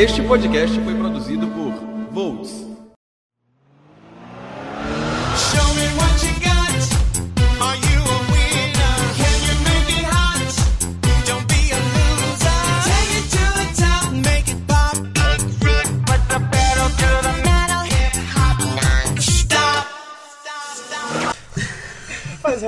Este 0.00 0.22
podcast 0.22 0.80
foi 0.80 0.94
produzido 0.94 1.46
por 1.48 1.74
Volts. 2.10 2.69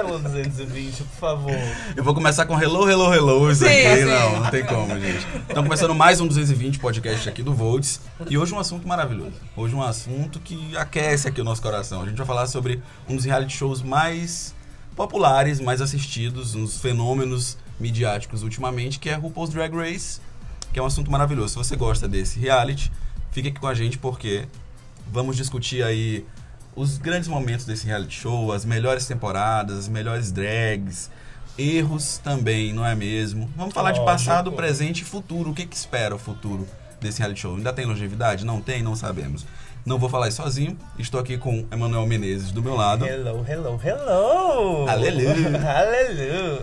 Hello 0.05 0.19
220, 0.19 1.05
por 1.05 1.17
favor. 1.17 1.55
Eu 1.95 2.03
vou 2.03 2.13
começar 2.13 2.45
com 2.45 2.61
hello, 2.61 2.91
hello, 2.91 3.15
hello. 3.15 3.53
Isso 3.53 3.65
Sim, 3.65 3.87
aqui 3.87 3.99
sim. 3.99 4.05
não, 4.05 4.41
não 4.41 4.51
tem 4.51 4.67
como, 4.67 4.99
gente. 4.99 5.25
Então, 5.49 5.63
começando 5.63 5.95
mais 5.95 6.21
um 6.21 6.27
220 6.27 6.81
podcast 6.81 7.29
aqui 7.29 7.41
do 7.41 7.55
Volts. 7.55 8.01
E 8.29 8.37
hoje 8.37 8.53
um 8.53 8.59
assunto 8.59 8.87
maravilhoso. 8.89 9.35
Hoje 9.57 9.77
um 9.77 9.81
assunto 9.81 10.41
que 10.41 10.77
aquece 10.77 11.29
aqui 11.29 11.41
o 11.41 11.45
nosso 11.45 11.63
coração. 11.63 12.03
A 12.03 12.07
gente 12.07 12.17
vai 12.17 12.27
falar 12.27 12.49
sobre 12.49 12.83
um 13.09 13.15
dos 13.15 13.25
reality 13.25 13.57
shows 13.57 13.81
mais 13.81 14.53
populares, 14.97 15.61
mais 15.61 15.81
assistidos, 15.81 16.57
uns 16.57 16.81
fenômenos 16.81 17.57
midiáticos 17.79 18.43
ultimamente, 18.43 18.99
que 18.99 19.09
é 19.09 19.15
RuPaul's 19.15 19.51
Drag 19.51 19.73
Race, 19.73 20.21
que 20.73 20.81
é 20.81 20.83
um 20.83 20.87
assunto 20.87 21.13
maravilhoso. 21.13 21.51
Se 21.51 21.59
você 21.59 21.77
gosta 21.77 22.09
desse 22.09 22.41
reality, 22.41 22.91
fique 23.31 23.51
aqui 23.51 23.61
com 23.61 23.69
a 23.69 23.75
gente 23.75 23.99
porque 23.99 24.49
vamos 25.13 25.37
discutir 25.37 25.85
aí 25.85 26.27
os 26.75 26.99
grandes 26.99 27.29
momentos 27.29 27.65
desse 27.65 27.87
reality 27.87 28.15
show, 28.15 28.53
as 28.53 28.65
melhores 28.65 29.07
temporadas, 29.07 29.79
as 29.79 29.89
melhores 29.89 30.33
drags, 30.33 31.11
erros 31.59 32.19
também, 32.19 32.73
não 32.73 32.85
é 32.85 32.95
mesmo? 32.95 33.51
Vamos 33.57 33.75
falar 33.75 33.93
de 33.93 34.01
Lógico. 34.01 34.19
passado, 34.19 34.53
presente 34.53 35.03
e 35.03 35.05
futuro. 35.05 35.51
O 35.51 35.55
que, 35.55 35.67
que 35.67 35.77
espera 35.77 36.15
o 36.15 36.19
futuro 36.19 36.67
desse 37.01 37.19
reality 37.19 37.41
show? 37.41 37.57
Ainda 37.57 37.73
tem 37.73 37.85
longevidade? 37.85 38.45
Não 38.45 38.61
tem? 38.61 38.83
Não 38.83 38.97
sabemos. 38.97 39.45
Não 39.85 39.99
vou 39.99 40.09
falar 40.09 40.29
isso 40.29 40.41
sozinho. 40.41 40.79
Estou 40.99 41.21
aqui 41.21 41.37
com 41.37 41.67
Emanuel 41.71 42.07
Menezes 42.07 42.53
do 42.53 42.63
meu 42.63 42.77
lado. 42.77 43.05
Hello, 43.05 43.45
hello, 43.47 43.81
hello! 43.85 44.89
Aleluia. 44.89 45.33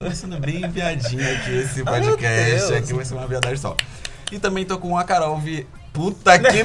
Começando 0.00 0.40
bem 0.40 0.68
viadinho 0.68 1.22
aqui 1.34 1.50
esse 1.58 1.76
meu 1.76 1.84
podcast. 1.84 2.50
Deus. 2.50 2.70
Aqui 2.72 2.94
vai 2.94 3.04
ser 3.04 3.14
uma 3.14 3.26
viadagem 3.26 3.58
só. 3.58 3.76
E 4.32 4.38
também 4.38 4.64
tô 4.64 4.78
com 4.78 4.96
a 4.96 5.04
Carol 5.04 5.38
Vi... 5.38 5.66
Puta 5.92 6.38
que 6.38 6.64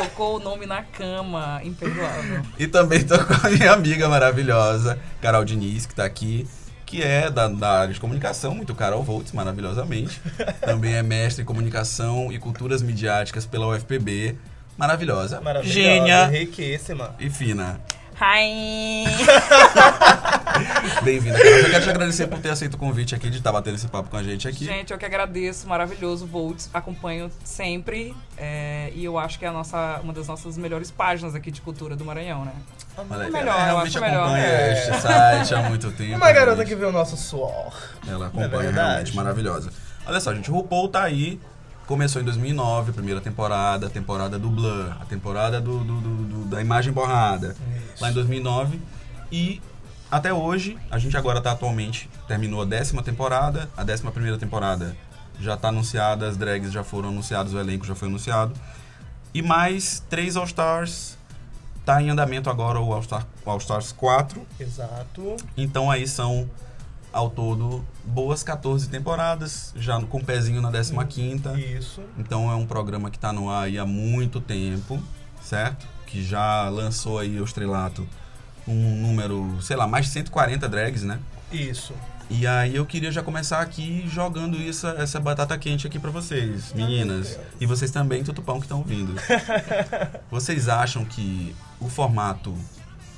Trocou 0.00 0.36
o 0.36 0.40
nome 0.40 0.64
na 0.64 0.82
cama, 0.82 1.60
imperdoável. 1.62 2.42
E 2.58 2.66
também 2.66 3.04
tô 3.04 3.18
com 3.22 3.34
a 3.46 3.50
minha 3.50 3.72
amiga 3.72 4.08
maravilhosa, 4.08 4.98
Carol 5.20 5.44
Diniz, 5.44 5.84
que 5.84 5.94
tá 5.94 6.06
aqui, 6.06 6.48
que 6.86 7.02
é 7.02 7.28
da, 7.30 7.48
da 7.48 7.80
área 7.80 7.92
de 7.92 8.00
comunicação, 8.00 8.54
muito 8.54 8.74
Carol 8.74 9.02
Volts, 9.02 9.32
maravilhosamente. 9.32 10.18
Também 10.62 10.94
é 10.94 11.02
mestre 11.02 11.42
em 11.42 11.44
comunicação 11.44 12.32
e 12.32 12.38
culturas 12.38 12.80
midiáticas 12.80 13.44
pela 13.44 13.66
UFPB. 13.66 14.36
Maravilhosa. 14.78 15.38
Maravilhosa, 15.42 15.78
Gênia 15.78 16.26
riquíssima. 16.28 17.14
e 17.20 17.28
fina. 17.28 17.78
Hi! 18.18 19.04
Bem-vinda. 21.02 21.38
Eu 21.38 21.70
quero 21.70 21.84
te 21.84 21.90
agradecer 21.90 22.26
por 22.26 22.38
ter 22.38 22.50
aceito 22.50 22.74
o 22.74 22.78
convite 22.78 23.14
aqui, 23.14 23.30
de 23.30 23.38
estar 23.38 23.52
batendo 23.52 23.74
esse 23.76 23.88
papo 23.88 24.08
com 24.10 24.16
a 24.16 24.22
gente 24.22 24.46
aqui. 24.48 24.64
Gente, 24.64 24.92
eu 24.92 24.98
que 24.98 25.04
agradeço, 25.04 25.68
maravilhoso, 25.68 26.26
Volts, 26.26 26.68
acompanho 26.72 27.30
sempre 27.44 28.14
é, 28.36 28.90
e 28.94 29.04
eu 29.04 29.18
acho 29.18 29.38
que 29.38 29.44
é 29.44 29.48
a 29.48 29.52
nossa, 29.52 30.00
uma 30.02 30.12
das 30.12 30.28
nossas 30.28 30.56
melhores 30.56 30.90
páginas 30.90 31.34
aqui 31.34 31.50
de 31.50 31.60
cultura 31.60 31.96
do 31.96 32.04
Maranhão, 32.04 32.44
né? 32.44 32.52
Olha 32.96 33.24
aí, 33.24 33.30
melhor, 33.30 33.48
ela 33.54 33.60
eu 33.60 33.64
realmente 33.66 33.88
acho 33.98 34.00
melhor. 34.00 34.22
acompanha 34.24 34.44
É. 34.46 34.72
este 34.72 35.00
site 35.02 35.54
há 35.54 35.62
muito 35.68 35.90
tempo. 35.92 36.16
Uma 36.16 36.26
garota 36.26 36.40
realmente. 36.46 36.68
que 36.68 36.74
vê 36.76 36.84
o 36.84 36.92
nosso 36.92 37.16
suor. 37.16 37.72
Ela 38.06 38.26
É 38.26 38.28
acompanha 38.28 38.70
realmente, 38.70 39.14
maravilhosa. 39.16 39.70
Olha 40.06 40.20
só, 40.20 40.34
gente, 40.34 40.50
o 40.50 40.54
RuPaul 40.54 40.88
tá 40.88 41.02
aí. 41.02 41.40
Começou 41.86 42.22
em 42.22 42.24
2009, 42.24 42.92
primeira 42.92 43.20
temporada, 43.20 43.88
a 43.88 43.90
temporada 43.90 44.38
do 44.38 44.48
Blur, 44.48 44.92
a 45.00 45.04
temporada 45.06 45.60
do, 45.60 45.78
do- 45.80 46.00
do- 46.00 46.24
do- 46.24 46.44
da 46.44 46.60
imagem 46.60 46.92
borrada, 46.92 47.56
lá 48.00 48.10
em 48.10 48.14
2009. 48.14 48.80
E 49.32 49.60
até 50.10 50.32
hoje, 50.32 50.76
a 50.90 50.98
gente 50.98 51.16
agora 51.16 51.40
tá 51.40 51.52
atualmente, 51.52 52.10
terminou 52.26 52.62
a 52.62 52.64
décima 52.64 53.02
temporada, 53.02 53.70
a 53.76 53.84
décima 53.84 54.10
primeira 54.10 54.36
temporada 54.36 54.96
já 55.38 55.56
tá 55.56 55.68
anunciada, 55.68 56.28
as 56.28 56.36
drags 56.36 56.72
já 56.72 56.82
foram 56.82 57.10
anunciadas, 57.10 57.54
o 57.54 57.58
elenco 57.58 57.86
já 57.86 57.94
foi 57.94 58.08
anunciado. 58.08 58.52
E 59.32 59.40
mais 59.40 60.02
três 60.10 60.36
All-Stars, 60.36 61.16
tá 61.84 62.02
em 62.02 62.10
andamento 62.10 62.50
agora 62.50 62.80
o 62.80 62.92
All-Star, 62.92 63.24
o 63.44 63.50
All 63.50 63.58
Stars 63.58 63.92
4, 63.92 64.44
Exato. 64.58 65.36
então 65.56 65.88
aí 65.88 66.08
são, 66.08 66.50
ao 67.12 67.30
todo, 67.30 67.84
boas 68.04 68.42
14 68.42 68.88
temporadas, 68.88 69.72
já 69.76 70.00
com 70.00 70.18
o 70.18 70.24
pezinho 70.24 70.60
na 70.60 70.72
15ª. 70.72 71.56
Isso. 71.56 72.02
Então 72.18 72.50
é 72.50 72.54
um 72.56 72.66
programa 72.66 73.10
que 73.10 73.16
está 73.16 73.32
no 73.32 73.48
ar 73.48 73.64
aí 73.64 73.78
há 73.78 73.86
muito 73.86 74.40
tempo, 74.40 75.00
certo? 75.40 75.86
Que 76.04 76.20
já 76.20 76.68
lançou 76.68 77.20
aí 77.20 77.40
o 77.40 77.44
estrelato 77.44 78.06
um 78.70 79.02
número, 79.02 79.58
sei 79.60 79.76
lá, 79.76 79.86
mais 79.86 80.06
de 80.06 80.12
140 80.12 80.68
drags, 80.68 81.02
né? 81.02 81.18
Isso. 81.52 81.94
E 82.30 82.46
aí 82.46 82.76
eu 82.76 82.86
queria 82.86 83.10
já 83.10 83.22
começar 83.22 83.60
aqui 83.60 84.04
jogando 84.06 84.56
isso, 84.56 84.86
essa 84.86 85.18
batata 85.18 85.58
quente 85.58 85.86
aqui 85.86 85.98
pra 85.98 86.12
vocês, 86.12 86.72
meninas. 86.72 87.38
E 87.60 87.66
vocês 87.66 87.90
também, 87.90 88.22
Tutupão, 88.22 88.60
que 88.60 88.66
estão 88.66 88.78
ouvindo. 88.78 89.14
vocês 90.30 90.68
acham 90.68 91.04
que 91.04 91.54
o 91.80 91.88
formato, 91.88 92.56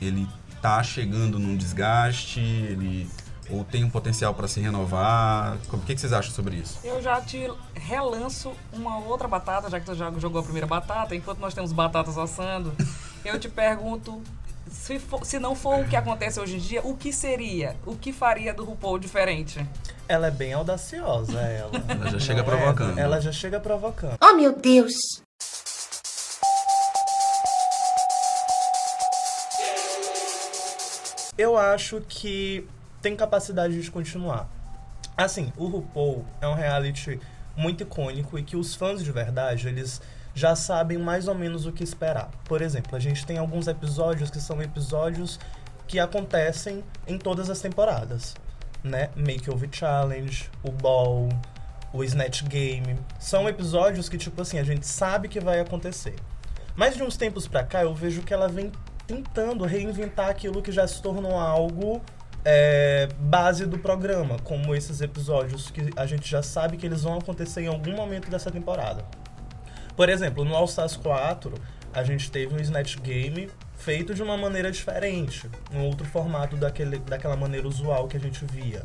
ele 0.00 0.26
tá 0.62 0.82
chegando 0.82 1.38
num 1.38 1.56
desgaste, 1.56 2.40
ele 2.40 3.06
ou 3.50 3.64
tem 3.64 3.84
um 3.84 3.90
potencial 3.90 4.32
para 4.32 4.48
se 4.48 4.60
renovar? 4.60 5.58
O 5.70 5.78
que, 5.80 5.94
que 5.94 6.00
vocês 6.00 6.12
acham 6.12 6.32
sobre 6.32 6.56
isso? 6.56 6.78
Eu 6.82 7.02
já 7.02 7.20
te 7.20 7.50
relanço 7.74 8.52
uma 8.72 8.98
outra 8.98 9.28
batata, 9.28 9.68
já 9.68 9.78
que 9.78 9.84
tu 9.84 9.94
já 9.94 10.10
jogou 10.12 10.40
a 10.40 10.44
primeira 10.44 10.66
batata, 10.66 11.14
enquanto 11.14 11.38
nós 11.38 11.52
temos 11.52 11.70
batatas 11.70 12.16
assando, 12.16 12.72
eu 13.24 13.38
te 13.38 13.48
pergunto, 13.48 14.22
se, 14.72 14.98
for- 14.98 15.24
se 15.24 15.38
não 15.38 15.54
for 15.54 15.80
o 15.80 15.88
que 15.88 15.94
acontece 15.96 16.40
hoje 16.40 16.56
em 16.56 16.58
dia, 16.58 16.80
o 16.84 16.96
que 16.96 17.12
seria? 17.12 17.76
O 17.86 17.94
que 17.96 18.12
faria 18.12 18.52
do 18.54 18.64
RuPaul 18.64 18.98
diferente? 18.98 19.64
Ela 20.08 20.26
é 20.28 20.30
bem 20.30 20.52
audaciosa, 20.52 21.40
ela. 21.40 21.70
Ela 21.88 22.10
já 22.10 22.18
chega 22.18 22.42
Não 22.42 22.52
é? 22.52 22.56
provocando. 22.56 22.98
Ela 22.98 23.20
já 23.20 23.32
chega 23.32 23.60
provocando. 23.60 24.16
Oh, 24.20 24.32
meu 24.34 24.52
Deus! 24.54 24.92
Eu 31.36 31.56
acho 31.56 32.00
que 32.08 32.66
tem 33.00 33.16
capacidade 33.16 33.80
de 33.80 33.90
continuar. 33.90 34.48
Assim, 35.16 35.52
o 35.56 35.66
RuPaul 35.66 36.24
é 36.40 36.46
um 36.46 36.54
reality 36.54 37.18
muito 37.56 37.82
icônico 37.82 38.38
e 38.38 38.42
que 38.42 38.56
os 38.56 38.74
fãs 38.74 39.02
de 39.02 39.10
verdade, 39.12 39.68
eles 39.68 40.00
já 40.34 40.56
sabem 40.56 40.98
mais 40.98 41.28
ou 41.28 41.34
menos 41.34 41.66
o 41.66 41.72
que 41.72 41.84
esperar. 41.84 42.30
Por 42.44 42.62
exemplo, 42.62 42.96
a 42.96 43.00
gente 43.00 43.26
tem 43.26 43.38
alguns 43.38 43.66
episódios 43.66 44.30
que 44.30 44.40
são 44.40 44.62
episódios 44.62 45.38
que 45.86 45.98
acontecem 45.98 46.82
em 47.06 47.18
todas 47.18 47.50
as 47.50 47.60
temporadas, 47.60 48.34
né? 48.82 49.10
Makeover 49.14 49.68
Challenge, 49.70 50.50
o 50.62 50.70
Ball, 50.70 51.28
o 51.92 52.02
Snatch 52.02 52.44
Game, 52.44 52.98
são 53.18 53.48
episódios 53.48 54.08
que 54.08 54.16
tipo 54.16 54.40
assim, 54.40 54.58
a 54.58 54.64
gente 54.64 54.86
sabe 54.86 55.28
que 55.28 55.40
vai 55.40 55.60
acontecer. 55.60 56.14
Mas 56.74 56.96
de 56.96 57.02
uns 57.02 57.16
tempos 57.16 57.46
pra 57.46 57.62
cá, 57.62 57.82
eu 57.82 57.94
vejo 57.94 58.22
que 58.22 58.32
ela 58.32 58.48
vem 58.48 58.72
tentando 59.06 59.64
reinventar 59.64 60.30
aquilo 60.30 60.62
que 60.62 60.72
já 60.72 60.86
se 60.86 61.02
tornou 61.02 61.38
algo 61.38 62.00
é, 62.44 63.08
base 63.18 63.66
do 63.66 63.78
programa, 63.78 64.38
como 64.42 64.74
esses 64.74 65.00
episódios 65.00 65.70
que 65.70 65.90
a 65.94 66.06
gente 66.06 66.28
já 66.28 66.42
sabe 66.42 66.76
que 66.76 66.86
eles 66.86 67.02
vão 67.02 67.18
acontecer 67.18 67.62
em 67.62 67.66
algum 67.66 67.94
momento 67.94 68.30
dessa 68.30 68.50
temporada. 68.50 69.04
Por 69.96 70.08
exemplo, 70.08 70.44
no 70.44 70.54
All 70.54 70.64
Stars 70.64 70.96
4, 70.96 71.52
a 71.92 72.02
gente 72.02 72.30
teve 72.30 72.54
um 72.54 72.58
Snatch 72.60 72.96
Game 72.98 73.50
feito 73.76 74.14
de 74.14 74.22
uma 74.22 74.36
maneira 74.36 74.70
diferente, 74.70 75.50
um 75.72 75.80
outro 75.82 76.06
formato 76.06 76.56
daquele, 76.56 76.98
daquela 77.00 77.36
maneira 77.36 77.66
usual 77.66 78.06
que 78.06 78.16
a 78.16 78.20
gente 78.20 78.44
via 78.44 78.82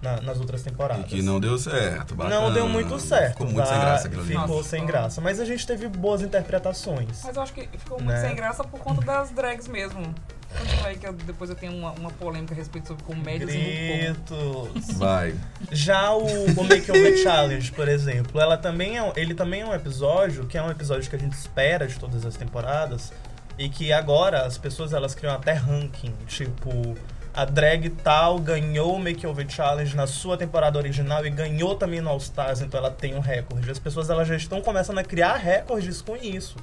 na- 0.00 0.22
nas 0.22 0.38
outras 0.40 0.62
E 0.62 0.64
temporadas. 0.64 1.04
que 1.04 1.20
não 1.20 1.38
deu 1.38 1.58
certo. 1.58 2.12
Não 2.16 2.24
bacana. 2.28 2.50
deu 2.52 2.66
muito 2.68 2.98
certo. 2.98 3.32
Ficou 3.32 3.46
muito 3.46 3.66
sem 3.66 3.76
vai- 3.76 3.86
graça 3.86 4.06
aquilo 4.08 4.22
ali. 4.22 4.30
Ficou 4.32 4.56
Nossa. 4.56 4.68
sem 4.70 4.86
graça. 4.86 5.20
Mas 5.20 5.38
a 5.38 5.44
gente 5.44 5.66
teve 5.66 5.86
boas 5.88 6.22
interpretações. 6.22 7.20
Mas 7.24 7.36
eu 7.36 7.42
acho 7.42 7.52
que 7.52 7.68
ficou 7.78 7.98
muito 8.00 8.10
Né? 8.10 8.20
sem 8.26 8.34
graça 8.34 8.64
por 8.64 8.80
conta 8.80 9.04
das 9.04 9.30
drags 9.30 9.68
mesmo. 9.68 10.14
Continua 10.56 10.86
aí 10.88 10.96
que 10.96 11.06
eu- 11.06 11.12
depois 11.12 11.50
eu 11.50 11.56
tenho 11.56 11.74
uma, 11.74 11.90
uma 11.92 12.10
polêmica 12.10 12.54
a 12.54 12.56
respeito 12.56 12.88
sobre 12.88 13.02
comédias 13.04 13.50
e. 13.52 13.58
Gritos. 13.58 14.96
Vai. 14.96 15.34
Já 15.70 16.12
o, 16.14 16.24
o 16.24 16.64
Makeover 16.64 17.16
Challenge, 17.22 17.70
por 17.72 17.88
exemplo, 17.88 18.40
ela 18.40 18.56
também 18.56 18.96
é, 18.96 19.02
um- 19.02 19.12
ele 19.16 19.34
também 19.34 19.60
é 19.60 19.66
um 19.66 19.74
episódio 19.74 20.46
que 20.46 20.56
é 20.56 20.62
um 20.62 20.70
episódio 20.70 21.08
que 21.08 21.16
a 21.16 21.18
gente 21.18 21.34
espera 21.34 21.86
de 21.86 21.98
todas 21.98 22.24
as 22.24 22.34
temporadas 22.36 23.12
e 23.58 23.68
que 23.68 23.92
agora 23.92 24.46
as 24.46 24.56
pessoas 24.56 24.92
elas 24.92 25.14
criam 25.14 25.34
até 25.34 25.52
ranking, 25.52 26.14
tipo 26.26 26.94
a 27.34 27.44
drag 27.44 27.90
tal 27.90 28.38
ganhou 28.40 28.96
o 28.96 28.98
Makeover 28.98 29.48
Challenge 29.48 29.94
na 29.94 30.08
sua 30.08 30.36
temporada 30.36 30.76
original 30.76 31.24
e 31.24 31.30
ganhou 31.30 31.76
também 31.76 32.00
no 32.00 32.08
All 32.08 32.16
Stars, 32.16 32.60
então 32.62 32.80
ela 32.80 32.90
tem 32.90 33.14
um 33.14 33.20
recorde. 33.20 33.70
As 33.70 33.78
pessoas 33.78 34.10
elas 34.10 34.26
já 34.26 34.34
estão 34.34 34.60
começando 34.60 34.98
a 34.98 35.04
criar 35.04 35.36
recordes 35.36 36.02
com 36.02 36.16
isso. 36.16 36.56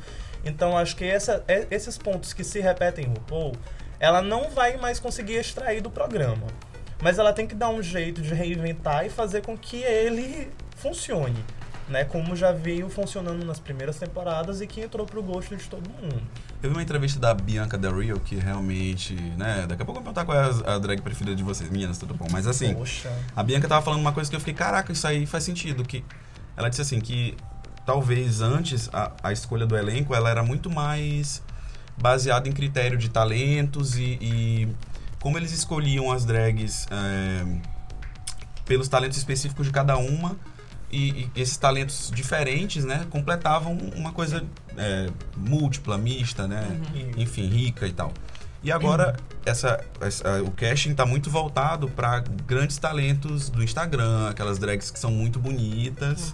Então 0.45 0.77
acho 0.77 0.95
que 0.95 1.03
essa, 1.03 1.43
é- 1.47 1.67
esses 1.71 1.97
pontos 1.97 2.31
que 2.31 2.43
se 2.43 2.59
repetem 2.61 3.05
em 3.05 3.09
RuPaul, 3.09 3.53
ela 3.99 4.21
não 4.21 4.49
vai 4.51 4.77
mais 4.77 4.99
conseguir 4.99 5.33
extrair 5.35 5.81
do 5.81 5.89
programa. 5.89 6.45
Mas 7.01 7.19
ela 7.19 7.33
tem 7.33 7.45
que 7.45 7.55
dar 7.55 7.69
um 7.69 7.81
jeito 7.83 8.21
de 8.21 8.33
reinventar 8.33 9.05
e 9.05 9.09
fazer 9.09 9.41
com 9.41 9.57
que 9.57 9.77
ele 9.83 10.49
funcione. 10.77 11.43
Né, 11.87 12.03
como 12.03 12.35
já 12.35 12.51
veio 12.51 12.89
funcionando 12.89 13.45
nas 13.45 13.59
primeiras 13.59 13.99
temporadas 13.99 14.59
e 14.59 14.65
que 14.65 14.81
entrou 14.81 15.05
pro 15.05 15.21
gosto 15.21 15.55
de 15.55 15.65
todo 15.69 15.87
mundo. 15.87 16.19
Eu 16.63 16.71
vi 16.71 16.75
uma 16.75 16.81
entrevista 16.81 17.19
da 17.19 17.31
Bianca 17.31 17.77
Del 17.77 17.99
Rio, 17.99 18.19
que 18.19 18.33
realmente, 18.33 19.13
né, 19.13 19.67
daqui 19.69 19.83
a 19.83 19.85
pouco 19.85 19.99
eu 19.99 20.03
vou 20.03 20.11
perguntar 20.11 20.25
qual 20.25 20.35
é 20.35 20.49
a, 20.65 20.73
a 20.73 20.79
drag 20.79 20.99
preferida 21.03 21.35
de 21.35 21.43
vocês, 21.43 21.69
meninas, 21.69 21.99
tudo 21.99 22.15
bom. 22.15 22.25
Mas 22.31 22.47
assim, 22.47 22.73
Poxa. 22.73 23.11
a 23.35 23.43
Bianca 23.43 23.67
tava 23.67 23.85
falando 23.85 23.99
uma 23.99 24.11
coisa 24.11 24.27
que 24.27 24.35
eu 24.35 24.39
fiquei, 24.39 24.55
caraca, 24.55 24.91
isso 24.91 25.05
aí 25.05 25.27
faz 25.27 25.43
sentido. 25.43 25.83
Que 25.85 26.03
ela 26.57 26.69
disse 26.69 26.81
assim 26.81 26.99
que 26.99 27.37
talvez 27.85 28.41
antes 28.41 28.89
a, 28.93 29.11
a 29.23 29.31
escolha 29.31 29.65
do 29.65 29.75
elenco 29.77 30.13
ela 30.15 30.29
era 30.29 30.43
muito 30.43 30.69
mais 30.69 31.41
baseada 31.97 32.49
em 32.49 32.51
critério 32.51 32.97
de 32.97 33.09
talentos 33.09 33.95
e, 33.97 34.17
e 34.21 34.67
como 35.21 35.37
eles 35.37 35.51
escolhiam 35.53 36.11
as 36.11 36.25
drags 36.25 36.85
é, 36.91 37.45
pelos 38.65 38.87
talentos 38.87 39.17
específicos 39.17 39.65
de 39.67 39.71
cada 39.71 39.97
uma 39.97 40.35
e, 40.91 41.09
e 41.35 41.41
esses 41.41 41.57
talentos 41.57 42.11
diferentes, 42.13 42.85
né, 42.85 43.05
completavam 43.09 43.73
uma 43.95 44.11
coisa 44.11 44.43
é, 44.77 45.09
múltipla, 45.35 45.97
mista, 45.97 46.47
né, 46.47 46.65
Uhum. 46.93 47.11
enfim, 47.17 47.47
rica 47.47 47.87
e 47.87 47.91
tal. 47.93 48.13
E 48.63 48.71
agora 48.71 49.15
essa, 49.45 49.79
essa- 50.01 50.41
o 50.41 50.49
casting 50.51 50.93
tá 50.95 51.05
muito 51.05 51.29
voltado 51.29 51.87
para 51.87 52.21
grandes 52.47 52.77
talentos 52.77 53.49
do 53.49 53.63
Instagram, 53.63 54.29
aquelas 54.29 54.57
drags 54.57 54.89
que 54.89 54.97
são 54.99 55.11
muito 55.11 55.39
bonitas, 55.39 56.33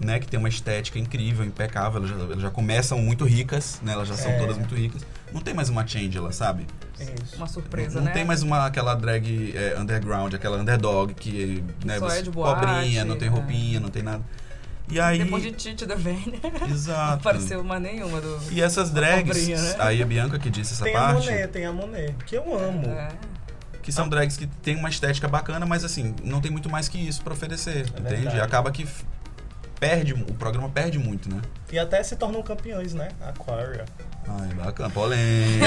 né, 0.00 0.18
que 0.18 0.26
tem 0.26 0.38
uma 0.40 0.48
estética 0.48 0.98
incrível, 0.98 1.44
impecável, 1.44 1.98
elas 1.98 2.10
já, 2.10 2.16
elas 2.16 2.40
já 2.40 2.50
começam 2.50 2.98
muito 2.98 3.24
ricas, 3.26 3.78
né, 3.82 3.92
elas 3.92 4.08
já 4.08 4.16
são 4.16 4.32
É. 4.32 4.38
todas 4.38 4.56
muito 4.56 4.74
ricas. 4.74 5.02
Não 5.32 5.40
tem 5.42 5.52
mais 5.54 5.68
uma 5.68 5.86
Changela, 5.86 6.32
sabe? 6.32 6.66
Isso. 6.98 7.36
Uma 7.36 7.46
surpresa, 7.46 7.98
não 7.98 8.06
né? 8.06 8.12
tem 8.12 8.24
mais 8.24 8.42
uma 8.42 8.64
aquela 8.66 8.94
drag 8.94 9.54
é, 9.54 9.78
underground, 9.78 10.32
aquela 10.34 10.56
underdog 10.58 11.12
que, 11.14 11.62
né, 11.84 11.98
Só 11.98 12.08
é 12.10 12.22
de 12.22 12.30
boate, 12.30 12.66
pobrinha, 12.66 13.04
não 13.04 13.16
tem 13.16 13.28
é. 13.28 13.30
roupinha, 13.30 13.78
não 13.78 13.90
tem 13.90 14.02
nada. 14.02 14.22
E 14.88 14.98
aí, 14.98 15.18
Depois 15.22 15.42
de 15.42 15.52
Tite 15.52 15.86
da 15.86 15.94
Vênia, 15.94 16.40
não 16.60 16.68
exato. 16.68 17.14
apareceu 17.20 17.62
mais 17.62 17.80
nenhuma 17.80 18.20
do. 18.20 18.40
E 18.50 18.60
essas 18.60 18.90
drags, 18.90 19.38
pobrinha, 19.38 19.62
né? 19.62 19.76
aí 19.78 20.02
a 20.02 20.06
Bianca 20.06 20.36
que 20.38 20.50
disse 20.50 20.72
essa 20.72 20.82
Tem 20.84 20.96
a 20.96 20.98
parte, 20.98 21.26
Monet, 21.30 21.48
tem 21.48 21.64
a 21.66 21.72
Monet, 21.72 22.14
que 22.26 22.34
eu 22.36 22.58
amo. 22.58 22.86
É. 22.88 23.08
que 23.82 23.92
são 23.92 24.08
drags 24.08 24.36
que 24.36 24.46
tem 24.48 24.74
uma 24.76 24.88
estética 24.88 25.28
bacana, 25.28 25.64
mas 25.64 25.84
assim, 25.84 26.14
não 26.24 26.40
tem 26.40 26.50
muito 26.50 26.68
mais 26.68 26.88
que 26.88 26.98
isso 26.98 27.22
pra 27.22 27.32
oferecer, 27.34 27.86
entende? 27.86 28.00
É 28.06 28.10
verdade. 28.16 28.40
Acaba 28.40 28.72
que 28.72 28.84
perde, 29.80 30.12
o 30.12 30.34
programa 30.34 30.68
perde 30.68 30.98
muito, 30.98 31.28
né? 31.34 31.40
E 31.72 31.78
até 31.78 32.02
se 32.02 32.14
tornam 32.14 32.42
campeões, 32.42 32.92
né? 32.94 33.08
Aquaria. 33.20 33.84
Ai, 34.28 34.48
bacana, 34.54 34.90
polêmica. 34.90 35.66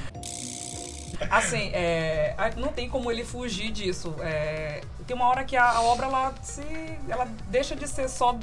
Assim, 1.30 1.70
é, 1.74 2.34
não 2.56 2.68
tem 2.68 2.88
como 2.88 3.10
ele 3.10 3.24
fugir 3.24 3.70
disso. 3.70 4.14
É, 4.20 4.80
tem 5.06 5.14
uma 5.14 5.28
hora 5.28 5.44
que 5.44 5.54
a, 5.56 5.64
a 5.70 5.82
obra 5.82 6.06
ela, 6.06 6.34
se, 6.42 6.62
ela 7.08 7.28
deixa 7.48 7.76
de 7.76 7.86
ser 7.86 8.08
só 8.08 8.38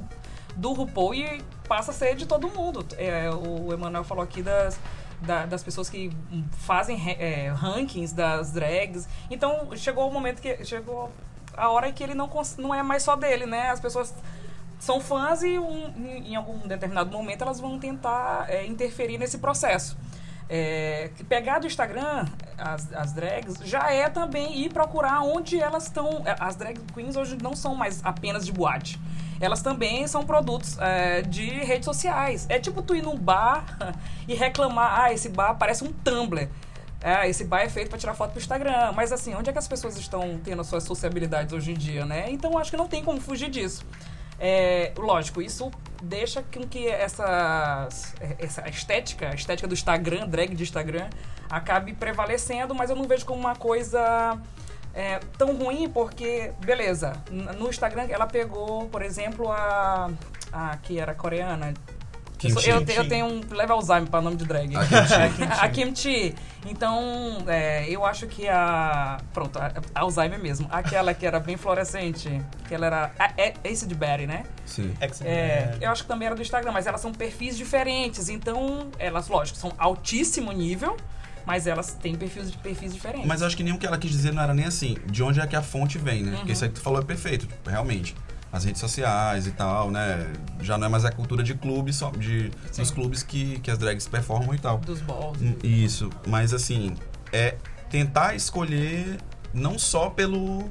do 0.56 0.74
RuPaul 0.74 1.16
e 1.16 1.42
passa 1.68 1.92
a 1.92 1.94
ser 1.94 2.16
de 2.16 2.25
todo 2.28 2.48
mundo. 2.50 2.86
É, 2.98 3.30
o 3.31 3.74
Emanuel 3.74 4.04
falou 4.04 4.24
aqui 4.24 4.44
das, 4.44 4.80
da- 5.22 5.45
das 5.48 5.63
pessoas 5.63 5.89
que 5.89 6.12
fazem 6.60 7.01
é, 7.19 7.50
rankings 7.50 8.13
das 8.13 8.51
drags. 8.51 9.07
Então 9.30 9.69
chegou 9.75 10.07
o 10.07 10.13
momento 10.13 10.39
que 10.42 10.63
chegou 10.63 11.12
a 11.57 11.69
hora 11.69 11.92
que 11.92 12.04
ele 12.04 12.13
não, 12.13 12.30
não 12.57 12.74
é 12.74 12.81
mais 12.83 13.04
só 13.04 13.15
dele, 13.15 13.45
né? 13.45 13.69
As 13.71 13.80
pessoas 13.80 14.13
são 14.80 15.01
fãs 15.01 15.42
e 15.44 15.57
um- 15.57 15.92
em 16.06 16.36
algum 16.36 16.59
determinado 16.68 17.09
momento 17.12 17.42
elas 17.42 17.59
vão 17.59 17.80
tentar 17.80 18.45
é, 18.48 18.65
interferir 18.65 19.18
nesse 19.18 19.39
processo. 19.39 19.98
É, 20.50 21.09
pegar 21.27 21.59
do 21.59 21.68
Instagram 21.68 22.25
as, 22.57 22.94
as 22.94 23.12
drags 23.12 23.56
já 23.65 23.92
é 23.92 24.07
também 24.09 24.59
ir 24.62 24.71
procurar 24.71 25.21
onde 25.21 25.59
elas 25.59 25.83
estão. 25.88 26.21
é, 26.25 26.36
As 26.39 26.56
drag 26.56 26.80
queens 26.94 27.18
hoje 27.18 27.38
não 27.42 27.54
são 27.56 27.75
mais 27.75 28.00
apenas 28.06 28.45
de 28.45 28.51
boate. 28.53 28.98
Elas 29.42 29.62
também 29.62 30.07
são 30.07 30.24
produtos 30.24 30.77
é, 30.80 31.21
de 31.21 31.50
redes 31.50 31.86
sociais. 31.86 32.45
É 32.50 32.60
tipo 32.60 32.81
tu 32.81 32.95
ir 32.95 33.01
num 33.03 33.18
bar 33.18 33.65
e 34.27 34.33
reclamar: 34.36 35.01
ah, 35.01 35.12
esse 35.13 35.27
bar 35.30 35.56
parece 35.56 35.83
um 35.83 35.92
Tumblr. 35.92 36.48
Ah, 37.07 37.27
esse 37.27 37.45
bar 37.45 37.62
é 37.62 37.69
feito 37.69 37.89
para 37.89 37.98
tirar 37.98 38.13
foto 38.13 38.31
pro 38.31 38.39
Instagram. 38.39 38.92
Mas 38.92 39.13
assim, 39.13 39.33
onde 39.33 39.50
é 39.50 39.54
que 39.54 39.59
as 39.59 39.68
pessoas 39.68 39.98
estão 39.98 40.39
tendo 40.44 40.62
as 40.62 40.68
suas 40.68 40.83
sociabilidades 40.83 41.54
hoje 41.54 41.71
em 41.71 41.75
dia, 41.75 42.06
né? 42.06 42.25
Então 42.30 42.57
acho 42.57 42.69
que 42.69 42.77
não 42.77 42.88
tem 42.88 43.04
como 43.04 43.21
fugir 43.21 43.50
disso. 43.50 43.86
É, 44.39 44.92
lógico, 44.98 45.42
isso 45.42 45.71
deixa 46.04 46.44
com 46.44 46.68
que 46.68 46.88
essa, 46.88 47.88
essa 48.38 48.69
estética, 48.69 49.30
a 49.30 49.33
estética 49.33 49.68
do 49.68 49.74
Instagram, 49.74 50.27
drag 50.27 50.54
de 50.54 50.63
Instagram, 50.63 51.09
acabe 51.50 51.94
prevalecendo, 51.94 52.75
mas 52.75 52.89
eu 52.89 52.95
não 52.95 53.06
vejo 53.06 53.25
como 53.25 53.39
uma 53.39 53.56
coisa 53.56 54.38
é, 54.94 55.19
tão 55.38 55.56
ruim, 55.56 55.89
porque, 55.89 56.51
beleza, 56.60 57.13
no 57.31 57.69
Instagram 57.69 58.07
ela 58.10 58.27
pegou, 58.27 58.89
por 58.89 59.01
exemplo, 59.01 59.51
a. 59.51 60.10
a 60.51 60.77
que 60.77 61.00
era 61.00 61.13
coreana. 61.13 61.74
Eu, 62.44 62.50
sou- 62.51 62.62
eu, 62.63 62.80
eu 62.81 63.07
tenho 63.07 63.25
um 63.25 63.42
leve 63.51 63.72
Alzheimer 63.72 64.10
para 64.10 64.22
nome 64.22 64.36
de 64.36 64.45
drag. 64.45 64.75
A 64.78 64.86
Kimchi. 64.86 65.44
a 65.60 65.69
Kimchi. 65.69 66.36
Então, 66.68 67.38
é, 67.48 67.89
eu 67.89 68.06
acho 68.06 68.28
que 68.28 68.48
a. 68.48 69.18
Pronto, 69.34 69.57
a, 69.57 69.72
a 69.95 70.00
Alzheimer 70.01 70.39
mesmo. 70.39 70.68
Aquela 70.72 71.13
que 71.13 71.25
era 71.25 71.39
bem 71.39 71.57
fluorescente, 71.57 72.42
que 72.68 72.75
ela 72.75 72.86
era. 72.86 73.12
A, 73.18 73.31
é, 73.38 73.54
Ace 73.63 73.88
de 73.88 73.95
Berry, 73.95 74.28
né? 74.28 74.44
Sim. 74.66 74.94
É, 75.24 75.78
eu 75.81 75.89
acho 75.89 76.04
que 76.04 76.07
também 76.10 76.25
era 76.28 76.36
do 76.36 76.42
Instagram, 76.42 76.72
mas 76.72 76.86
elas 76.86 77.01
são 77.01 77.12
perfis 77.12 77.57
diferentes. 77.57 78.30
Então, 78.30 78.89
elas, 79.00 79.28
lógico, 79.28 79.57
são 79.57 79.72
altíssimo 79.78 80.51
nível, 80.51 80.98
mas 81.45 81.66
elas 81.68 81.94
têm 81.94 82.13
perfis, 82.16 82.51
perfis 82.56 82.94
diferentes. 82.94 83.25
Mas 83.28 83.42
eu 83.42 83.48
acho 83.48 83.56
que 83.57 83.63
nem 83.63 83.74
o 83.74 83.78
que 83.80 83.86
ela 83.88 83.98
quis 83.98 84.12
dizer 84.12 84.34
não 84.34 84.44
era 84.44 84.54
nem 84.54 84.66
assim, 84.66 84.98
de 85.06 85.24
onde 85.24 85.39
é 85.39 85.48
que 85.48 85.56
a 85.56 85.62
fonte 85.62 85.98
vem, 85.98 86.24
né? 86.24 86.31
Uhum. 86.31 86.38
Porque 86.39 86.51
isso 86.51 86.63
aí 86.66 86.69
que 86.69 86.75
tu 86.75 86.81
falou 86.81 87.00
é 87.01 87.06
perfeito, 87.06 87.48
realmente. 87.66 88.13
As 88.51 88.63
redes 88.63 88.79
sociais 88.79 89.45
e 89.45 89.51
tal, 89.51 89.91
né? 89.91 90.31
Já 90.61 90.77
não 90.77 90.88
é 90.88 90.89
mais 90.89 91.03
a 91.03 91.11
cultura 91.11 91.44
de 91.44 91.53
clubes, 91.53 91.97
só 91.97 92.11
de, 92.11 92.49
Sim. 92.71 92.81
dos 92.81 92.91
clubes 92.91 93.21
que, 93.23 93.59
que 93.59 93.69
as 93.69 93.77
drags 93.77 94.07
performam 94.07 94.53
e 94.55 94.57
tal. 94.59 94.77
Dos 94.77 95.01
balls. 95.01 95.41
Hum, 95.41 95.55
Isso, 95.63 96.09
mas 96.25 96.53
assim, 96.53 96.95
é 97.33 97.55
tentar 97.89 98.35
escolher 98.35 99.17
não 99.53 99.77
só 99.77 100.09
pelo 100.09 100.69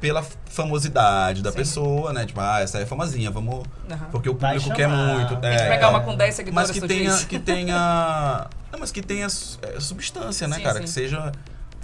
pela 0.00 0.22
famosidade 0.46 1.42
da 1.42 1.50
Sim. 1.50 1.56
pessoa, 1.56 2.12
né? 2.12 2.24
Tipo, 2.24 2.40
ah, 2.40 2.60
essa 2.60 2.78
é 2.78 2.86
famosinha, 2.86 3.30
vamos. 3.30 3.64
Porque 4.10 4.28
o 4.28 4.34
público 4.34 4.72
quer 4.72 4.88
muito. 4.88 5.34
A 5.44 5.50
gente 5.50 5.62
é, 5.62 5.68
pegar 5.68 5.90
uma 5.90 6.00
com 6.00 6.14
10 6.16 6.34
seguidores, 6.34 6.68
mas 6.70 6.80
que 6.80 6.86
tenha, 6.86 7.10
diz. 7.10 7.24
que 7.24 7.38
tenha. 7.40 8.46
Não, 8.72 8.78
mas 8.78 8.92
que 8.92 9.02
tenha 9.02 9.26
é, 9.26 9.80
substância, 9.80 10.46
né, 10.46 10.56
Sim, 10.56 10.62
cara? 10.62 10.76
sim. 10.76 10.84
Que 10.84 10.90
seja. 10.90 11.32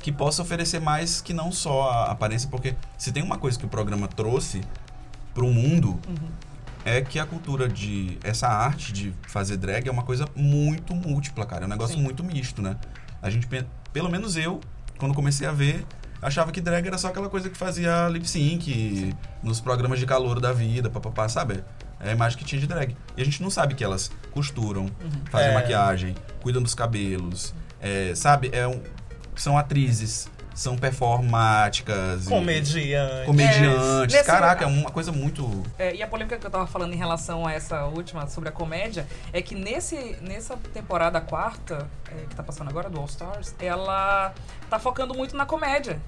Que 0.00 0.12
possa 0.12 0.42
oferecer 0.42 0.80
mais 0.80 1.22
que 1.22 1.32
não 1.32 1.50
só 1.50 1.90
a 1.90 2.10
aparência, 2.12 2.48
porque 2.50 2.76
se 2.98 3.10
tem 3.10 3.22
uma 3.22 3.38
coisa 3.38 3.58
que 3.58 3.64
o 3.64 3.68
programa 3.68 4.06
trouxe 4.06 4.60
pro 5.34 5.46
mundo, 5.48 5.98
Uhum. 6.08 6.28
é 6.84 7.00
que 7.02 7.18
a 7.18 7.26
cultura 7.26 7.68
de. 7.68 8.18
Essa 8.22 8.46
arte 8.48 8.92
de 8.92 9.12
fazer 9.26 9.56
drag 9.56 9.86
é 9.88 9.90
uma 9.90 10.02
coisa 10.04 10.26
muito 10.34 10.94
múltipla, 10.94 11.44
cara. 11.44 11.64
É 11.64 11.66
um 11.66 11.70
negócio 11.70 11.96
Sim. 11.96 12.02
muito 12.02 12.22
misto, 12.22 12.62
né? 12.62 12.76
A 13.20 13.28
gente, 13.30 13.48
pelo 13.92 14.08
menos 14.10 14.36
eu, 14.36 14.60
quando 14.98 15.14
comecei 15.14 15.46
a 15.46 15.52
ver, 15.52 15.84
achava 16.22 16.52
que 16.52 16.60
drag 16.60 16.86
era 16.86 16.96
só 16.98 17.08
aquela 17.08 17.28
coisa 17.28 17.50
que 17.50 17.56
fazia 17.56 18.08
lip 18.08 18.28
sync 18.28 19.14
nos 19.42 19.60
programas 19.60 19.98
de 19.98 20.06
calor 20.06 20.40
da 20.40 20.52
vida, 20.52 20.88
papapá, 20.88 21.28
sabe? 21.28 21.64
É 22.00 22.10
a 22.10 22.12
imagem 22.12 22.38
que 22.38 22.44
tinha 22.44 22.60
de 22.60 22.66
drag. 22.66 22.94
E 23.16 23.22
a 23.22 23.24
gente 23.24 23.42
não 23.42 23.48
sabe 23.50 23.74
que 23.74 23.82
elas 23.82 24.10
costuram, 24.30 24.86
fazem 25.30 25.48
É. 25.50 25.54
maquiagem, 25.54 26.14
cuidam 26.42 26.62
dos 26.62 26.74
cabelos, 26.74 27.54
é, 27.80 28.14
sabe? 28.14 28.50
É 28.52 28.66
um- 28.68 28.82
são 29.34 29.56
atrizes, 29.56 30.28
são 30.54 30.76
performáticas. 30.76 32.26
e- 32.26 32.28
Comediante. 32.28 33.26
comediantes. 33.26 34.14
É, 34.14 34.22
Caraca, 34.22 34.64
é 34.64 34.66
uma 34.66 34.90
coisa 34.90 35.10
muito. 35.12 35.62
É, 35.78 35.94
e 35.94 36.02
a 36.02 36.06
polêmica 36.06 36.38
que 36.38 36.46
eu 36.46 36.50
tava 36.50 36.66
falando 36.66 36.94
em 36.94 36.96
relação 36.96 37.46
a 37.46 37.52
essa 37.52 37.84
última 37.86 38.26
sobre 38.28 38.48
a 38.48 38.52
comédia 38.52 39.06
é 39.32 39.42
que 39.42 39.54
nesse, 39.54 40.16
nessa 40.22 40.56
temporada 40.72 41.20
quarta, 41.20 41.88
é, 42.10 42.26
que 42.28 42.34
tá 42.34 42.42
passando 42.42 42.68
agora, 42.70 42.88
do 42.88 42.98
All 42.98 43.06
Stars, 43.06 43.54
ela 43.58 44.32
tá 44.70 44.78
focando 44.78 45.14
muito 45.14 45.36
na 45.36 45.44
comédia. 45.44 46.00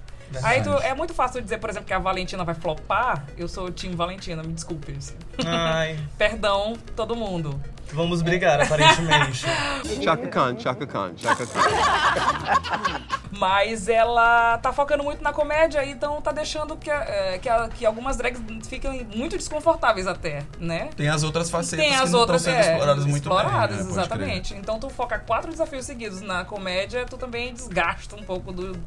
Aí 0.42 0.62
tu- 0.62 0.70
é 0.78 0.94
muito 0.94 1.14
fácil 1.14 1.40
dizer, 1.42 1.58
por 1.58 1.70
exemplo, 1.70 1.86
que 1.86 1.92
a 1.94 1.98
Valentina 1.98 2.44
vai 2.44 2.54
flopar. 2.54 3.24
Eu 3.36 3.48
sou 3.48 3.66
o 3.66 3.70
time 3.70 3.94
Valentina, 3.94 4.42
me 4.42 4.52
desculpe. 4.52 4.92
assim. 4.96 5.14
Ai, 5.46 5.98
Perdão, 6.18 6.74
todo 6.94 7.14
mundo. 7.14 7.60
vamos 7.92 8.22
brigar, 8.22 8.60
aparentemente. 8.60 9.44
Chaka 10.02 10.26
Khan, 10.28 10.58
Chaka 10.58 10.86
Khan, 10.86 11.12
Chaka 11.16 11.46
Khan. 11.46 11.60
Mas 13.38 13.88
ela 13.88 14.56
tá 14.58 14.72
focando 14.72 15.02
muito 15.04 15.22
na 15.22 15.32
comédia, 15.32 15.84
então 15.84 16.20
tá 16.22 16.32
deixando 16.32 16.76
que, 16.76 16.90
é, 16.90 17.38
que, 17.38 17.48
a- 17.48 17.68
que 17.68 17.84
algumas 17.84 18.16
drags 18.16 18.40
fiquem 18.68 19.06
muito 19.14 19.36
desconfortáveis 19.36 20.06
até, 20.06 20.42
né? 20.58 20.88
Tem 20.96 21.08
as 21.08 21.22
outras 21.22 21.50
facetas 21.50 21.84
Tem 21.84 21.94
que 21.94 22.02
as 22.02 22.12
não 22.12 22.20
outras 22.20 22.40
estão 22.42 22.54
sendo 22.54 22.64
é, 22.66 22.72
exploradas 22.72 23.04
muito 23.04 23.22
exploradas, 23.24 23.76
bem. 23.76 23.84
né? 23.86 23.90
Exatamente. 23.92 24.54
Então 24.54 24.78
tu 24.78 24.88
foca 24.88 25.18
quatro 25.18 25.50
desafios 25.50 25.84
seguidos 25.84 26.20
na 26.22 26.44
comédia, 26.44 27.04
tu 27.04 27.18
também 27.18 27.52
desgasta 27.52 28.16
um 28.16 28.22
pouco 28.22 28.52
do, 28.52 28.78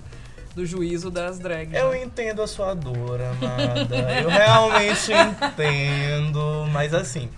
do 0.56 0.66
juízo 0.66 1.10
das 1.10 1.40
drags. 1.40 1.74
Eu 1.74 1.92
né? 1.92 2.04
entendo 2.04 2.42
a 2.42 2.48
sua 2.48 2.74
dor, 2.74 3.22
amada. 3.22 3.96
Eu 4.22 4.30
realmente 4.30 5.12
entendo. 5.14 6.66
Mas 6.72 6.94
assim, 6.94 7.30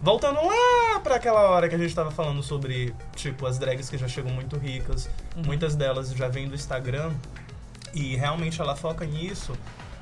voltando 0.00 0.40
lá 0.40 1.00
pra 1.00 1.16
aquela 1.16 1.48
hora 1.50 1.68
que 1.68 1.74
a 1.74 1.78
gente 1.78 1.94
tava 1.94 2.10
falando 2.10 2.42
sobre, 2.42 2.94
tipo, 3.16 3.46
as 3.46 3.58
drags 3.58 3.88
que 3.88 3.98
já 3.98 4.08
chegam 4.08 4.32
muito 4.32 4.56
ricas, 4.56 5.08
muitas 5.44 5.74
delas 5.74 6.12
já 6.12 6.28
vêm 6.28 6.48
do 6.48 6.54
Instagram. 6.54 7.12
e 7.94 8.16
realmente 8.16 8.60
ela 8.60 8.76
foca 8.76 9.04
nisso, 9.04 9.52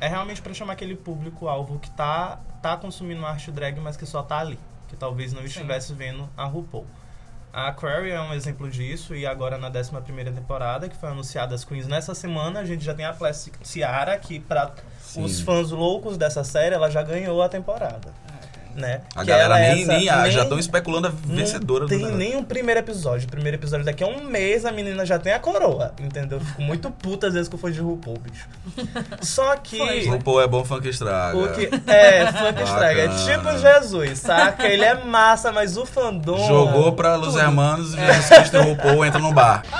é 0.00 0.08
realmente 0.08 0.40
pra 0.42 0.52
chamar 0.54 0.74
aquele 0.74 0.94
público-alvo 0.94 1.78
que 1.78 1.90
tá, 1.90 2.38
tá 2.62 2.76
consumindo 2.76 3.24
arte 3.24 3.50
drag, 3.50 3.80
mas 3.80 3.96
que 3.96 4.06
só 4.06 4.22
tá 4.22 4.38
ali. 4.38 4.58
Que 4.88 4.96
talvez 4.96 5.32
não 5.32 5.44
estivesse 5.44 5.92
vendo 5.92 6.28
a 6.36 6.44
RuPaul. 6.44 6.86
A 7.52 7.68
Aquaria 7.68 8.14
é 8.14 8.20
um 8.20 8.34
exemplo 8.34 8.70
disso, 8.70 9.14
e 9.14 9.26
agora 9.26 9.56
na 9.56 9.68
11 9.68 9.90
temporada, 10.34 10.88
que 10.88 10.96
foi 10.96 11.08
anunciada 11.08 11.54
as 11.54 11.64
Queens 11.64 11.86
nessa 11.86 12.14
semana, 12.14 12.60
a 12.60 12.64
gente 12.64 12.84
já 12.84 12.94
tem 12.94 13.04
a 13.04 13.12
Classic 13.12 13.56
Ciara, 13.62 14.18
que 14.18 14.38
Sim. 15.00 15.24
os 15.24 15.40
fãs 15.40 15.70
loucos 15.70 16.16
dessa 16.16 16.44
série, 16.44 16.74
ela 16.74 16.90
já 16.90 17.02
ganhou 17.02 17.42
a 17.42 17.48
temporada. 17.48 18.12
Né? 18.78 19.00
A 19.16 19.20
Que 19.20 19.26
galera 19.26 19.58
é 19.58 19.74
nem, 19.74 19.82
essa- 19.82 19.92
nem, 19.92 20.08
ah, 20.08 20.14
já 20.30 20.34
nem- 20.36 20.42
estão 20.44 20.58
especulando 20.58 21.08
a 21.08 21.10
vencedora 21.10 21.80
não 21.80 21.88
do 21.88 21.98
tem 22.06 22.16
nem 22.16 22.36
um 22.36 22.44
primeiro 22.44 22.78
episódio. 22.78 23.26
O 23.26 23.30
primeiro 23.30 23.56
episódio 23.56 23.84
daqui 23.84 24.04
a 24.04 24.06
um 24.06 24.22
mês 24.22 24.64
a 24.64 24.70
menina 24.70 25.04
já 25.04 25.18
tem 25.18 25.32
a 25.32 25.40
coroa, 25.40 25.92
entendeu? 25.98 26.38
Fico 26.38 26.62
muito 26.62 26.88
puta 26.90 27.26
às 27.26 27.34
vezes 27.34 27.48
que 27.48 27.56
eu 27.56 27.58
for 27.58 27.72
de 27.72 27.80
RuPaul, 27.80 28.18
bicho. 28.18 28.46
Só 29.20 29.56
que... 29.56 29.78
Foi, 29.78 30.02
né? 30.04 30.10
RuPaul 30.12 30.40
é 30.42 30.46
bom 30.46 30.64
funk 30.64 30.88
estraga. 30.88 31.36
O 31.36 31.48
que, 31.52 31.66
é, 31.90 32.26
que 32.52 32.62
estraga. 32.62 33.00
É 33.02 33.08
tipo 33.08 33.58
Jesus, 33.58 34.18
saca? 34.20 34.66
Ele 34.68 34.84
é 34.84 34.94
massa, 35.04 35.50
mas 35.50 35.76
o 35.76 35.84
fandom... 35.84 36.38
Jogou 36.46 36.92
pra 36.92 37.16
Los 37.16 37.34
Hermanos, 37.34 37.92
Jesus 37.94 38.28
Cristo 38.28 38.56
e 38.58 38.60
RuPaul 38.60 39.04
entra 39.04 39.18
no 39.20 39.32
bar. 39.32 39.62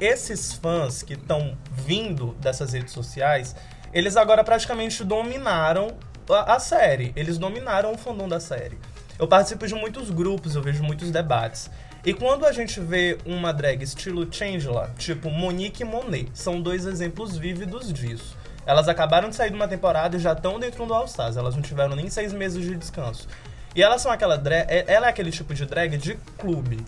esses 0.00 0.52
fãs 0.52 1.02
que 1.02 1.14
estão 1.14 1.56
vindo 1.86 2.34
dessas 2.40 2.72
redes 2.72 2.92
sociais, 2.92 3.54
eles 3.92 4.16
agora 4.16 4.42
praticamente 4.42 5.04
dominaram 5.04 5.96
a, 6.28 6.54
a 6.54 6.58
série. 6.58 7.12
Eles 7.14 7.38
dominaram 7.38 7.92
o 7.92 7.98
fandom 7.98 8.28
da 8.28 8.40
série. 8.40 8.78
Eu 9.18 9.28
participo 9.28 9.66
de 9.66 9.74
muitos 9.74 10.10
grupos, 10.10 10.56
eu 10.56 10.62
vejo 10.62 10.82
muitos 10.82 11.10
debates. 11.10 11.70
E 12.04 12.12
quando 12.12 12.44
a 12.44 12.52
gente 12.52 12.80
vê 12.80 13.16
uma 13.24 13.52
drag 13.52 13.82
estilo 13.82 14.30
Changela, 14.30 14.92
tipo 14.98 15.30
Monique 15.30 15.82
e 15.82 15.86
Monet, 15.86 16.28
são 16.34 16.60
dois 16.60 16.84
exemplos 16.84 17.36
vívidos 17.36 17.92
disso. 17.92 18.36
Elas 18.66 18.88
acabaram 18.88 19.28
de 19.28 19.36
sair 19.36 19.50
de 19.50 19.56
uma 19.56 19.68
temporada 19.68 20.16
e 20.16 20.20
já 20.20 20.32
estão 20.32 20.58
dentro 20.58 20.84
do 20.84 20.92
All 20.92 21.04
Stars. 21.04 21.36
Elas 21.36 21.54
não 21.54 21.62
tiveram 21.62 21.94
nem 21.94 22.10
seis 22.10 22.32
meses 22.32 22.62
de 22.62 22.76
descanso. 22.76 23.28
E 23.74 23.82
elas 23.82 24.02
são 24.02 24.10
aquela 24.10 24.36
drag. 24.36 24.66
Ela 24.68 25.06
é 25.06 25.10
aquele 25.10 25.30
tipo 25.30 25.54
de 25.54 25.64
drag 25.66 25.96
de 25.96 26.14
clube. 26.38 26.84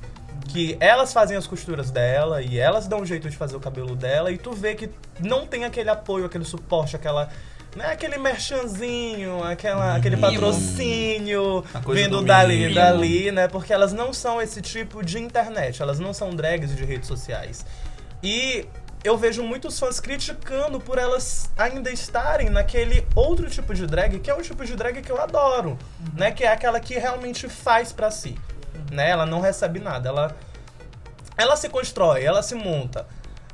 Que 0.57 0.75
elas 0.81 1.13
fazem 1.13 1.37
as 1.37 1.47
costuras 1.47 1.91
dela 1.91 2.41
e 2.41 2.59
elas 2.59 2.89
dão 2.89 3.01
um 3.01 3.05
jeito 3.05 3.29
de 3.29 3.37
fazer 3.37 3.55
o 3.57 3.61
cabelo 3.61 3.95
dela. 3.95 4.33
E 4.33 4.39
tu 4.39 4.53
vê 4.53 4.75
que 4.75 4.89
não 5.21 5.47
tem 5.47 5.67
aquele 5.67 5.91
apoio, 5.91 6.25
aquele 6.25 6.47
suporte, 6.47 6.97
aquela. 6.97 7.29
Né, 7.75 7.85
aquele 7.93 8.17
merchanzinho, 8.17 9.45
aquela, 9.45 9.97
aquele 9.97 10.17
patrocínio 10.17 11.63
vindo 11.93 12.21
do 12.21 12.25
dali, 12.25 12.61
mimo. 12.61 12.75
dali, 12.75 13.31
né? 13.31 13.49
Porque 13.49 13.71
elas 13.71 13.93
não 13.93 14.15
são 14.15 14.41
esse 14.41 14.63
tipo 14.63 15.05
de 15.05 15.19
internet, 15.19 15.83
elas 15.83 15.99
não 15.99 16.15
são 16.15 16.31
drags 16.31 16.75
de 16.75 16.83
redes 16.87 17.07
sociais. 17.07 17.67
E 18.23 18.67
eu 19.05 19.19
vejo 19.19 19.43
muitos 19.43 19.79
fãs 19.79 20.01
criticando 20.01 20.81
por 20.81 20.97
elas 20.97 21.51
ainda 21.57 21.91
estarem 21.91 22.49
naquele 22.49 23.07
outro 23.15 23.51
tipo 23.51 23.75
de 23.75 23.87
drag, 23.87 24.21
que 24.21 24.31
é 24.31 24.35
o 24.35 24.41
tipo 24.41 24.65
de 24.65 24.75
drag 24.75 25.03
que 25.03 25.13
eu 25.13 25.21
adoro, 25.21 25.77
né? 26.15 26.31
Que 26.33 26.45
é 26.45 26.49
aquela 26.49 26.81
que 26.81 26.95
realmente 26.95 27.47
faz 27.47 27.93
pra 27.93 28.11
si, 28.11 28.37
né? 28.93 29.11
Ela 29.11 29.27
não 29.27 29.41
recebe 29.41 29.79
nada, 29.81 30.09
ela 30.09 30.37
ela 31.37 31.55
se 31.57 31.69
constrói, 31.69 32.25
ela 32.25 32.43
se 32.43 32.55
monta. 32.55 33.07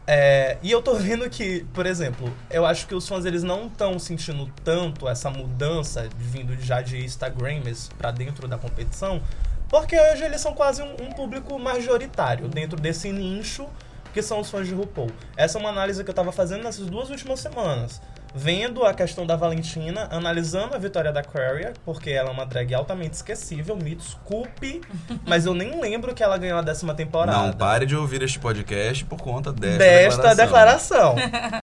É, 0.06 0.56
e 0.62 0.70
eu 0.70 0.82
tô 0.82 0.94
vendo 0.96 1.28
que, 1.28 1.64
por 1.72 1.86
exemplo, 1.86 2.32
eu 2.50 2.64
acho 2.66 2.86
que 2.86 2.94
os 2.94 3.06
fãs 3.08 3.24
eles 3.24 3.42
não 3.42 3.66
estão 3.66 3.98
sentindo 3.98 4.50
tanto 4.64 5.08
essa 5.08 5.30
mudança 5.30 6.08
vindo 6.16 6.56
já 6.60 6.80
de 6.80 7.04
Instagramers 7.04 7.88
pra 7.98 8.10
dentro 8.10 8.46
da 8.48 8.58
competição, 8.58 9.22
porque 9.68 9.98
hoje 9.98 10.24
eles 10.24 10.40
são 10.40 10.54
quase 10.54 10.82
um, 10.82 10.92
um 11.00 11.10
público 11.12 11.58
majoritário 11.58 12.48
dentro 12.48 12.78
desse 12.78 13.10
nicho 13.10 13.68
que 14.12 14.22
são 14.22 14.40
os 14.40 14.50
fãs 14.50 14.66
de 14.66 14.74
RuPaul. 14.74 15.10
Essa 15.36 15.58
é 15.58 15.60
uma 15.60 15.70
análise 15.70 16.04
que 16.04 16.10
eu 16.10 16.14
tava 16.14 16.30
fazendo 16.30 16.62
nessas 16.62 16.86
duas 16.86 17.08
últimas 17.08 17.40
semanas. 17.40 18.00
Vendo 18.34 18.82
a 18.84 18.94
questão 18.94 19.26
da 19.26 19.36
Valentina, 19.36 20.08
analisando 20.10 20.74
a 20.74 20.78
vitória 20.78 21.12
da 21.12 21.20
Aquaria, 21.20 21.74
porque 21.84 22.10
ela 22.10 22.30
é 22.30 22.32
uma 22.32 22.46
drag 22.46 22.72
altamente 22.74 23.14
esquecível, 23.14 23.76
me 23.76 23.94
desculpe, 23.94 24.80
mas 25.26 25.44
eu 25.44 25.52
nem 25.52 25.78
lembro 25.80 26.14
que 26.14 26.22
ela 26.22 26.38
ganhou 26.38 26.58
a 26.58 26.62
décima 26.62 26.94
temporada 26.94 27.36
Não 27.36 27.52
pare 27.52 27.84
de 27.84 27.94
ouvir 27.94 28.22
este 28.22 28.38
podcast 28.38 29.04
por 29.04 29.20
conta 29.20 29.52
desta, 29.52 29.78
desta 29.78 30.34
declaração. 30.34 31.14
declaração. 31.14 31.62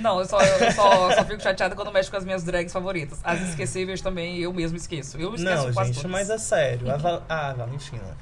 Não, 0.00 0.20
eu 0.20 0.26
só, 0.26 0.40
eu 0.40 0.72
só, 0.72 1.12
só 1.12 1.24
fico 1.24 1.42
chateada 1.42 1.74
quando 1.74 1.90
mexe 1.92 2.08
com 2.10 2.16
as 2.16 2.24
minhas 2.24 2.44
drags 2.44 2.72
favoritas. 2.72 3.18
As 3.24 3.40
esquecíveis 3.40 4.00
também 4.00 4.38
eu 4.38 4.52
mesmo 4.52 4.76
esqueço. 4.76 5.18
Eu 5.18 5.34
esqueço 5.34 5.66
Não, 5.66 5.72
quase 5.72 5.92
gente, 5.92 6.02
todas. 6.02 6.10
mas 6.10 6.30
é 6.30 6.38
sério. 6.38 6.90
A, 6.90 6.96
Val- 6.96 7.22
ah, 7.28 7.48
a 7.50 7.52
Valentina. 7.54 8.16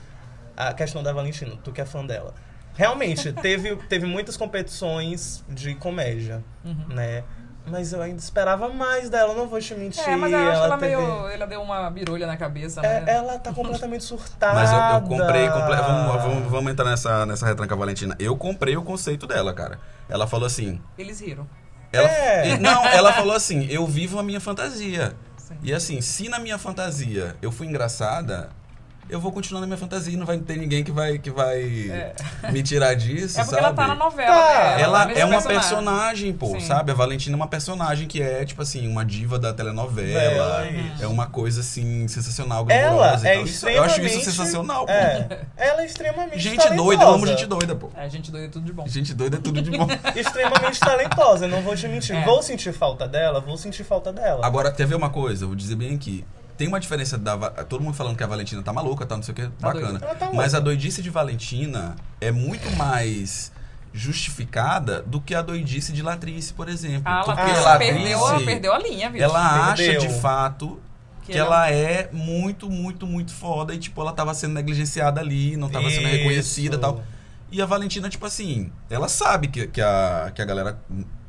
A 0.57 0.73
questão 0.73 1.03
da 1.03 1.13
Valentina, 1.13 1.55
tu 1.63 1.71
que 1.73 1.81
é 1.81 1.85
fã 1.85 2.05
dela. 2.05 2.35
Realmente, 2.75 3.33
teve, 3.43 3.77
teve 3.89 4.07
muitas 4.07 4.37
competições 4.37 5.45
de 5.49 5.75
comédia, 5.75 6.43
né? 6.89 7.25
Mas 7.69 7.93
eu 7.93 8.01
ainda 8.01 8.19
esperava 8.21 8.69
mais 8.69 9.11
dela, 9.11 9.35
não 9.35 9.49
vou 9.49 9.59
te 9.61 9.75
mentir. 9.75 10.01
É, 10.09 10.15
mas 10.15 10.31
eu 10.33 10.39
acho 10.39 10.61
que 10.61 10.67
ela 10.67 10.79
teve- 10.79 10.97
meio. 10.97 11.29
Ela 11.29 11.47
deu 11.47 11.61
uma 11.63 11.91
birulha 11.91 12.25
na 12.25 12.37
cabeça, 12.37 12.81
É, 12.81 13.01
né? 13.01 13.13
ela 13.13 13.39
tá 13.41 13.51
completamente 13.55 14.05
surtada. 14.05 14.55
Mas 14.55 14.71
eu, 14.73 14.79
eu 14.79 15.01
comprei, 15.03 15.49
comple- 15.49 15.77
vamos, 15.77 16.23
vamos, 16.23 16.51
vamos 16.51 16.73
entrar 16.73 16.85
nessa, 16.91 17.27
nessa 17.27 17.45
retranca 17.45 17.75
Valentina. 17.75 18.15
Eu 18.21 18.37
comprei 18.37 18.77
o 18.77 18.83
conceito 18.83 19.27
dela, 19.27 19.53
cara. 19.53 19.81
Ela 20.09 20.29
falou 20.29 20.47
assim. 20.47 20.81
Eles 20.97 21.19
riram. 21.21 21.45
Ela, 21.93 22.07
É. 22.09 22.57
Não, 22.59 22.87
ela 22.87 23.13
falou 23.13 23.35
assim: 23.35 23.67
eu 23.69 23.85
vivo 23.85 24.17
a 24.21 24.23
minha 24.23 24.41
fantasia. 24.41 25.15
Sim. 25.37 25.57
E 25.61 25.73
assim, 25.75 26.01
se 26.01 26.29
na 26.29 26.39
minha 26.39 26.59
fantasia 26.59 27.35
eu 27.43 27.51
fui 27.51 27.67
engraçada, 27.67 28.49
eu 29.09 29.21
vou 29.21 29.31
continuar 29.33 29.61
na 29.61 29.67
minha 29.67 29.77
fantasia 29.79 30.13
e 30.13 30.17
não 30.17 30.27
vai 30.27 30.39
ter 30.39 30.57
ninguém 30.57 30.83
que 30.85 30.91
vai, 30.93 31.19
que 31.19 31.31
vai 31.31 31.63
me 32.53 32.63
tirar 32.63 32.95
disso, 32.95 33.39
É 33.41 33.45
porque 33.45 33.57
sabe? 33.57 33.67
ela 33.67 33.75
tá 33.75 33.87
na 33.89 33.95
novela, 33.95 34.35
Tá. 34.35 34.77
né? 34.77 34.83
Ela 34.83 35.05
nesse 35.07 35.21
é 35.21 35.25
uma 35.25 35.43
personagem, 35.43 36.33
pô, 36.33 36.47
Sim. 36.49 36.61
sabe? 36.61 36.91
A 36.93 36.95
Valentina 36.95 37.35
é 37.35 37.39
uma 37.39 37.47
personagem 37.49 38.07
que 38.09 38.21
é, 38.23 38.45
tipo 38.45 38.63
assim, 38.63 38.87
uma 38.89 39.05
diva 39.05 39.39
da 39.39 39.53
telenovela. 39.53 40.19
Vela, 40.21 40.67
isso. 40.71 41.05
É 41.05 41.07
uma 41.07 41.27
coisa, 41.27 41.61
assim, 41.61 42.07
sensacional, 42.09 42.67
Ela 42.69 42.89
glamourosa 42.91 43.27
e 43.27 43.29
é 43.31 43.43
extremamente... 43.43 43.77
Eu 44.01 44.07
acho 44.07 44.17
isso 44.19 44.25
sensacional, 44.31 44.87
pô. 44.87 44.93
É, 44.93 45.41
ela 45.57 45.83
é 45.83 45.87
extremamente 45.87 46.39
Gente 46.39 46.57
talentosa. 46.59 46.77
doida, 46.83 47.03
eu 47.05 47.09
amo 47.09 47.27
gente 47.27 47.47
doida, 47.47 47.75
pô. 47.75 47.91
É, 47.97 48.09
gente 48.09 48.31
doida 48.31 48.47
é 48.47 48.51
tudo 48.51 48.65
de 48.67 48.73
bom. 48.73 48.87
Gente 48.87 49.15
doida 49.15 49.37
é 49.37 49.41
tudo 49.41 49.63
de 49.63 49.71
bom. 49.71 49.87
Extremamente 50.15 50.81
talentosa, 50.81 51.47
não 51.47 51.63
vou 51.63 51.77
te 51.77 51.87
mentir. 51.89 52.17
É. 52.17 52.25
Vou 52.25 52.43
sentir 52.43 52.73
falta 52.73 53.07
dela, 53.07 53.41
vou 53.41 53.57
sentir 53.57 53.85
falta 53.85 54.13
dela. 54.13 54.45
Agora, 54.45 54.73
quer 54.73 54.87
ver 54.87 54.95
uma 54.95 55.11
coisa? 55.11 55.45
Eu 55.45 55.49
vou 55.49 55.57
dizer 55.57 55.77
bem 55.77 55.95
aqui. 55.95 56.25
Tem 56.57 56.67
uma 56.69 56.81
diferença 56.81 57.19
da. 57.19 57.37
Todo 57.65 57.83
mundo 57.83 57.95
falando 57.95 58.17
que 58.17 58.25
a 58.25 58.27
Valentina 58.27 58.63
tá 58.63 58.73
maluca, 58.73 59.05
tá 59.05 59.15
não 59.17 59.23
sei 59.23 59.33
o 59.33 59.35
que, 59.35 59.43
Tá 59.43 59.73
bacana. 59.73 59.99
Ela 60.03 60.15
tá 60.15 60.31
Mas 60.33 60.55
a 60.55 60.61
doidice 60.61 61.03
de 61.03 61.11
Valentina 61.11 61.95
é 62.21 62.31
muito 62.31 62.71
mais 62.77 63.53
justificada 63.93 65.03
do 65.03 65.21
que 65.21 65.35
a 65.35 65.43
doidice 65.43 65.93
de 65.93 66.03
Latrice, 66.03 66.53
por 66.55 66.69
exemplo. 66.69 67.03
Ah, 67.05 67.23
Porque 67.25 67.41
ela 67.41 67.61
Latrice- 67.61 67.93
perdeu, 67.95 68.27
a- 68.27 68.41
perdeu 68.41 68.73
a 68.75 68.79
linha, 68.79 69.11
viu? 69.11 69.23
ela 69.23 69.71
acha 69.71 69.83
Perdeu. 69.83 70.01
de 70.09 70.21
fato 70.21 70.81
que, 71.25 71.33
Que 71.33 71.39
ela 71.39 71.69
é 71.71 72.09
muito, 72.13 72.71
muito, 72.71 73.05
muito 73.07 73.33
foda 73.35 73.75
e, 73.75 73.79
tipo, 73.79 74.01
ela 74.01 74.13
tava 74.13 74.33
sendo 74.33 74.53
negligenciada 74.55 75.21
ali, 75.21 75.57
não 75.57 75.69
tava 75.69 75.91
sendo 75.91 76.07
Isso. 76.07 76.17
reconhecida 76.19 76.77
e 76.77 76.79
tal. 76.79 77.03
E 77.51 77.63
a 77.63 77.67
Valentina, 77.67 78.09
tipo 78.09 78.27
assim, 78.27 78.73
ela 78.91 79.09
sabe 79.09 79.49
que, 79.49 79.67
que, 79.69 79.81
a, 79.81 80.33
que 80.35 80.43
a 80.43 80.45
galera 80.45 80.79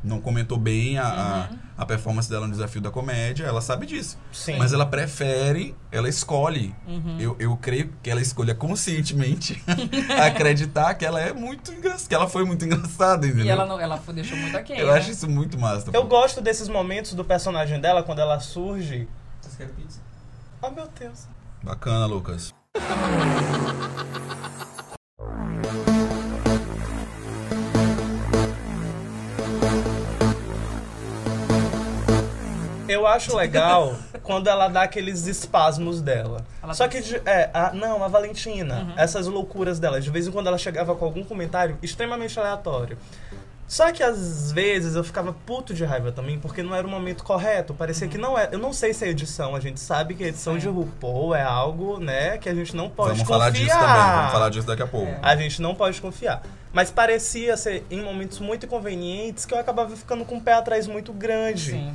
não 0.04 0.20
comentou 0.22 0.58
bem 0.58 0.98
a, 0.98 1.04
a- 1.08 1.48
Uhum. 1.52 1.58
a 1.78 1.86
performance 1.86 2.30
dela 2.30 2.46
no 2.48 2.54
desafio 2.54 2.80
da 2.82 2.90
comédia, 2.90 3.46
ela 3.46 3.62
sabe 3.62 3.86
disso. 3.86 4.18
Sim. 4.32 4.58
Mas 4.58 4.74
ela 4.74 4.86
prefere, 4.86 5.76
ela 5.92 6.08
escolhe. 6.10 6.74
Uhum. 6.88 7.18
Eu, 7.20 7.36
eu 7.40 7.58
creio 7.58 7.94
que 8.02 8.10
ela 8.10 8.22
escolha 8.22 8.56
conscientemente 8.56 9.62
acreditar 10.26 10.94
que 10.96 11.06
ela 11.06 11.20
é 11.20 11.34
muito 11.34 11.72
engraçada, 11.74 12.08
que 12.10 12.16
ela 12.16 12.28
foi 12.28 12.46
muito 12.46 12.64
engraçada, 12.66 13.28
entendeu? 13.28 13.46
E 13.46 13.50
ela, 13.50 13.66
não, 13.66 13.80
ela 13.80 14.02
deixou 14.14 14.38
muito 14.38 14.56
aquém, 14.58 14.80
Eu 14.80 14.88
né? 14.88 14.94
acho 14.94 15.12
isso 15.12 15.30
muito 15.30 15.58
massa. 15.60 15.90
Eu 15.94 16.02
pô. 16.04 16.08
gosto 16.08 16.42
desses 16.42 16.68
momentos 16.70 17.14
do 17.14 17.24
personagem 17.26 17.80
dela 17.80 18.02
quando 18.02 18.20
ela 18.20 18.40
surge. 18.40 19.08
Oh 20.62 20.70
meu 20.72 20.88
Deus. 21.00 21.28
Bacana, 21.64 22.06
Lucas. 22.06 22.54
Eu 32.88 33.06
acho 33.08 33.36
legal 33.36 33.96
quando 34.24 34.48
ela 34.48 34.68
dá 34.68 34.84
aqueles 34.84 35.26
espasmos 35.28 36.02
dela. 36.02 36.46
Ela 36.64 36.74
Só 36.74 36.84
tá- 36.86 36.90
que, 36.90 37.02
de- 37.02 37.22
é, 37.26 37.50
a- 37.54 37.72
não, 37.74 38.04
a 38.04 38.08
Valentina, 38.08 38.76
Uhum. 38.90 38.94
essas 38.98 39.28
loucuras 39.28 39.80
dela, 39.80 40.00
de 40.02 40.10
vez 40.10 40.28
em 40.28 40.32
quando 40.32 40.48
ela 40.48 40.58
chegava 40.58 40.96
com 40.96 41.06
algum 41.06 41.24
comentário 41.24 41.78
extremamente 41.82 42.40
aleatório. 42.40 42.98
Só 43.68 43.92
que 43.92 44.02
às 44.02 44.50
vezes 44.54 44.96
eu 44.96 45.04
ficava 45.04 45.34
puto 45.46 45.74
de 45.74 45.84
raiva 45.84 46.10
também, 46.10 46.40
porque 46.40 46.64
não 46.64 46.74
era 46.74 46.88
o 46.88 46.90
momento 46.90 47.22
correto. 47.22 47.74
Parecia 47.74 48.08
que 48.08 48.18
não 48.18 48.40
é. 48.40 48.48
Eu 48.50 48.60
não 48.60 48.72
sei 48.72 48.94
se 48.94 49.04
é 49.04 49.10
edição, 49.10 49.54
a 49.54 49.60
gente 49.60 49.78
sabe 49.82 50.14
que 50.16 50.24
a 50.24 50.28
edição 50.30 50.54
Sim. 50.54 50.60
de 50.60 50.68
RuPaul 50.70 51.36
é 51.36 51.44
algo, 51.44 52.00
né, 52.00 52.38
que 52.38 52.48
a 52.48 52.56
gente 52.56 52.74
não 52.74 52.90
pode 52.90 53.10
vamos 53.10 53.24
confiar. 53.24 53.38
falar 53.40 53.50
disso 53.50 53.78
também, 53.78 54.16
vamos 54.16 54.32
falar 54.32 54.50
disso 54.50 54.68
daqui 54.68 54.84
a 54.84 54.88
pouco. 54.88 55.12
É. 55.12 55.20
A 55.22 55.36
gente 55.36 55.62
não 55.62 55.76
pode 55.76 56.00
confiar. 56.00 56.42
Mas 56.72 56.92
parecia 56.92 57.58
ser 57.58 57.86
em 57.92 58.02
momentos 58.02 58.40
muito 58.40 58.66
inconvenientes 58.66 59.46
que 59.46 59.54
eu 59.54 59.60
acabava 59.60 59.94
ficando 59.98 60.24
com 60.24 60.38
o 60.38 60.42
pé 60.42 60.54
atrás 60.54 60.88
muito 60.88 61.12
grande. 61.12 61.72
Sim. 61.72 61.94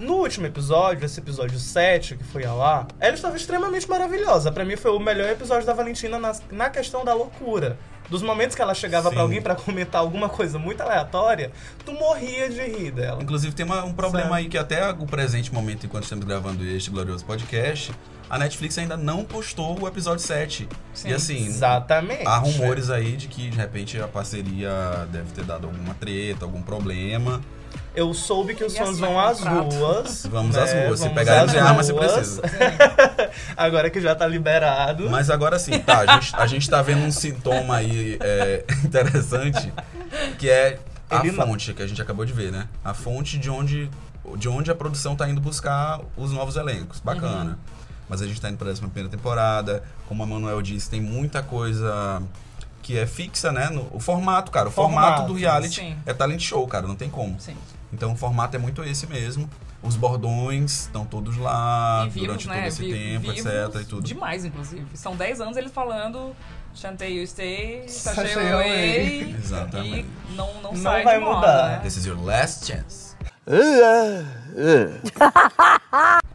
No 0.00 0.14
último 0.14 0.46
episódio, 0.46 1.04
esse 1.04 1.20
episódio 1.20 1.58
7, 1.58 2.16
que 2.16 2.24
foi 2.24 2.44
ao 2.46 2.62
ar, 2.62 2.86
ela 2.98 3.14
estava 3.14 3.36
extremamente 3.36 3.86
maravilhosa. 3.88 4.50
Pra 4.50 4.64
mim 4.64 4.74
foi 4.74 4.90
o 4.92 4.98
melhor 4.98 5.28
episódio 5.28 5.66
da 5.66 5.74
Valentina 5.74 6.18
na, 6.18 6.32
na 6.50 6.70
questão 6.70 7.04
da 7.04 7.12
loucura. 7.12 7.78
Dos 8.08 8.22
momentos 8.22 8.56
que 8.56 8.62
ela 8.62 8.74
chegava 8.74 9.10
pra 9.12 9.20
alguém 9.20 9.40
pra 9.42 9.54
comentar 9.54 10.00
alguma 10.00 10.28
coisa 10.28 10.58
muito 10.58 10.80
aleatória, 10.80 11.52
tu 11.84 11.92
morria 11.92 12.48
de 12.48 12.60
rir 12.62 12.90
dela. 12.90 13.22
Inclusive 13.22 13.54
tem 13.54 13.64
uma- 13.64 13.84
um 13.84 13.92
problema 13.92 14.30
Sabe? 14.30 14.40
aí 14.40 14.48
que 14.48 14.56
até 14.58 14.90
o 14.90 15.06
presente 15.06 15.52
momento, 15.52 15.84
enquanto 15.86 16.04
estamos 16.04 16.24
gravando 16.24 16.64
este 16.66 16.90
glorioso 16.90 17.24
podcast, 17.24 17.92
a 18.28 18.38
Netflix 18.38 18.78
ainda 18.78 18.96
não 18.96 19.22
postou 19.22 19.78
o 19.80 19.86
episódio 19.86 20.24
7. 20.24 20.66
Sim. 20.94 21.10
E 21.10 21.12
assim, 21.12 21.46
Exatamente. 21.46 22.26
há 22.26 22.38
rumores 22.38 22.90
aí 22.90 23.16
de 23.16 23.28
que 23.28 23.48
de 23.50 23.56
repente 23.56 24.00
a 24.00 24.08
parceria 24.08 25.06
deve 25.12 25.30
ter 25.32 25.44
dado 25.44 25.66
alguma 25.68 25.94
treta, 25.94 26.44
algum 26.46 26.62
problema. 26.62 27.40
Eu 27.94 28.14
soube 28.14 28.54
que 28.54 28.64
os 28.64 28.76
fãs 28.76 28.90
assinar 28.90 29.10
vão 29.10 29.20
às 29.20 29.38
contrato. 29.38 29.74
ruas. 29.74 30.26
Vamos 30.26 30.56
né? 30.56 30.62
às 30.62 30.72
ruas. 30.72 31.00
Se 31.00 31.08
pegarem 31.10 31.44
às 31.44 31.50
de 31.50 31.58
arma, 31.58 31.82
se 31.82 31.92
precisa. 31.92 32.42
Agora 33.56 33.90
que 33.90 34.00
já 34.00 34.14
tá 34.14 34.26
liberado. 34.26 35.10
Mas 35.10 35.28
agora 35.28 35.58
sim, 35.58 35.78
tá, 35.80 36.00
a 36.00 36.14
gente, 36.14 36.36
a 36.36 36.46
gente 36.46 36.70
tá 36.70 36.82
vendo 36.82 37.02
um 37.02 37.10
sintoma 37.10 37.76
aí 37.76 38.16
é, 38.20 38.64
interessante, 38.84 39.72
que 40.38 40.48
é 40.48 40.78
a 41.08 41.18
Ele 41.18 41.32
não. 41.32 41.46
fonte, 41.46 41.74
que 41.74 41.82
a 41.82 41.86
gente 41.86 42.00
acabou 42.00 42.24
de 42.24 42.32
ver, 42.32 42.52
né? 42.52 42.68
A 42.84 42.94
fonte 42.94 43.38
de 43.38 43.50
onde, 43.50 43.90
de 44.36 44.48
onde 44.48 44.70
a 44.70 44.74
produção 44.74 45.16
tá 45.16 45.28
indo 45.28 45.40
buscar 45.40 46.00
os 46.16 46.32
novos 46.32 46.56
elencos. 46.56 47.00
Bacana. 47.00 47.58
Mas 48.08 48.22
a 48.22 48.26
gente 48.26 48.40
tá 48.40 48.48
indo 48.48 48.56
pra 48.56 48.68
décima 48.68 48.88
primeira 48.88 49.10
temporada. 49.10 49.82
Como 50.08 50.22
a 50.22 50.26
Manuel 50.26 50.62
disse, 50.62 50.88
tem 50.90 51.00
muita 51.00 51.42
coisa 51.42 52.22
que 52.82 52.98
é 52.98 53.06
fixa, 53.06 53.52
né? 53.52 53.68
No, 53.70 53.88
o 53.92 54.00
formato, 54.00 54.50
cara. 54.50 54.68
O 54.68 54.72
formato, 54.72 55.06
Formato, 55.06 55.32
do 55.32 55.38
reality 55.38 55.80
sim. 55.80 55.96
é 56.06 56.12
talent 56.12 56.40
show, 56.40 56.66
cara. 56.66 56.86
Não 56.86 56.96
tem 56.96 57.08
como. 57.10 57.38
Sim. 57.40 57.56
Então 57.92 58.12
o 58.12 58.16
formato 58.16 58.56
é 58.56 58.58
muito 58.58 58.82
esse 58.84 59.06
mesmo. 59.06 59.48
Os 59.82 59.96
bordões 59.96 60.82
estão 60.82 61.04
todos 61.06 61.36
lá 61.38 62.04
vivos, 62.04 62.20
durante 62.22 62.48
né? 62.48 62.54
todo 62.56 62.66
esse 62.66 62.82
Vi- 62.84 62.92
tempo, 62.92 63.32
etc. 63.32 63.80
E 63.80 63.84
tudo. 63.84 64.02
Demais, 64.02 64.44
inclusive. 64.44 64.86
São 64.94 65.16
10 65.16 65.40
anos 65.40 65.56
eles 65.56 65.72
falando 65.72 66.36
Chantei 66.74 67.18
You 67.18 67.26
Stay, 67.26 67.88
Sachei 67.88 68.52
Away. 68.52 69.34
Exatamente. 69.38 70.06
E 70.30 70.34
não, 70.34 70.52
não, 70.62 70.72
Não 70.72 70.76
sai 70.82 71.02
vai 71.02 71.18
de 71.18 71.24
moda, 71.24 71.36
mudar. 71.36 71.68
né? 71.70 71.78
This 71.78 71.96
is 71.96 72.04
your 72.06 72.22
last 72.22 72.66
chance. 72.66 73.10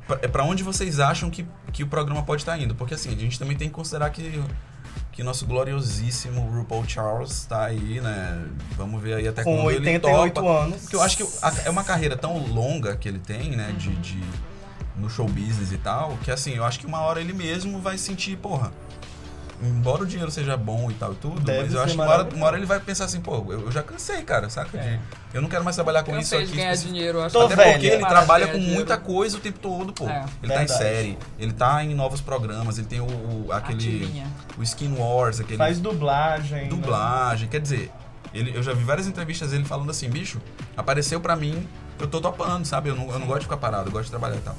Pra- 0.07 0.19
É 0.21 0.27
pra 0.27 0.43
onde 0.43 0.63
vocês 0.63 0.99
acham 0.99 1.29
que, 1.29 1.45
que 1.71 1.83
o 1.83 1.87
programa 1.87 2.23
pode 2.23 2.41
estar 2.41 2.57
indo? 2.59 2.75
Porque 2.75 2.93
assim, 2.93 3.09
a 3.13 3.17
gente 3.17 3.39
também 3.39 3.55
tem 3.57 3.69
que 3.69 3.73
considerar 3.75 4.09
que, 4.09 4.43
que 5.15 5.23
nosso 5.23 5.45
gloriosíssimo 5.45 6.41
RuPaul 6.49 6.83
Charles 6.87 7.45
tá 7.45 7.65
aí, 7.65 8.01
né? 8.01 8.45
Vamos 8.75 9.01
ver 9.01 9.13
aí 9.15 9.27
até 9.27 9.43
Com 9.43 9.55
quando 9.55 9.71
ele 9.71 9.79
88 9.87 10.33
topa. 10.33 10.49
anos. 10.63 10.81
Porque 10.81 10.95
eu 10.95 11.01
acho 11.01 11.17
que 11.17 11.25
é 11.65 11.69
uma 11.69 11.83
carreira 11.83 12.17
tão 12.17 12.37
longa 12.47 12.95
que 12.97 13.07
ele 13.07 13.19
tem, 13.19 13.51
né? 13.55 13.73
De, 13.77 13.89
de- 13.95 14.23
no 14.97 15.09
show 15.09 15.27
business 15.27 15.71
e 15.73 15.77
tal, 15.77 16.17
que 16.23 16.31
assim, 16.31 16.53
eu 16.53 16.63
acho 16.63 16.79
que 16.79 16.85
uma 16.85 16.99
hora 17.01 17.19
ele 17.19 17.33
mesmo 17.33 17.79
vai 17.81 17.97
sentir, 17.97 18.37
porra. 18.37 18.71
Embora 19.61 20.03
o 20.03 20.05
dinheiro 20.05 20.29
seja 20.29 20.57
bom 20.57 20.91
e 20.91 20.93
tal 20.95 21.13
e 21.13 21.15
tudo, 21.15 21.39
Deve 21.39 21.63
mas 21.63 21.73
eu 21.73 21.81
acho 21.81 21.95
que 21.95 22.01
uma 22.01 22.09
hora, 22.09 22.27
uma 22.35 22.45
hora 22.45 22.57
ele 22.57 22.65
vai 22.65 22.77
pensar 22.79 23.05
assim, 23.05 23.21
pô, 23.21 23.37
eu, 23.53 23.61
eu 23.61 23.71
já 23.71 23.81
cansei, 23.81 24.21
cara, 24.21 24.49
saca? 24.49 24.77
De- 24.77 24.99
eu 25.33 25.41
não 25.41 25.47
quero 25.47 25.63
mais 25.63 25.75
trabalhar 25.77 26.03
com 26.03 26.17
isso 26.19 26.35
aqui. 26.35 26.47
ganhar 26.57 26.73
especi- 26.73 26.91
dinheiro, 26.91 27.21
acho 27.21 27.39
até 27.39 27.55
velha. 27.55 27.71
porque 27.71 27.87
ele 27.87 27.99
Para 27.99 28.09
trabalha 28.09 28.47
com 28.47 28.53
ganhar 28.57 28.65
muita 28.73 28.97
dinheiro. 28.97 29.01
coisa 29.15 29.37
o 29.37 29.39
tempo 29.39 29.59
todo, 29.59 29.93
pô. 29.93 30.09
É. 30.09 30.25
ele 30.43 30.53
tá 30.53 30.63
em 30.63 30.65
Verdade. 30.65 30.73
série, 30.73 31.17
ele 31.39 31.53
tá 31.53 31.83
em 31.83 31.95
novos 31.95 32.19
programas, 32.19 32.77
ele 32.77 32.87
tem 32.87 32.99
o, 32.99 33.05
o- 33.05 33.47
aquele. 33.51 33.77
Ativinha. 34.03 34.27
O 34.57 34.63
Skin 34.63 34.93
Wars, 34.97 35.39
aquele. 35.39 35.57
Faz 35.57 35.79
dublagem. 35.79 36.63
né? 36.63 36.67
dublagem. 36.69 37.47
Quer 37.47 37.61
dizer, 37.61 37.91
ele, 38.33 38.55
eu 38.57 38.61
já 38.61 38.73
vi 38.73 38.83
várias 38.83 39.07
entrevistas 39.07 39.51
dele 39.51 39.63
falando 39.63 39.89
assim, 39.89 40.09
bicho, 40.09 40.41
apareceu 40.75 41.21
pra 41.21 41.33
mim, 41.37 41.65
eu 41.97 42.07
tô 42.07 42.19
topando, 42.19 42.65
sabe? 42.65 42.89
Eu 42.89 42.95
não, 42.95 43.09
eu 43.09 43.19
não 43.19 43.25
gosto 43.27 43.39
de 43.39 43.45
ficar 43.45 43.57
parado, 43.57 43.87
eu 43.87 43.91
gosto 43.93 44.05
de 44.05 44.11
trabalhar 44.11 44.35
e 44.35 44.41
tal. 44.41 44.55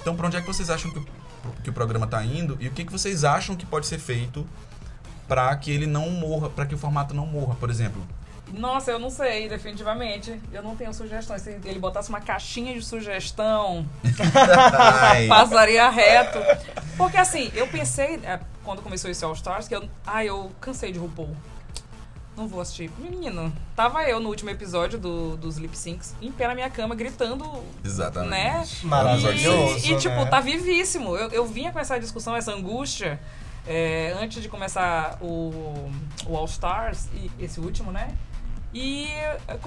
Então, 0.00 0.16
pra 0.16 0.26
onde 0.26 0.38
é 0.38 0.40
que 0.40 0.46
vocês 0.46 0.70
acham 0.70 0.90
que 0.90 0.98
o, 0.98 1.04
que 1.62 1.70
o 1.70 1.72
programa 1.72 2.06
tá 2.06 2.24
indo 2.24 2.56
e 2.60 2.68
o 2.68 2.70
que, 2.70 2.84
que 2.84 2.92
vocês 2.92 3.24
acham 3.24 3.56
que 3.56 3.66
pode 3.66 3.86
ser 3.86 3.98
feito 3.98 4.46
pra 5.28 5.54
que 5.56 5.70
ele 5.70 5.86
não 5.86 6.10
morra, 6.10 6.50
pra 6.50 6.66
que 6.66 6.74
o 6.74 6.78
formato 6.78 7.14
não 7.14 7.26
morra, 7.26 7.54
por 7.54 7.70
exemplo? 7.70 8.04
Nossa, 8.52 8.90
eu 8.90 8.98
não 8.98 9.10
sei, 9.10 9.48
definitivamente. 9.48 10.40
Eu 10.52 10.62
não 10.62 10.74
tenho 10.74 10.92
sugestões. 10.92 11.42
Se 11.42 11.50
ele 11.64 11.78
botasse 11.78 12.08
uma 12.08 12.20
caixinha 12.20 12.74
de 12.74 12.84
sugestão, 12.84 13.86
passaria 15.28 15.88
reto. 15.88 16.38
Porque 16.96 17.16
assim, 17.16 17.50
eu 17.54 17.66
pensei, 17.68 18.20
é, 18.24 18.40
quando 18.64 18.82
começou 18.82 19.10
esse 19.10 19.24
All 19.24 19.32
Stars, 19.34 19.68
que 19.68 19.76
eu. 19.76 19.88
Ai, 20.04 20.28
eu 20.28 20.50
cansei 20.60 20.92
de 20.92 20.98
RuPaul. 20.98 21.34
Não 22.36 22.46
vou 22.48 22.60
assistir. 22.60 22.90
Menino, 22.98 23.52
tava 23.76 24.04
eu 24.04 24.18
no 24.20 24.28
último 24.28 24.50
episódio 24.50 24.98
do, 24.98 25.36
dos 25.36 25.58
lip 25.58 25.76
syncs, 25.76 26.14
em 26.22 26.32
pé 26.32 26.46
na 26.48 26.54
minha 26.54 26.70
cama, 26.70 26.94
gritando, 26.94 27.44
Exatamente. 27.84 28.30
né? 28.30 28.64
Maravilhoso, 28.84 29.86
E, 29.86 29.92
e, 29.92 29.96
tipo, 29.98 30.14
né? 30.14 30.26
tá 30.26 30.40
vivíssimo. 30.40 31.16
Eu, 31.16 31.28
eu 31.30 31.46
vinha 31.46 31.70
com 31.72 31.78
essa 31.78 31.98
discussão, 31.98 32.34
essa 32.34 32.52
angústia, 32.52 33.20
é, 33.66 34.16
antes 34.20 34.42
de 34.42 34.48
começar 34.48 35.18
o, 35.20 35.90
o 36.26 36.36
All 36.36 36.46
Stars, 36.46 37.08
e 37.14 37.30
esse 37.38 37.60
último, 37.60 37.92
né? 37.92 38.16
E 38.72 39.08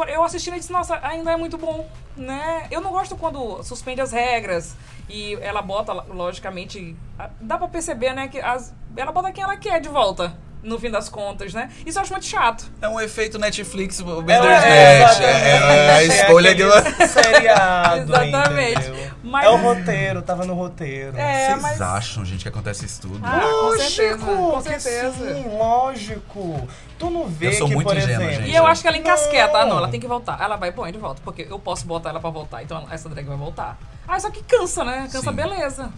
eu 0.07 0.23
assistindo 0.23 0.55
e 0.55 0.59
disse, 0.59 0.71
nossa, 0.71 0.97
ainda 1.03 1.31
é 1.31 1.35
muito 1.35 1.57
bom, 1.57 1.87
né? 2.15 2.67
Eu 2.71 2.79
não 2.79 2.91
gosto 2.91 3.17
quando 3.17 3.61
suspende 3.61 3.99
as 3.99 4.13
regras 4.13 4.75
e 5.09 5.33
ela 5.41 5.61
bota, 5.61 5.91
logicamente, 5.91 6.95
dá 7.41 7.57
pra 7.57 7.67
perceber, 7.67 8.13
né, 8.13 8.29
que 8.29 8.39
as, 8.39 8.73
ela 8.95 9.11
bota 9.11 9.29
quem 9.33 9.43
ela 9.43 9.57
quer 9.57 9.81
de 9.81 9.89
volta, 9.89 10.33
no 10.63 10.79
fim 10.79 10.89
das 10.89 11.09
contas, 11.09 11.53
né? 11.53 11.69
Isso 11.85 11.97
eu 11.97 12.01
acho 12.01 12.11
muito 12.13 12.25
chato. 12.25 12.65
É 12.81 12.87
um 12.87 12.99
efeito 12.99 13.37
Netflix, 13.37 13.99
o 13.99 14.03
É, 14.03 14.21
Bandersnatch. 14.23 15.21
é, 15.21 15.25
É, 15.25 15.57
é, 15.87 15.91
a 15.91 16.03
escolha 16.03 16.55
que... 16.55 16.63
aquele 16.63 17.07
seriado, 17.07 18.13
Exatamente. 18.13 19.13
Mas- 19.23 19.45
É 19.45 19.49
o 19.49 19.55
roteiro, 19.57 20.21
tava 20.21 20.45
no 20.45 20.53
roteiro. 20.53 21.17
É, 21.17 21.47
Vocês 21.47 21.61
mas... 21.61 21.81
acham, 21.81 22.23
gente, 22.25 22.43
que 22.43 22.49
acontece 22.49 22.85
isso 22.85 23.01
tudo? 23.01 23.19
Ah, 23.23 23.39
com 23.39 23.45
Lógico, 23.47 23.89
certeza, 23.91 24.25
com 24.25 24.61
certeza. 24.61 25.33
sim, 25.35 25.57
lógico. 25.57 26.67
Tu 26.99 27.09
não 27.09 27.27
vê 27.27 27.47
Eu 27.47 27.53
sou 27.53 27.67
que, 27.67 27.73
muito 27.75 27.87
por 27.87 27.97
ingênuo, 27.97 28.23
exemplo... 28.23 28.35
gente. 28.43 28.51
E 28.51 28.55
eu 28.55 28.65
acho 28.65 28.81
que 28.81 28.87
ela 28.87 28.97
encasqueta. 28.97 29.57
Ah, 29.57 29.61
não, 29.65 29.69
Não. 29.71 29.77
ela 29.79 29.87
tem 29.89 29.99
que 29.99 30.07
voltar. 30.07 30.39
Ela 30.41 30.55
vai 30.55 30.71
põe 30.71 30.91
de 30.91 30.97
volta, 30.97 31.21
porque 31.23 31.47
eu 31.49 31.59
posso 31.59 31.85
botar 31.85 32.09
ela 32.09 32.19
pra 32.19 32.29
voltar. 32.29 32.63
Então 32.63 32.85
essa 32.91 33.09
drag 33.09 33.25
vai 33.25 33.37
voltar. 33.37 33.77
Ah, 34.07 34.19
só 34.19 34.29
que 34.29 34.43
cansa, 34.43 34.83
né? 34.83 35.07
Cansa, 35.11 35.29
Sim. 35.29 35.35
beleza. 35.35 35.89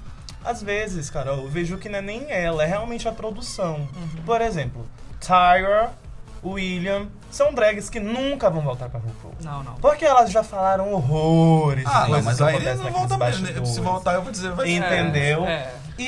Às 0.46 0.62
vezes, 0.62 1.10
cara, 1.10 1.32
eu 1.32 1.48
vejo 1.48 1.78
que 1.78 1.90
não 1.90 2.00
é 2.00 2.02
nem 2.02 2.32
ela, 2.32 2.64
é 2.64 2.66
realmente 2.66 3.08
a 3.08 3.12
produção. 3.12 3.88
Uhum. 3.96 4.22
Por 4.26 4.42
exemplo, 4.42 4.86
Tyra, 5.20 5.92
William, 6.44 7.08
são 7.32 7.54
drags 7.54 7.90
que 7.90 8.00
nunca 8.00 8.50
vão 8.50 8.62
voltar 8.62 8.88
pra 8.90 9.00
RuPaul. 9.00 9.34
Não, 9.44 9.64
não. 9.64 9.74
Porque 9.76 10.06
elas 10.06 10.32
já 10.32 10.44
falaram 10.44 10.94
horrores 10.94 11.86
Ah, 11.88 12.08
não, 12.08 12.22
mas 12.22 12.42
aí 12.42 12.64
não 12.76 12.92
volta 12.92 13.18
mesmo. 13.18 13.66
Se 13.66 13.82
voltar, 13.82 14.14
eu 14.14 14.22
vou 14.22 14.32
dizer, 14.32 14.52
vai 14.52 14.68
ser. 14.68 14.74
Entendeu? 14.74 15.46
É. 15.46 15.72
E, 15.98 16.04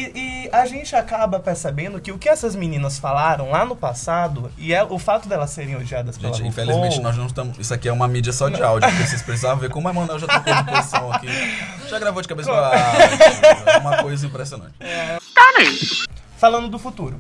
e 0.45 0.50
a 0.52 0.65
gente 0.65 0.95
acaba 0.95 1.39
percebendo 1.39 2.02
que 2.02 2.12
o 2.12 2.17
que 2.17 2.28
essas 2.28 2.56
meninas 2.56 3.00
falaram 3.00 3.50
lá 3.52 3.63
no 3.65 3.76
passado, 3.76 4.52
e 4.58 4.73
é, 4.73 4.84
o 4.84 5.00
fato 5.00 5.30
delas 5.30 5.50
serem 5.52 5.76
odiadas 5.78 6.17
pela 6.17 6.34
Gente, 6.34 6.47
RuPaul, 6.47 6.65
infelizmente 6.67 7.00
nós 7.02 7.15
não 7.15 7.26
estamos. 7.28 7.58
Isso 7.58 7.73
aqui 7.73 7.88
é 7.88 7.93
uma 7.93 8.08
mídia 8.08 8.34
só 8.34 8.50
de 8.50 8.62
áudio, 8.62 8.89
porque 8.89 9.06
vocês 9.08 9.21
precisavam 9.21 9.58
ver 9.60 9.69
como 9.69 9.88
a 9.88 9.91
Emanuel 9.91 10.19
já 10.19 10.28
trocou 10.28 10.54
de 10.54 10.63
posição 10.65 11.12
aqui. 11.13 11.28
Já 11.89 12.00
gravou 12.00 12.21
de 12.21 12.28
cabeça 12.28 12.52
pra. 12.52 13.71
É 13.73 13.78
uma 13.78 13.97
coisa 14.04 14.26
impressionante. 14.26 14.73
Falando 16.38 16.67
do 16.67 16.78
futuro. 16.78 17.19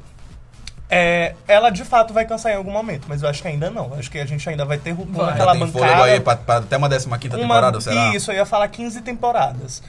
É, 0.89 1.35
ela 1.47 1.69
de 1.69 1.83
fato 1.83 2.13
vai 2.13 2.25
cansar 2.25 2.53
em 2.53 2.55
algum 2.55 2.71
momento, 2.71 3.05
mas 3.09 3.21
eu 3.21 3.27
acho 3.29 3.41
que 3.41 3.47
ainda 3.47 3.69
não. 3.69 3.93
Acho 3.95 4.09
que 4.09 4.19
a 4.19 4.25
gente 4.25 4.47
ainda 4.49 4.63
vai 4.63 4.77
ter 4.77 4.91
RuPaul 4.91 5.25
naquela 5.25 5.53
bancada. 5.53 5.71
fôlego 5.71 6.01
aí 6.03 6.19
pra, 6.19 6.35
pra 6.37 6.57
até 6.57 6.77
uma 6.77 6.87
15 6.89 7.07
quinta 7.19 7.35
uma- 7.35 7.41
temporada, 7.43 7.81
será? 7.81 8.15
Isso, 8.15 8.31
eu 8.31 8.35
ia 8.35 8.45
falar 8.45 8.67
15 8.69 9.01
temporadas. 9.01 9.83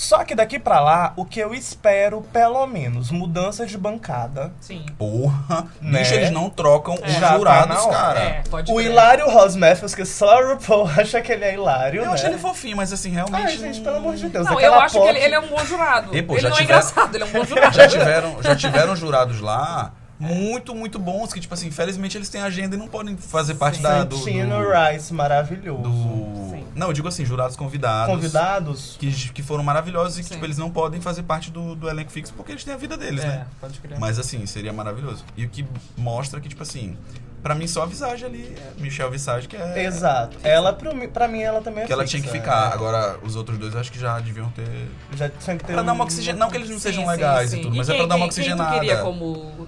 Só 0.00 0.24
que 0.24 0.34
daqui 0.34 0.58
pra 0.58 0.80
lá, 0.80 1.12
o 1.14 1.26
que 1.26 1.38
eu 1.38 1.52
espero, 1.52 2.22
pelo 2.32 2.66
menos, 2.66 3.10
mudanças 3.10 3.70
de 3.70 3.76
bancada. 3.76 4.50
Sim. 4.58 4.86
Porra. 4.96 5.66
Né? 5.78 5.98
Bicho, 5.98 6.14
eles 6.14 6.30
não 6.30 6.48
trocam 6.48 6.94
os 6.94 7.12
Já 7.12 7.20
tá 7.20 7.36
jurados, 7.36 7.84
hora. 7.84 7.94
cara. 7.94 8.20
É, 8.20 8.42
pode 8.48 8.72
O 8.72 8.76
crer. 8.76 8.86
Hilário 8.86 9.28
Ross 9.30 9.56
Matthews, 9.56 9.94
que 9.94 10.06
só 10.06 10.40
a 10.40 10.52
RuPaul 10.54 10.88
acha 10.98 11.20
que 11.20 11.30
ele 11.30 11.44
é 11.44 11.52
hilário, 11.52 12.00
Eu 12.00 12.06
né? 12.06 12.12
achei 12.14 12.30
ele 12.30 12.38
fofinho, 12.38 12.78
mas 12.78 12.94
assim, 12.94 13.10
realmente. 13.10 13.44
Ai, 13.44 13.58
gente, 13.58 13.78
pelo 13.82 13.96
amor 13.96 14.16
de 14.16 14.26
Deus. 14.30 14.46
Não, 14.46 14.58
eu 14.58 14.74
acho 14.76 14.98
que 15.02 15.06
ele, 15.06 15.18
ele 15.18 15.34
é 15.34 15.38
um 15.38 15.48
bom 15.48 15.62
jurado. 15.66 16.16
E, 16.16 16.22
pô, 16.22 16.32
ele 16.32 16.40
já 16.40 16.48
não 16.48 16.56
é 16.56 16.62
engraçado, 16.62 17.14
ele 17.14 17.24
é 17.24 17.26
um 17.26 17.32
bom 17.32 17.44
jurado. 17.44 17.76
Já 17.76 17.86
tiveram, 17.86 18.42
já 18.42 18.56
tiveram 18.56 18.96
jurados 18.96 19.38
lá 19.42 19.92
muito, 20.20 20.74
muito 20.74 20.98
bons, 20.98 21.32
que, 21.32 21.40
tipo 21.40 21.54
assim, 21.54 21.68
infelizmente 21.68 22.16
eles 22.16 22.28
têm 22.28 22.42
agenda 22.42 22.76
e 22.76 22.78
não 22.78 22.86
podem 22.86 23.16
fazer 23.16 23.54
parte 23.54 23.80
da, 23.80 24.04
do, 24.04 24.16
do, 24.16 24.24
Rice, 24.24 25.12
maravilhoso. 25.14 25.82
do- 25.82 26.50
Sim. 26.50 26.64
Não, 26.74 26.88
eu 26.88 26.92
digo 26.92 27.08
assim, 27.08 27.24
jurados 27.24 27.56
convidados. 27.56 28.14
Convidados, 28.14 28.96
Que, 28.98 29.10
que 29.32 29.42
foram 29.42 29.64
maravilhosos 29.64 30.18
e 30.18 30.22
que 30.22 30.28
Sim. 30.28 30.34
tipo, 30.34 30.46
eles 30.46 30.58
não 30.58 30.70
podem 30.70 31.00
fazer 31.00 31.22
parte 31.24 31.50
do, 31.50 31.74
do 31.74 31.88
elenco 31.88 32.10
fixo 32.12 32.32
porque 32.36 32.52
eles 32.52 32.62
têm 32.62 32.74
a 32.74 32.76
vida 32.76 32.96
deles, 32.96 33.24
É, 33.24 33.26
né? 33.26 33.46
pode 33.60 33.80
crer. 33.80 33.98
Mas 33.98 34.18
assim, 34.18 34.44
seria 34.46 34.72
maravilhoso. 34.72 35.24
E 35.36 35.44
o 35.44 35.48
que 35.48 35.66
mostra 35.96 36.40
que, 36.40 36.48
tipo 36.48 36.62
assim, 36.62 36.96
pra 37.42 37.54
mim 37.54 37.66
só 37.66 37.82
a 37.82 37.86
Visage 37.86 38.24
ali, 38.24 38.54
é 38.56 38.80
Michelle 38.80 39.10
Visage, 39.10 39.48
que 39.48 39.56
é. 39.56 39.84
exato. 39.84 40.36
Ela, 40.44 40.72
pra 40.72 40.92
mim, 40.94 41.08
pra 41.08 41.26
mim, 41.26 41.40
ela 41.40 41.60
também 41.60 41.84
é 41.84 41.86
Que 41.86 41.92
ela 41.92 42.02
fixa, 42.02 42.18
tinha 42.18 42.30
que 42.30 42.38
ficar. 42.38 42.70
é. 42.70 42.74
Agora, 42.74 43.18
os 43.22 43.34
outros 43.36 43.58
dois 43.58 43.74
acho 43.74 43.90
que 43.90 43.98
já 43.98 44.18
deviam 44.20 44.48
ter. 44.50 44.68
Já 45.16 45.28
tinha 45.28 45.56
que 45.56 45.64
ter 45.64 45.72
Pra 45.72 45.82
dar 45.82 45.92
uma 45.92 46.04
um- 46.04 46.06
oxigenada. 46.06 46.44
Não 46.44 46.50
que 46.50 46.56
eles 46.56 46.68
não 46.70 46.76
Sim, 46.76 46.82
sejam 46.82 47.02
sim, 47.04 47.10
legais 47.10 47.50
sim. 47.50 47.58
e 47.58 47.62
tudo, 47.62 47.76
mas 47.76 47.88
é 47.88 47.92
quem- 47.92 48.00
pra 48.02 48.08
dar 48.08 48.16
uma 48.16 48.28
quem- 48.28 48.34
quem 48.36 48.44
tu 48.44 48.50
oxigenada. 48.62 48.80
queria 48.80 48.96
como 48.98 49.66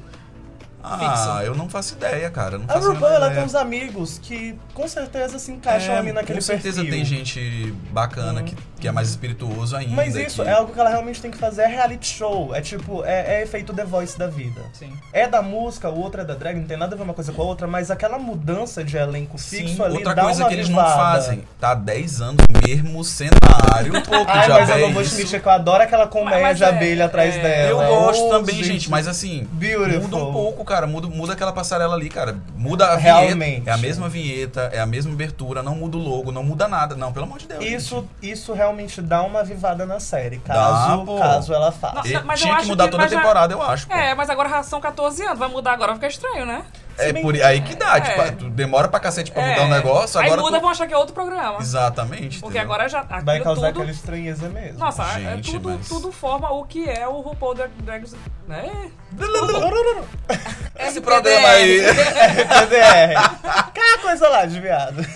Ah, 0.83 0.99
fixo? 0.99 1.29
eu 1.47 1.55
não 1.55 1.69
faço 1.69 1.95
ideia, 1.95 2.29
cara. 2.31 2.59
Não 2.59 2.65
A 2.67 2.73
faço 2.75 2.93
RuPaul, 2.93 3.13
ela 3.13 3.31
tem 3.31 3.43
uns 3.45 3.55
amigos 3.55 4.19
que 4.19 4.55
com 4.75 4.87
certeza 4.89 5.39
se 5.39 5.51
encaixam 5.53 5.95
É, 5.95 5.99
ali 5.99 6.13
naquele 6.13 6.39
Com 6.39 6.45
certeza 6.45 6.77
perfil. 6.83 6.93
tem 6.93 7.05
gente 7.05 7.75
bacana 7.91 8.41
Uhum. 8.41 8.47
que, 8.47 8.57
que 8.81 8.89
é 8.89 8.93
mais 8.93 9.09
espirituoso 9.11 9.77
ainda. 9.77 9.95
Mas 9.95 10.17
isso 10.17 10.43
que- 10.43 10.49
é 10.49 10.53
algo 10.53 10.73
que 10.73 10.81
ela 10.81 10.91
realmente 10.91 11.21
tem 11.21 11.31
que 11.31 11.39
fazer, 11.39 11.63
é 11.63 11.67
reality 11.67 12.07
show. 12.07 12.55
É 12.55 12.61
tipo, 12.61 13.05
é, 13.05 13.37
é 13.39 13.43
efeito 13.43 13.73
The 13.73 13.85
Voice 13.85 14.19
da 14.19 14.27
vida. 14.27 14.61
Sim. 14.73 14.93
É 15.13 15.29
da 15.29 15.41
música, 15.41 15.89
o 15.89 15.99
outro 16.01 16.21
é 16.21 16.25
da 16.25 16.35
drag, 16.35 16.59
não 16.59 16.67
tem 16.67 16.77
nada 16.77 16.95
a 16.95 16.99
ver 16.99 17.05
uma 17.05 17.15
coisa 17.15 17.33
com 17.33 17.43
a 17.43 17.45
outra, 17.45 17.67
mas 17.67 17.91
aquela 17.91 18.19
mudança 18.19 18.83
de 18.83 18.97
elenco 18.97 19.39
fixo 19.39 19.77
Sim, 19.77 19.83
ali 19.83 19.95
outra 19.99 20.15
dá 20.15 20.23
coisa 20.23 20.43
uma 20.43 20.49
que 20.49 20.55
eles 20.55 20.69
não 20.69 20.77
fazem. 20.85 21.45
Tá 21.61 21.71
há 21.71 21.75
10 21.75 22.21
anos 22.21 22.45
mesmo 22.67 23.05
cenário. 23.05 23.43
Um 23.97 24.01
pouco 24.03 24.31
Ai, 24.31 24.47
já 24.49 24.55
mas 24.61 24.69
eu 24.71 24.79
não 24.79 24.93
vou 24.93 25.03
te 25.05 25.15
mentir 25.15 25.41
que 25.41 25.47
eu 25.47 25.53
adoro 25.53 25.83
aquela 25.83 26.07
colmeia 26.07 26.41
Mas 26.43 26.59
de 26.59 26.65
é- 26.65 26.69
abelha 26.69 27.05
atrás 27.07 27.35
é- 27.37 27.41
dela. 27.43 27.85
Eu 27.85 27.93
Oh, 27.93 28.05
gosto 28.07 28.29
também, 28.29 28.63
gente, 28.65 28.91
mas 28.91 29.07
assim, 29.07 29.47
Beautiful. 29.53 30.03
muda 30.03 30.17
um 30.17 30.33
pouco, 30.33 30.65
cara. 30.65 30.72
Muda, 30.87 31.07
muda 31.09 31.33
aquela 31.35 31.53
passarela 31.53 31.95
ali, 31.95 32.09
cara. 32.09 32.37
Muda 32.55 32.87
a 32.87 32.97
Realmente. 32.97 33.61
vinheta. 33.61 33.71
É 33.71 33.73
a 33.73 33.77
mesma 33.77 34.09
vinheta, 34.09 34.61
é 34.73 34.81
a 34.81 34.87
mesma 34.87 35.13
abertura, 35.13 35.63
não 35.63 35.75
muda 35.75 35.97
o 35.97 36.01
logo, 36.01 36.33
não 36.33 36.43
muda 36.43 36.67
nada. 36.67 36.95
Não, 36.97 37.13
pelo 37.13 37.27
amor 37.27 37.39
de 37.39 37.47
Deus. 37.49 37.65
Isso, 37.65 38.09
isso 38.23 38.53
realmente 38.53 39.01
dá 39.03 39.23
uma 39.23 39.41
avivada 39.41 39.85
na 39.87 40.01
série, 40.01 40.39
caso, 40.39 41.05
pô. 41.05 41.19
caso 41.19 41.53
ela 41.55 41.71
faça. 41.71 41.95
Nossa, 41.97 42.23
mas 42.25 42.41
eu 42.41 42.47
tinha 42.47 42.55
que 42.57 42.61
acho 42.61 42.69
mudar 42.71 42.85
que- 42.85 42.91
toda 42.91 43.03
a 43.03 43.05
mas 43.07 43.13
já- 43.13 43.21
temporada, 43.21 43.53
eu 43.55 43.63
acho. 43.63 43.87
pô. 43.87 43.95
É, 43.95 44.15
mas 44.15 44.31
agora 44.31 44.63
são 44.63 44.81
14 44.81 45.23
anos, 45.25 45.39
vai 45.39 45.49
mudar 45.49 45.73
agora, 45.73 45.95
fica 45.95 46.07
estranho, 46.07 46.47
né? 46.47 46.65
É 46.99 47.13
bem 47.13 47.23
por 47.23 47.35
aí 47.35 47.61
que 47.63 47.75
dá. 47.75 47.97
É. 47.97 48.01
Tipo, 48.01 48.33
tu 48.37 48.51
demora 48.51 48.89
pra 48.89 49.01
cacete 49.01 49.31
pra 49.33 49.43
É. 49.43 49.51
mudar 49.51 49.63
o 49.65 49.69
negócio, 49.69 50.21
Aí 50.21 50.27
agora. 50.27 50.43
muda, 50.43 50.59
tu- 50.59 50.61
vão 50.63 50.71
achar 50.71 50.87
que 50.87 50.95
é 50.95 50.97
outro 50.97 51.15
programa. 51.15 51.59
Exatamente. 51.61 52.39
Porque 52.41 52.59
entendeu? 52.59 52.63
agora 52.75 52.89
já. 52.89 53.03
Vai 53.23 53.41
causar 53.41 53.69
tudo, 53.69 53.81
aquela 53.81 53.91
estranheza 53.91 54.49
mesmo. 54.49 54.79
Nossa, 54.79 55.03
é 55.19 55.37
Gente, 55.37 55.53
tudo, 55.53 55.71
mas- 55.71 55.89
tudo 55.89 56.13
forma 56.13 56.51
o 56.53 56.65
que 56.65 56.89
é 56.89 57.07
o 57.09 57.21
RuPaul 57.21 57.55
Drag 57.55 57.71
Drag 57.83 58.05
né? 58.47 58.91
Esse 60.79 61.01
programa 61.01 61.49
aí. 61.49 61.81
PDR. 61.83 63.17
Aquela 63.45 63.99
coisa 63.99 64.29
lá 64.29 64.45
de 64.47 64.61
viado. 64.61 64.97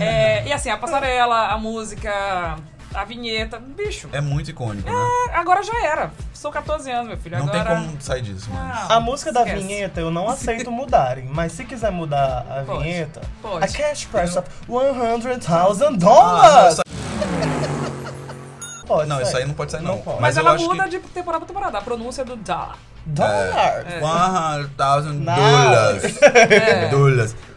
É, 0.00 0.46
e 0.46 0.52
assim, 0.52 0.68
a 0.68 0.76
passarela, 0.76 1.48
a 1.48 1.58
música, 1.58 2.56
a 2.94 3.04
vinheta, 3.04 3.58
bicho. 3.58 4.08
É 4.12 4.20
muito 4.20 4.50
icônico, 4.50 4.88
né? 4.90 4.96
Agora 5.34 5.62
já 5.62 5.84
era. 5.86 6.10
Sou 6.32 6.50
14 6.50 6.90
anos, 6.90 7.08
meu 7.08 7.16
filho. 7.18 7.38
Não 7.38 7.48
tem 7.48 7.60
agora... 7.60 7.80
como 7.80 8.00
sair 8.00 8.22
disso, 8.22 8.50
mano. 8.50 8.68
Não, 8.88 8.96
A 8.96 9.00
música 9.00 9.32
da 9.32 9.40
esquece. 9.42 9.62
vinheta 9.62 10.00
eu 10.00 10.10
não 10.10 10.28
aceito 10.28 10.70
mudarem, 10.70 11.26
mas 11.32 11.52
se 11.52 11.64
quiser 11.64 11.90
mudar 11.92 12.46
a 12.48 12.62
Pode, 12.64 12.82
vinheta, 12.84 13.20
pode. 13.42 13.64
a 13.64 13.68
cash 13.68 14.04
price 14.06 14.38
of 14.38 14.48
100,000 14.68 15.40
Ah, 15.48 15.90
não, 15.90 15.96
dólares. 15.98 16.80
Pode 18.86 19.08
Não, 19.08 19.16
sair. 19.16 19.26
isso 19.26 19.36
aí 19.38 19.44
não 19.46 19.54
pode 19.54 19.72
sair, 19.72 19.82
não. 19.82 19.98
pode. 19.98 20.20
Mas, 20.20 20.36
eu 20.36 20.46
ela 20.46 20.56
muda 20.56 20.84
que- 20.84 20.90
de 20.90 20.98
temporada 21.00 21.44
pra 21.44 21.48
temporada. 21.54 21.78
A 21.78 21.82
pronúncia 21.82 22.24
do 22.24 22.36
da. 22.36 22.72
Dólares. 23.04 23.92
É. 23.92 24.00
100,000 24.00 25.12
Não. 25.14 25.34
dólares. 25.34 26.22
É. 26.22 26.88
Dólares. 26.88 27.36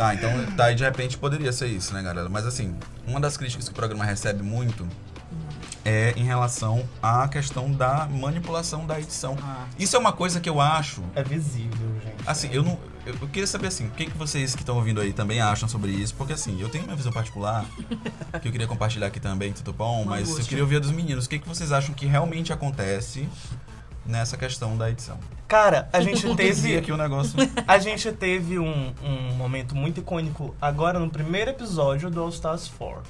Tá, 0.00 0.14
então 0.14 0.30
tá, 0.56 0.64
aí 0.64 0.74
de 0.74 0.82
repente 0.82 1.18
poderia 1.18 1.52
ser 1.52 1.66
isso, 1.66 1.92
né, 1.92 2.02
galera? 2.02 2.26
Mas 2.26 2.46
assim, 2.46 2.74
uma 3.06 3.20
das 3.20 3.36
críticas 3.36 3.66
que 3.66 3.72
o 3.72 3.76
programa 3.76 4.02
recebe 4.02 4.42
muito 4.42 4.88
é 5.84 6.14
em 6.16 6.24
relação 6.24 6.88
à 7.02 7.28
questão 7.28 7.70
da 7.70 8.08
manipulação 8.10 8.86
da 8.86 8.98
edição. 8.98 9.36
Ah. 9.42 9.66
Isso 9.78 9.94
é 9.94 9.98
uma 9.98 10.14
coisa 10.14 10.40
que 10.40 10.48
eu 10.48 10.58
acho. 10.58 11.02
É 11.14 11.22
visível, 11.22 12.00
gente. 12.02 12.16
Assim, 12.26 12.48
eu 12.50 12.62
não. 12.62 12.78
Eu 13.04 13.14
eu 13.20 13.28
queria 13.28 13.46
saber 13.46 13.66
assim, 13.66 13.88
o 13.88 13.90
que, 13.90 14.06
que 14.06 14.16
vocês 14.16 14.54
que 14.54 14.62
estão 14.62 14.76
ouvindo 14.76 15.02
aí 15.02 15.12
também 15.12 15.42
acham 15.42 15.68
sobre 15.68 15.90
isso, 15.90 16.14
porque 16.14 16.32
assim, 16.32 16.58
eu 16.58 16.70
tenho 16.70 16.84
minha 16.84 16.96
visão 16.96 17.12
particular, 17.12 17.66
que 18.40 18.48
eu 18.48 18.52
queria 18.52 18.66
compartilhar 18.66 19.08
aqui 19.08 19.20
também, 19.20 19.52
tudo 19.52 19.72
bom, 19.72 20.04
mas 20.06 20.30
eu 20.30 20.44
queria 20.46 20.64
ouvir 20.64 20.76
a 20.76 20.78
dos 20.78 20.92
meninos. 20.92 21.26
O 21.26 21.28
que, 21.28 21.38
que 21.38 21.48
vocês 21.48 21.72
acham 21.72 21.94
que 21.94 22.06
realmente 22.06 22.54
acontece 22.54 23.28
nessa 24.10 24.36
questão 24.36 24.76
da 24.76 24.90
edição? 24.90 25.18
Cara, 25.48 25.88
a 25.92 26.00
gente 26.02 26.34
teve 26.34 26.76
aqui 26.76 26.92
o 26.92 26.96
negócio. 26.96 27.38
A 27.66 27.78
gente 27.78 28.12
teve 28.12 28.58
um, 28.58 28.92
um 29.02 29.34
momento 29.34 29.74
muito 29.74 30.00
icônico 30.00 30.54
agora 30.60 30.98
no 30.98 31.08
primeiro 31.08 31.50
episódio 31.50 32.10
do 32.10 32.20
All 32.20 32.28
Stars 32.28 32.70
4, 32.76 33.02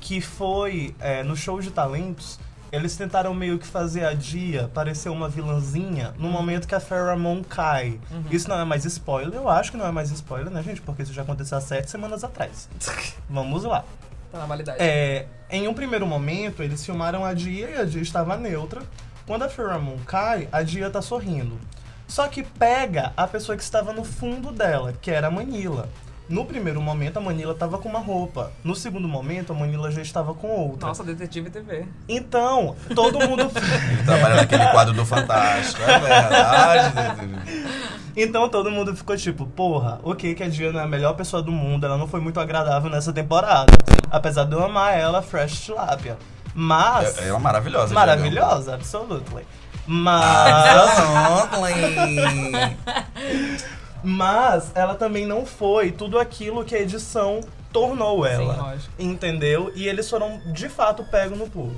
que 0.00 0.20
foi 0.20 0.94
é, 0.98 1.22
no 1.22 1.36
show 1.36 1.60
de 1.60 1.70
talentos. 1.70 2.38
Eles 2.72 2.96
tentaram 2.96 3.34
meio 3.34 3.58
que 3.58 3.66
fazer 3.66 4.04
a 4.04 4.14
Dia 4.14 4.70
parecer 4.72 5.08
uma 5.08 5.28
vilãzinha 5.28 6.14
no 6.18 6.28
momento 6.28 6.68
que 6.68 6.74
a 6.74 6.78
Pheromone 6.78 7.42
cai. 7.42 7.98
Isso 8.30 8.48
não 8.48 8.60
é 8.60 8.64
mais 8.64 8.84
spoiler, 8.84 9.34
eu 9.34 9.48
acho 9.48 9.72
que 9.72 9.76
não 9.76 9.86
é 9.86 9.90
mais 9.90 10.10
spoiler, 10.12 10.50
né, 10.52 10.62
gente? 10.62 10.80
Porque 10.80 11.02
isso 11.02 11.12
já 11.12 11.22
aconteceu 11.22 11.58
há 11.58 11.60
sete 11.60 11.90
semanas 11.90 12.22
atrás. 12.22 12.68
Vamos 13.28 13.64
lá. 13.64 13.84
Tá 14.30 14.38
na 14.38 14.46
validade. 14.46 14.78
É, 14.80 15.26
em 15.50 15.66
um 15.66 15.74
primeiro 15.74 16.06
momento, 16.06 16.62
eles 16.62 16.84
filmaram 16.86 17.24
a 17.24 17.34
Dia 17.34 17.70
e 17.70 17.80
a 17.80 17.84
Dia 17.84 18.02
estava 18.02 18.36
neutra. 18.36 18.82
Quando 19.30 19.44
a 19.44 19.48
Pheromone 19.48 20.00
cai, 20.08 20.48
a 20.50 20.60
Dia 20.60 20.90
tá 20.90 21.00
sorrindo. 21.00 21.56
Só 22.08 22.26
que 22.26 22.42
pega 22.42 23.12
a 23.16 23.28
pessoa 23.28 23.56
que 23.56 23.62
estava 23.62 23.92
no 23.92 24.02
fundo 24.02 24.50
dela, 24.50 24.92
que 25.00 25.08
era 25.08 25.28
a 25.28 25.30
Manila. 25.30 25.88
No 26.28 26.44
primeiro 26.44 26.82
momento, 26.82 27.18
a 27.18 27.20
Manila 27.20 27.52
estava 27.52 27.78
com 27.78 27.88
uma 27.88 28.00
roupa. 28.00 28.50
No 28.64 28.74
segundo 28.74 29.06
momento, 29.06 29.52
a 29.52 29.54
Manila 29.54 29.88
já 29.92 30.02
estava 30.02 30.34
com 30.34 30.48
outra. 30.48 30.88
Nossa, 30.88 31.04
Detetive 31.04 31.48
TV. 31.48 31.86
Então, 32.08 32.74
todo 32.92 33.20
mundo. 33.20 33.42
Ele 33.42 34.02
trabalha 34.02 34.34
naquele 34.34 34.66
quadro 34.66 34.94
do 34.94 35.06
Fantástico, 35.06 35.80
é 35.80 35.98
verdade. 36.00 36.92
então 38.16 38.48
todo 38.48 38.68
mundo 38.68 38.96
ficou 38.96 39.16
tipo, 39.16 39.46
porra, 39.46 40.00
ok 40.02 40.34
que 40.34 40.42
a 40.42 40.48
Dia 40.48 40.72
não 40.72 40.80
é 40.80 40.82
a 40.82 40.88
melhor 40.88 41.14
pessoa 41.14 41.40
do 41.40 41.52
mundo, 41.52 41.86
ela 41.86 41.96
não 41.96 42.08
foi 42.08 42.18
muito 42.18 42.40
agradável 42.40 42.90
nessa 42.90 43.12
temporada. 43.12 43.72
Apesar 44.10 44.42
de 44.42 44.54
eu 44.54 44.64
amar 44.64 44.98
ela, 44.98 45.22
Fresh 45.22 45.60
Tilapia. 45.60 46.18
Mas. 46.54 47.18
É- 47.18 47.28
Ela 47.28 47.38
é 47.38 47.40
maravilhosa. 47.40 47.94
Maravilhosa, 47.94 48.74
absolutely. 48.74 49.46
Mas. 49.86 50.24
Ah, 50.24 51.48
Mas 54.02 54.70
ela 54.74 54.94
também 54.94 55.26
não 55.26 55.44
foi 55.44 55.90
tudo 55.92 56.18
aquilo 56.18 56.64
que 56.64 56.74
a 56.74 56.80
edição 56.80 57.40
tornou 57.72 58.24
ela. 58.26 58.56
lógico. 58.56 58.92
entendeu? 58.98 59.70
E 59.74 59.86
eles 59.86 60.08
foram 60.08 60.40
de 60.52 60.68
fato 60.68 61.04
pegos 61.04 61.38
no 61.38 61.48
pulo. 61.48 61.74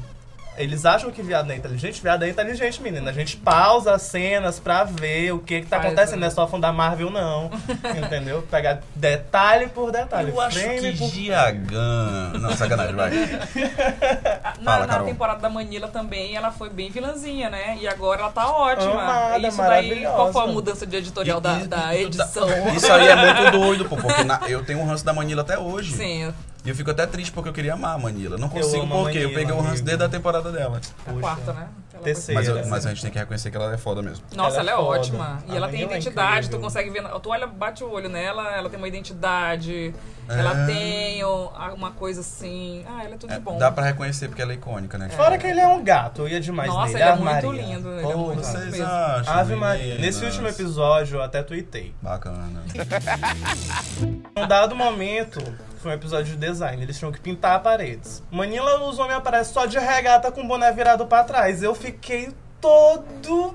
Eles 0.56 0.84
acham 0.84 1.10
que 1.10 1.22
viado 1.22 1.50
é 1.50 1.56
inteligente, 1.56 2.02
viado 2.02 2.24
é 2.24 2.28
inteligente, 2.28 2.82
menina. 2.82 3.10
A 3.10 3.12
gente 3.14 3.38
pausa 3.38 3.94
as 3.94 4.02
cenas 4.02 4.60
pra 4.60 4.84
ver 4.84 5.32
o 5.32 5.38
que 5.38 5.62
que 5.62 5.66
tá 5.66 5.76
Faz, 5.78 5.86
acontecendo. 5.88 6.16
né? 6.16 6.20
Não 6.20 6.26
é 6.26 6.30
só 6.30 6.46
fã 6.46 6.60
da 6.60 6.70
Marvel, 6.70 7.10
não. 7.10 7.50
entendeu? 8.04 8.42
Pegar 8.50 8.80
detalhe 8.94 9.68
por 9.68 9.90
detalhe. 9.90 10.30
Eu 10.30 10.38
acho 10.40 10.58
que 10.60 10.92
por 10.98 11.10
Diagan... 11.10 12.32
Não, 12.38 12.54
sacanagem, 12.54 12.94
vai. 12.94 13.10
Na, 14.60 14.72
Fala, 14.72 14.86
na 14.86 14.92
Carol. 14.92 15.06
temporada 15.06 15.40
da 15.40 15.48
Manila 15.48 15.88
também, 15.88 16.36
ela 16.36 16.50
foi 16.52 16.68
bem 16.70 16.90
vilãzinha, 16.90 17.48
né? 17.50 17.78
E 17.80 17.88
agora 17.88 18.20
ela 18.20 18.30
tá 18.30 18.46
ótima. 18.52 18.92
Amada, 19.02 19.48
Isso 19.48 19.56
daí, 19.56 20.02
qual 20.04 20.32
foi 20.32 20.42
a 20.42 20.46
mudança 20.48 20.86
de 20.86 20.96
editorial 20.96 21.40
da, 21.40 21.58
E- 21.60 21.66
da 21.66 21.94
e- 21.96 22.04
edição? 22.04 22.46
Isso 22.76 22.92
aí 22.92 23.08
é 23.08 23.16
muito 23.16 23.50
doido, 23.58 23.84
pô, 23.86 23.96
porque 23.96 24.22
na- 24.22 24.40
eu 24.46 24.62
tenho 24.64 24.80
um 24.80 24.86
ranço 24.86 25.04
da 25.04 25.12
Manila 25.12 25.42
até 25.42 25.58
hoje. 25.58 25.92
Sim, 25.92 26.32
E 26.64 26.68
eu 26.68 26.74
fico 26.76 26.90
até 26.90 27.06
triste 27.06 27.32
porque 27.32 27.48
eu 27.48 27.52
queria 27.52 27.74
amar 27.74 27.96
a 27.96 27.98
Manila. 27.98 28.38
Não 28.38 28.48
consigo 28.48 28.84
a 28.84 28.86
porque 28.86 29.18
eu 29.18 29.22
Manila, 29.24 29.34
peguei 29.34 29.52
o 29.54 29.60
ranço 29.60 29.82
desde 29.82 30.04
a 30.04 30.08
temporada 30.08 30.52
dela. 30.52 30.80
a 31.00 31.10
Poxa. 31.10 31.20
quarta, 31.20 31.52
né? 31.52 31.68
Ela 32.04 32.14
Terceira. 32.14 32.40
Mas, 32.40 32.48
eu- 32.48 32.64
Sim. 32.64 32.70
mas 32.70 32.86
a 32.86 32.88
gente 32.90 33.02
tem 33.02 33.10
que 33.10 33.18
reconhecer 33.18 33.50
que 33.50 33.56
ela 33.56 33.72
é 33.72 33.78
foda 33.78 34.02
mesmo. 34.02 34.24
Nossa, 34.34 34.60
Ela 34.60 34.70
ela 34.70 34.70
é 34.70 34.74
é, 34.74 34.76
foda. 34.86 34.98
ótima. 35.00 35.42
E 35.48 35.52
A 35.52 35.56
ela 35.56 35.68
tem 35.68 35.80
é 35.82 35.84
identidade, 35.84 36.48
tu 36.48 36.56
incrível. 36.56 36.60
consegue 36.60 36.90
ver. 36.90 37.02
Tu 37.20 37.30
olha, 37.30 37.46
bate 37.46 37.84
o 37.84 37.90
olho 37.90 38.08
nela, 38.08 38.50
ela 38.56 38.68
tem 38.68 38.78
uma 38.78 38.88
identidade. 38.88 39.94
É. 40.28 40.38
Ela 40.38 40.66
tem 40.66 41.24
uma 41.24 41.90
coisa 41.90 42.20
assim. 42.20 42.84
Ah, 42.88 43.04
ela 43.04 43.14
é 43.14 43.18
tudo 43.18 43.32
É, 43.32 43.36
de 43.36 43.40
bom. 43.42 43.58
Dá 43.58 43.70
pra 43.72 43.84
reconhecer 43.84 44.28
porque 44.28 44.40
ela 44.40 44.52
é 44.52 44.54
icônica, 44.54 44.96
né? 44.96 45.08
Fora 45.10 45.36
que 45.36 45.46
ele 45.46 45.60
é 45.60 45.66
um 45.66 45.82
gato, 45.82 46.22
eu 46.22 46.28
ia 46.28 46.40
demais 46.40 46.68
Nossa, 46.68 46.86
nele. 46.92 46.94
ele 46.98 47.02
é 47.02 47.12
armaria. 47.12 47.42
muito 47.50 47.60
lindo, 47.66 47.88
ele 47.90 47.98
é 47.98 48.02
Porra. 48.12 48.16
muito 48.34 48.42
Vocês 48.46 48.64
mesmo. 48.70 48.86
acham? 48.86 49.34
Ave 49.34 49.54
Maria. 49.56 49.98
Nesse 49.98 50.24
último 50.24 50.46
episódio 50.48 51.16
eu 51.18 51.22
até 51.22 51.42
tuitei. 51.42 51.92
Bacana. 52.00 52.62
Num 54.36 54.46
dado 54.46 54.74
momento, 54.74 55.40
foi 55.80 55.90
um 55.90 55.94
episódio 55.94 56.32
de 56.32 56.36
design, 56.36 56.82
eles 56.82 56.98
tinham 56.98 57.12
que 57.12 57.20
pintar 57.20 57.60
paredes. 57.62 58.22
Manila, 58.30 58.84
os 58.88 58.98
homens 58.98 59.16
aparecem 59.18 59.52
só 59.52 59.66
de 59.66 59.78
regata 59.78 60.30
com 60.30 60.42
o 60.42 60.48
boné 60.48 60.70
virado 60.72 61.06
pra 61.06 61.24
trás. 61.24 61.62
Eu 61.62 61.74
fiquei 61.92 62.30
todo. 62.60 63.54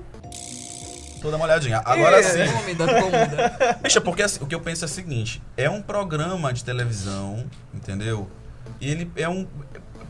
Toda 1.20 1.36
uma 1.36 1.46
olhadinha. 1.46 1.82
Agora 1.84 2.20
É. 2.20 2.22
sim. 2.22 2.52
Bicha, 3.82 4.00
porque 4.00 4.22
assim, 4.22 4.42
o 4.42 4.46
que 4.46 4.54
eu 4.54 4.60
penso 4.60 4.84
é 4.84 4.86
o 4.86 4.88
seguinte: 4.88 5.42
é 5.56 5.68
um 5.68 5.82
programa 5.82 6.52
de 6.52 6.64
televisão, 6.64 7.44
entendeu? 7.74 8.28
E 8.80 8.90
ele 8.90 9.10
é 9.16 9.28
um. 9.28 9.46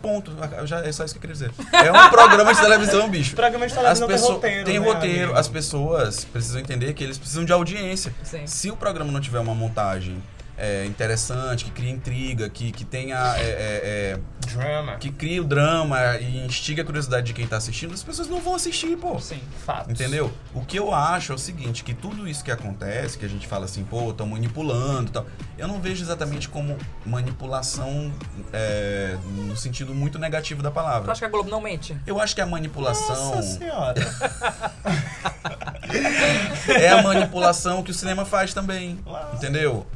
Ponto. 0.01 0.33
Já, 0.65 0.85
é 0.85 0.93
só 0.93 1.05
isso 1.05 1.13
que 1.15 1.19
eu 1.19 1.21
queria 1.23 1.35
dizer. 1.35 1.51
É 1.73 1.91
um 1.91 2.09
programa 2.09 2.55
de 2.55 2.61
televisão, 2.61 3.09
bicho. 3.11 3.35
Programa 3.35 3.67
de 3.67 3.73
As 3.73 3.79
televisão 3.79 4.07
tem 4.07 4.17
pessoas 4.17 4.35
roteiro. 4.35 4.65
tem 4.65 4.79
né, 4.79 4.87
roteiro, 4.87 5.25
amigo? 5.25 5.39
as 5.39 5.49
pessoas 5.49 6.25
precisam 6.25 6.61
entender 6.61 6.93
que 6.95 7.03
eles 7.03 7.19
precisam 7.19 7.45
de 7.45 7.53
audiência. 7.53 8.15
Sim. 8.23 8.47
Se 8.47 8.71
o 8.71 8.77
programa 8.77 9.11
não 9.11 9.21
tiver 9.21 9.41
uma 9.41 9.57
montagem 9.57 10.23
é, 10.59 10.85
interessante, 10.87 11.65
que 11.65 11.71
cria 11.71 11.91
intriga, 11.91 12.49
que, 12.51 12.73
que 12.73 12.85
tenha. 12.85 13.17
é, 13.37 13.43
é, 13.43 14.15
é, 14.15 14.19
Drama. 14.49 14.97
que 14.97 15.13
cria 15.13 15.43
o 15.43 15.45
drama 15.45 16.17
e 16.17 16.39
instiga 16.47 16.81
a 16.81 16.85
curiosidade 16.85 17.27
de 17.27 17.33
quem 17.35 17.47
tá 17.47 17.59
assistindo, 17.59 17.93
as 17.93 18.03
pessoas 18.03 18.29
não 18.29 18.41
vão 18.41 18.55
assistir, 18.55 18.97
pô. 18.97 19.19
Sim. 19.21 19.41
Fatos. 19.65 19.93
Entendeu? 19.93 20.33
O 20.55 20.65
que 20.65 20.79
eu 20.79 20.95
acho 20.95 21.33
é 21.33 21.35
o 21.35 21.39
seguinte, 21.39 21.85
que 21.85 21.93
tudo 21.93 22.27
isso 22.27 22.43
que 22.43 22.51
acontece, 22.51 23.19
que 23.19 23.27
a 23.27 23.29
gente 23.29 23.47
fala 23.47 23.67
assim, 23.67 23.85
pô, 23.85 24.11
estão 24.11 24.27
manipulando 24.27 25.11
e 25.11 25.13
tal, 25.13 25.27
eu 25.59 25.69
não 25.69 25.79
vejo 25.81 26.03
exatamente 26.03 26.49
como 26.49 26.79
manipulação 27.05 28.11
é, 28.53 29.17
no 29.47 29.55
sentido 29.57 29.95
muito 29.95 30.19
negativo 30.19 30.63
da 30.63 30.71
Tu 30.71 30.75
palavra. 30.75 31.13
acha 31.13 31.19
que 31.21 31.25
a 31.27 31.29
Globo 31.29 31.51
não 31.51 31.61
mente? 31.61 31.95
Eu 32.07 32.19
acho 32.19 32.35
que 32.35 32.41
a 32.41 32.47
manipulação 32.47 33.35
Nossa 33.37 33.43
senhora. 33.43 34.01
é 36.81 36.89
a 36.89 37.03
manipulação 37.03 37.83
que 37.83 37.91
o 37.91 37.95
cinema 37.95 38.25
faz 38.25 38.55
também, 38.55 38.99
Uau. 39.07 39.33
entendeu? 39.35 39.87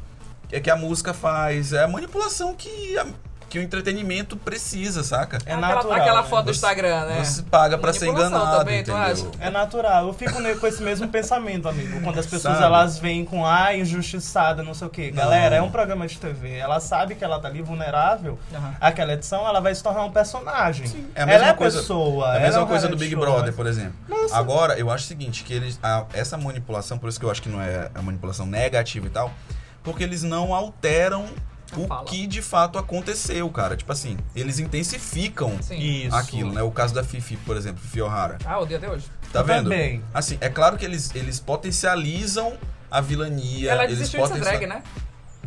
É 0.52 0.60
que 0.60 0.70
a 0.70 0.76
música 0.76 1.14
faz, 1.14 1.72
é 1.72 1.82
a 1.82 1.88
manipulação 1.88 2.54
que, 2.54 2.96
a- 2.98 3.06
que 3.48 3.58
o 3.58 3.62
entretenimento 3.62 4.34
precisa, 4.36 5.02
saca? 5.02 5.36
É 5.46 5.52
aquela, 5.52 5.74
natural, 5.74 5.92
aquela 5.92 6.22
né? 6.22 6.28
foto 6.28 6.44
do 6.46 6.54
Você- 6.54 6.58
Instagram, 6.58 7.04
né? 7.06 7.24
Você 7.24 7.42
paga 7.42 7.76
pra 7.78 7.92
ser 7.92 8.06
enganado, 8.06 8.58
também, 8.58 8.80
entendeu? 8.80 9.30
É 9.40 9.50
natural. 9.50 10.06
Eu 10.08 10.12
fico 10.14 10.34
com 10.58 10.66
esse 10.66 10.82
mesmo 10.82 11.08
pensamento, 11.08 11.68
amigo. 11.68 12.00
Quando 12.02 12.18
as 12.18 12.24
pessoas 12.26 12.54
Sabe? 12.54 12.64
elas 12.66 12.98
vêm 12.98 13.24
com 13.26 13.46
ah, 13.46 13.74
injustiçada, 13.74 14.62
não 14.62 14.72
sei 14.74 14.86
o 14.86 14.90
quê. 14.90 15.10
Galera, 15.10 15.56
é 15.56 15.60
um 15.62 15.70
programa 15.70 16.06
de 16.06 16.18
TV. 16.18 16.56
Ela 16.56 16.80
sabe 16.80 17.14
que 17.14 17.22
ela 17.24 17.38
tá 17.40 17.48
ali 17.48 17.60
vulnerável. 17.62 18.38
Aham. 18.54 18.74
Aquela 18.80 19.12
edição, 19.14 19.46
ela 19.46 19.60
vai 19.60 19.74
se 19.74 19.82
tornar 19.82 20.04
um 20.04 20.10
personagem. 20.12 20.86
É 21.14 21.22
a 21.22 21.26
mesma 21.26 21.42
ela 21.44 21.52
é 21.52 21.54
coisa, 21.56 21.78
pessoa. 21.78 22.34
É 22.34 22.38
a 22.38 22.40
mesma 22.40 22.62
um 22.62 22.66
coisa 22.66 22.88
do 22.88 22.96
Big 22.96 23.10
show, 23.12 23.20
Brother, 23.20 23.46
mas- 23.46 23.54
por 23.54 23.66
exemplo. 23.66 23.94
Nossa. 24.08 24.36
Agora, 24.36 24.78
eu 24.78 24.90
acho 24.90 25.04
o 25.04 25.08
seguinte, 25.08 25.44
que 25.44 25.52
eles. 25.52 25.78
a- 25.82 26.04
essa 26.14 26.36
manipulação, 26.38 26.98
por 26.98 27.08
isso 27.08 27.18
que 27.20 27.24
eu 27.26 27.30
acho 27.30 27.40
que 27.42 27.48
não 27.50 27.60
é 27.60 27.90
a 27.94 28.00
manipulação 28.00 28.46
negativa 28.46 29.06
e 29.06 29.10
tal, 29.10 29.30
porque 29.82 30.02
eles 30.02 30.22
não 30.22 30.54
alteram 30.54 31.26
o 31.76 31.86
fala. 31.86 32.04
que 32.04 32.26
de 32.26 32.42
fato 32.42 32.78
aconteceu, 32.78 33.48
cara. 33.50 33.76
Tipo 33.76 33.92
assim, 33.92 34.16
eles 34.36 34.58
intensificam 34.58 35.56
Sim. 35.62 35.78
Isso. 35.78 36.14
aquilo, 36.14 36.52
né? 36.52 36.62
O 36.62 36.70
caso 36.70 36.92
da 36.94 37.02
Fifi, 37.02 37.36
por 37.38 37.56
exemplo, 37.56 37.80
Fifi 37.80 38.02
O'Hara. 38.02 38.38
Ah, 38.44 38.58
o 38.60 38.66
dia 38.66 38.78
de 38.78 38.86
hoje. 38.86 39.06
Tá 39.32 39.40
Eu 39.40 39.44
vendo? 39.44 39.64
também. 39.70 40.02
Assim, 40.12 40.36
é 40.40 40.48
claro 40.48 40.76
que 40.76 40.84
eles, 40.84 41.14
eles 41.14 41.40
potencializam 41.40 42.54
a 42.90 43.00
vilania. 43.00 43.70
Ela 43.72 43.84
eles 43.84 43.98
desistiu 43.98 44.22
de 44.22 44.28
ser 44.34 44.40
drag, 44.40 44.66
né? 44.66 44.82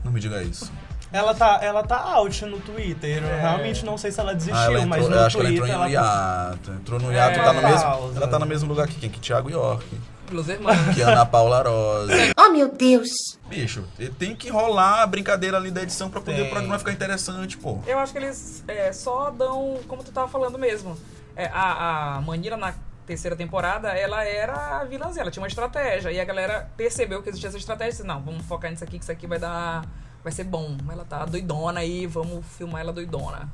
Não 0.03 0.11
me 0.11 0.19
diga 0.19 0.41
isso. 0.41 0.71
Ela 1.13 1.33
tá, 1.33 1.59
ela 1.61 1.83
tá 1.83 1.97
out 2.15 2.43
no 2.45 2.59
Twitter. 2.59 3.23
Eu 3.23 3.29
É. 3.29 3.39
realmente 3.41 3.85
não 3.85 3.97
sei 3.97 4.11
se 4.11 4.19
ela 4.19 4.33
desistiu, 4.33 4.57
Ah, 4.59 4.63
ela 4.65 4.73
entrou, 4.81 4.87
mas 4.89 5.07
no 5.07 5.15
eu 5.15 5.23
acho 5.25 5.37
que 5.37 5.41
ela 5.45 5.49
Twitter 5.49 5.69
entrou 5.69 5.87
em 5.87 5.91
hiato. 5.91 6.71
Entrou 6.71 6.99
no 6.99 7.11
É, 7.11 7.15
hiato, 7.15 7.39
tá 7.39 7.53
no 7.53 7.61
mesmo. 7.61 8.17
Ela 8.17 8.27
tá 8.27 8.39
no 8.39 8.45
mesmo 8.47 8.67
lugar 8.69 8.87
que 8.87 8.95
quem? 8.95 9.09
Que 9.09 9.19
Thiago 9.19 9.49
York. 9.49 9.85
Los 10.31 10.49
Hermanos. 10.49 10.95
Que 10.95 11.01
Ana 11.01 11.25
Paula 11.25 11.61
Rosa. 11.63 12.13
Oh, 12.38 12.49
meu 12.49 12.69
Deus! 12.69 13.39
Bicho, 13.49 13.83
ele 13.97 14.11
tem 14.11 14.35
que 14.35 14.49
rolar 14.49 15.01
a 15.01 15.07
brincadeira 15.07 15.57
ali 15.57 15.71
da 15.71 15.81
edição 15.81 16.09
pra 16.09 16.21
poder 16.21 16.38
Tem. 16.38 16.47
o 16.47 16.49
programa 16.49 16.77
ficar 16.79 16.91
interessante, 16.91 17.57
pô. 17.57 17.79
Eu 17.88 17.97
acho 17.99 18.11
que 18.13 18.19
eles 18.19 18.63
é, 18.67 18.91
só 18.93 19.29
dão, 19.31 19.79
como 19.88 20.03
tu 20.03 20.11
tava 20.11 20.27
falando 20.27 20.57
mesmo, 20.57 20.97
é, 21.35 21.47
a, 21.47 22.15
a 22.17 22.21
Manira 22.21 22.55
na 22.55 22.73
terceira 23.05 23.35
temporada, 23.35 23.89
ela 23.89 24.23
era 24.23 24.79
a 24.79 24.83
vilãzinha, 24.83 25.21
ela 25.21 25.31
tinha 25.31 25.41
uma 25.41 25.47
estratégia. 25.47 26.11
E 26.11 26.19
a 26.19 26.25
galera 26.25 26.69
percebeu 26.77 27.21
que 27.21 27.29
existia 27.29 27.49
essa 27.49 27.57
estratégia 27.57 27.89
e 27.89 27.93
disse, 27.93 28.07
não, 28.07 28.21
vamos 28.21 28.45
focar 28.45 28.71
nisso 28.71 28.83
aqui, 28.83 28.97
que 28.97 29.03
isso 29.03 29.11
aqui 29.11 29.27
vai 29.27 29.39
dar. 29.39 29.85
vai 30.23 30.31
ser 30.31 30.43
bom. 30.43 30.77
Ela 30.89 31.03
tá 31.05 31.25
doidona 31.25 31.79
aí, 31.79 32.05
vamos 32.07 32.45
filmar 32.57 32.81
ela 32.81 32.93
doidona. 32.93 33.49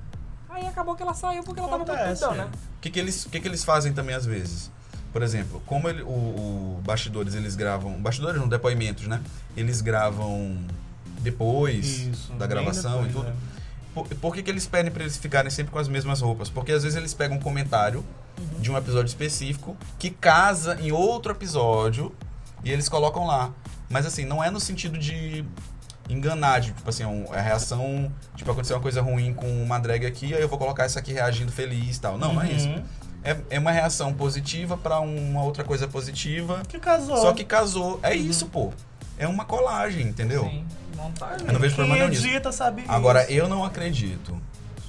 Aí 0.49 0.67
acabou 0.67 0.95
que 0.95 1.03
ela 1.03 1.13
saiu 1.13 1.43
porque 1.43 1.59
ela 1.59 1.69
tava 1.69 1.85
muito 1.85 1.91
Acontece. 1.91 2.21
doidona. 2.21 2.45
O 2.45 2.81
que, 2.81 2.89
que, 2.89 2.99
eles, 2.99 3.25
o 3.25 3.29
que, 3.29 3.39
que 3.39 3.47
eles 3.47 3.63
fazem 3.63 3.93
também 3.93 4.15
às 4.15 4.25
vezes? 4.25 4.69
Por 5.11 5.21
exemplo, 5.23 5.61
como 5.65 5.89
ele- 5.89 6.01
o, 6.03 6.07
o 6.07 6.81
bastidores 6.85 7.35
eles 7.35 7.55
gravam. 7.55 7.93
Bastidores 8.01 8.39
não, 8.39 8.47
depoimentos, 8.47 9.07
né? 9.07 9.21
Eles 9.57 9.81
gravam 9.81 10.57
depois 11.19 11.85
Isso, 12.07 12.33
da 12.33 12.47
gravação 12.47 13.03
depois, 13.03 13.09
e 13.09 13.13
tudo. 13.13 13.23
né? 13.25 13.33
Por, 13.93 14.07
por 14.07 14.33
que, 14.33 14.41
que 14.41 14.49
eles 14.49 14.65
pedem 14.65 14.89
pra 14.91 15.03
eles 15.03 15.17
ficarem 15.17 15.51
sempre 15.51 15.71
com 15.71 15.79
as 15.79 15.87
mesmas 15.89 16.21
roupas? 16.21 16.49
Porque 16.49 16.71
às 16.71 16.83
vezes 16.83 16.97
eles 16.97 17.13
pegam 17.13 17.37
um 17.37 17.39
comentário 17.41 18.03
de 18.59 18.71
um 18.71 18.77
episódio 18.77 19.07
específico 19.09 19.75
que 19.99 20.09
casa 20.09 20.77
em 20.79 20.91
outro 20.93 21.33
episódio 21.33 22.15
e 22.63 22.71
eles 22.71 22.87
colocam 22.87 23.25
lá. 23.27 23.51
Mas 23.89 24.05
assim, 24.05 24.23
não 24.23 24.41
é 24.41 24.49
no 24.49 24.61
sentido 24.61 24.97
de 24.97 25.43
enganar, 26.09 26.61
tipo 26.61 26.89
assim, 26.89 27.03
um- 27.05 27.25
a 27.33 27.39
reação, 27.41 28.09
tipo, 28.35 28.49
aconteceu 28.49 28.75
uma 28.77 28.81
coisa 28.81 29.01
ruim 29.01 29.33
com 29.33 29.47
uma 29.61 29.77
drag 29.77 30.05
aqui, 30.05 30.33
aí 30.33 30.41
eu 30.41 30.47
vou 30.47 30.57
colocar 30.57 30.85
essa 30.85 30.99
aqui 30.99 31.11
reagindo 31.13 31.51
feliz 31.51 31.97
e 31.97 32.01
tal. 32.01 32.17
Não, 32.17 32.33
não 32.33 32.41
é 32.41 32.51
isso. 32.51 32.69
Uhum. 33.23 33.31
É, 33.49 33.55
é 33.55 33.59
uma 33.59 33.71
reação 33.71 34.13
positiva 34.13 34.75
pra 34.77 34.99
uma 34.99 35.43
outra 35.43 35.63
coisa 35.63 35.87
positiva, 35.87 36.61
Que 36.67 36.79
casou. 36.79 37.17
só 37.17 37.33
que 37.33 37.43
casou. 37.43 37.99
É 38.03 38.15
isso, 38.15 38.47
pô. 38.47 38.71
É 39.17 39.27
uma 39.27 39.45
colagem, 39.45 40.07
entendeu? 40.07 40.43
Sim, 40.45 40.65
montagem. 40.95 41.45
Eu 41.47 41.53
não 41.53 41.59
vejo 41.59 41.75
problema 41.75 42.07
nisso. 42.07 42.25
edita 42.25 42.51
sabe 42.51 42.83
Agora, 42.87 43.23
isso. 43.23 43.31
eu 43.33 43.47
não 43.47 43.63
acredito. 43.63 44.39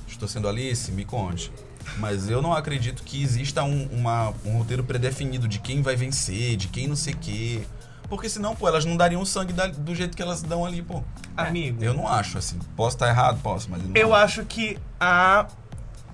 Estou 0.08 0.26
sendo 0.28 0.48
Alice, 0.48 0.90
me 0.92 1.04
conte. 1.04 1.52
Mas 1.98 2.30
eu 2.30 2.40
não 2.40 2.54
acredito 2.54 3.02
que 3.02 3.22
exista 3.22 3.62
um, 3.64 3.86
uma- 3.92 4.32
um 4.46 4.56
roteiro 4.58 4.84
predefinido 4.84 5.46
de 5.48 5.58
quem 5.58 5.82
vai 5.82 5.96
vencer, 5.96 6.56
de 6.56 6.68
quem 6.68 6.86
não 6.86 6.96
sei 6.96 7.12
o 7.12 7.16
quê. 7.18 7.62
Porque 8.08 8.28
senão, 8.28 8.54
pô, 8.54 8.68
elas 8.68 8.84
não 8.84 8.96
dariam 8.96 9.24
sangue 9.24 9.52
da- 9.52 9.66
do 9.66 9.94
jeito 9.94 10.16
que 10.16 10.22
elas 10.22 10.42
dão 10.42 10.64
ali, 10.64 10.80
pô. 10.80 11.02
Amigo, 11.36 11.82
Eu 11.82 11.92
não 11.92 12.06
acho, 12.06 12.38
assim. 12.38 12.58
Posso 12.76 12.96
estar 12.96 13.08
errado? 13.08 13.40
Posso, 13.42 13.68
mas 13.70 13.82
eu 13.82 13.88
não 13.88 13.96
Eu 13.96 14.14
acho 14.14 14.44
que 14.44 14.78
a 15.00 15.46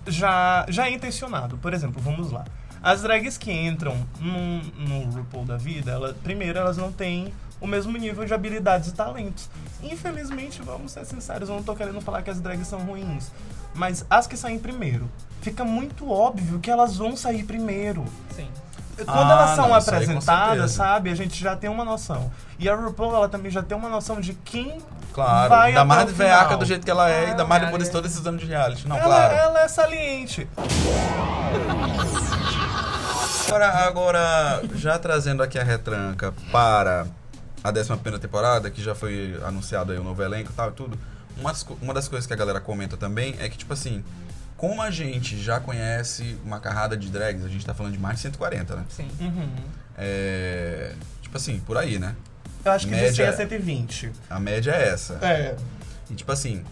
já 0.08 0.66
já 0.68 0.86
é 0.86 0.92
intencionado. 0.92 1.58
Por 1.58 1.72
exemplo, 1.72 2.00
vamos 2.02 2.30
lá. 2.30 2.44
As 2.82 3.02
drags 3.02 3.36
que 3.36 3.50
entram 3.50 3.96
no, 4.20 4.62
no 4.62 5.10
RuPaul 5.10 5.44
da 5.44 5.56
vida, 5.56 5.90
ela, 5.90 6.14
primeiro 6.22 6.58
elas 6.58 6.76
não 6.76 6.92
têm 6.92 7.32
o 7.60 7.66
mesmo 7.66 7.96
nível 7.96 8.24
de 8.24 8.32
habilidades 8.32 8.90
e 8.90 8.94
talentos. 8.94 9.50
Infelizmente, 9.82 10.62
vamos 10.62 10.92
ser 10.92 11.04
sinceros, 11.04 11.48
eu 11.48 11.56
não 11.56 11.62
tô 11.62 11.74
querendo 11.74 12.00
falar 12.00 12.22
que 12.22 12.30
as 12.30 12.40
drags 12.40 12.68
são 12.68 12.80
ruins, 12.80 13.32
mas 13.74 14.06
as 14.08 14.26
que 14.26 14.36
saem 14.36 14.58
primeiro, 14.58 15.10
fica 15.40 15.64
muito 15.64 16.08
óbvio 16.08 16.60
que 16.60 16.70
elas 16.70 16.96
vão 16.96 17.16
sair 17.16 17.44
primeiro. 17.44 18.04
Sim. 18.34 18.48
Quando 19.04 19.30
Ah, 19.30 19.32
elas 19.32 19.50
são 19.56 19.68
não, 19.68 19.74
apresentadas, 19.74 20.70
sabe, 20.72 21.10
a 21.10 21.14
gente 21.14 21.40
já 21.40 21.54
tem 21.56 21.70
uma 21.70 21.84
noção. 21.84 22.30
E 22.58 22.68
a 22.68 22.74
RuPaul, 22.74 23.14
ela 23.14 23.28
também 23.28 23.50
já 23.50 23.62
tem 23.62 23.76
uma 23.76 23.88
noção 23.88 24.20
de 24.20 24.34
quem 24.34 24.78
Claro, 25.12 25.48
vai 25.48 25.68
ainda 25.68 25.80
até 25.80 25.88
mais 25.88 26.06
de 26.06 26.12
veaca 26.12 26.56
do 26.56 26.64
jeito 26.64 26.84
que 26.84 26.90
ela 26.90 27.08
é, 27.08 27.26
Ah, 27.26 27.30
ainda 27.30 27.44
mais 27.44 27.62
é, 27.62 27.64
depois 27.66 27.82
de 27.84 27.88
é. 27.88 27.92
todos 27.92 28.10
esses 28.12 28.26
anos 28.26 28.40
de 28.40 28.46
reality. 28.46 28.86
Não, 28.86 28.96
ela, 28.96 29.06
claro. 29.06 29.34
ela 29.34 29.60
é 29.62 29.68
saliente. 29.68 30.48
Agora, 33.46 33.68
agora, 33.86 34.62
já 34.74 34.98
trazendo 34.98 35.42
aqui 35.42 35.58
a 35.58 35.64
retranca 35.64 36.34
para 36.52 37.06
a 37.64 37.70
11 37.70 38.18
temporada, 38.20 38.70
que 38.70 38.82
já 38.82 38.94
foi 38.94 39.40
anunciado 39.44 39.92
aí 39.92 39.98
o 39.98 40.04
novo 40.04 40.22
elenco 40.22 40.50
e 40.52 40.54
tal 40.54 40.68
e 40.68 40.72
tudo, 40.72 40.98
uma 41.36 41.50
das, 41.50 41.66
uma 41.80 41.94
das 41.94 42.08
coisas 42.08 42.26
que 42.26 42.32
a 42.32 42.36
galera 42.36 42.60
comenta 42.60 42.96
também 42.96 43.34
é 43.38 43.48
que, 43.48 43.56
tipo 43.56 43.72
assim, 43.72 44.04
como 44.58 44.82
a 44.82 44.90
gente 44.90 45.40
já 45.42 45.58
conhece 45.60 46.36
uma 46.44 46.60
carrada 46.60 46.96
de 46.96 47.08
drags, 47.08 47.42
a 47.44 47.48
gente 47.48 47.64
tá 47.64 47.72
falando 47.72 47.92
de 47.94 47.98
mais 47.98 48.16
de 48.16 48.22
140, 48.22 48.76
né? 48.76 48.84
Sim. 48.90 49.08
Uhum. 49.20 49.48
É. 49.96 50.92
Tipo 51.22 51.36
assim, 51.38 51.58
por 51.60 51.78
aí, 51.78 51.98
né? 51.98 52.14
Eu 52.64 52.72
acho 52.72 52.86
que 52.86 52.94
de 52.94 53.00
Média- 53.00 53.14
100 53.14 53.26
a 53.26 53.32
120. 53.36 54.12
A 54.28 54.40
média 54.40 54.72
é 54.72 54.88
essa. 54.88 55.14
É. 55.24 55.56
E 56.10 56.14
tipo 56.14 56.30
assim, 56.32 56.62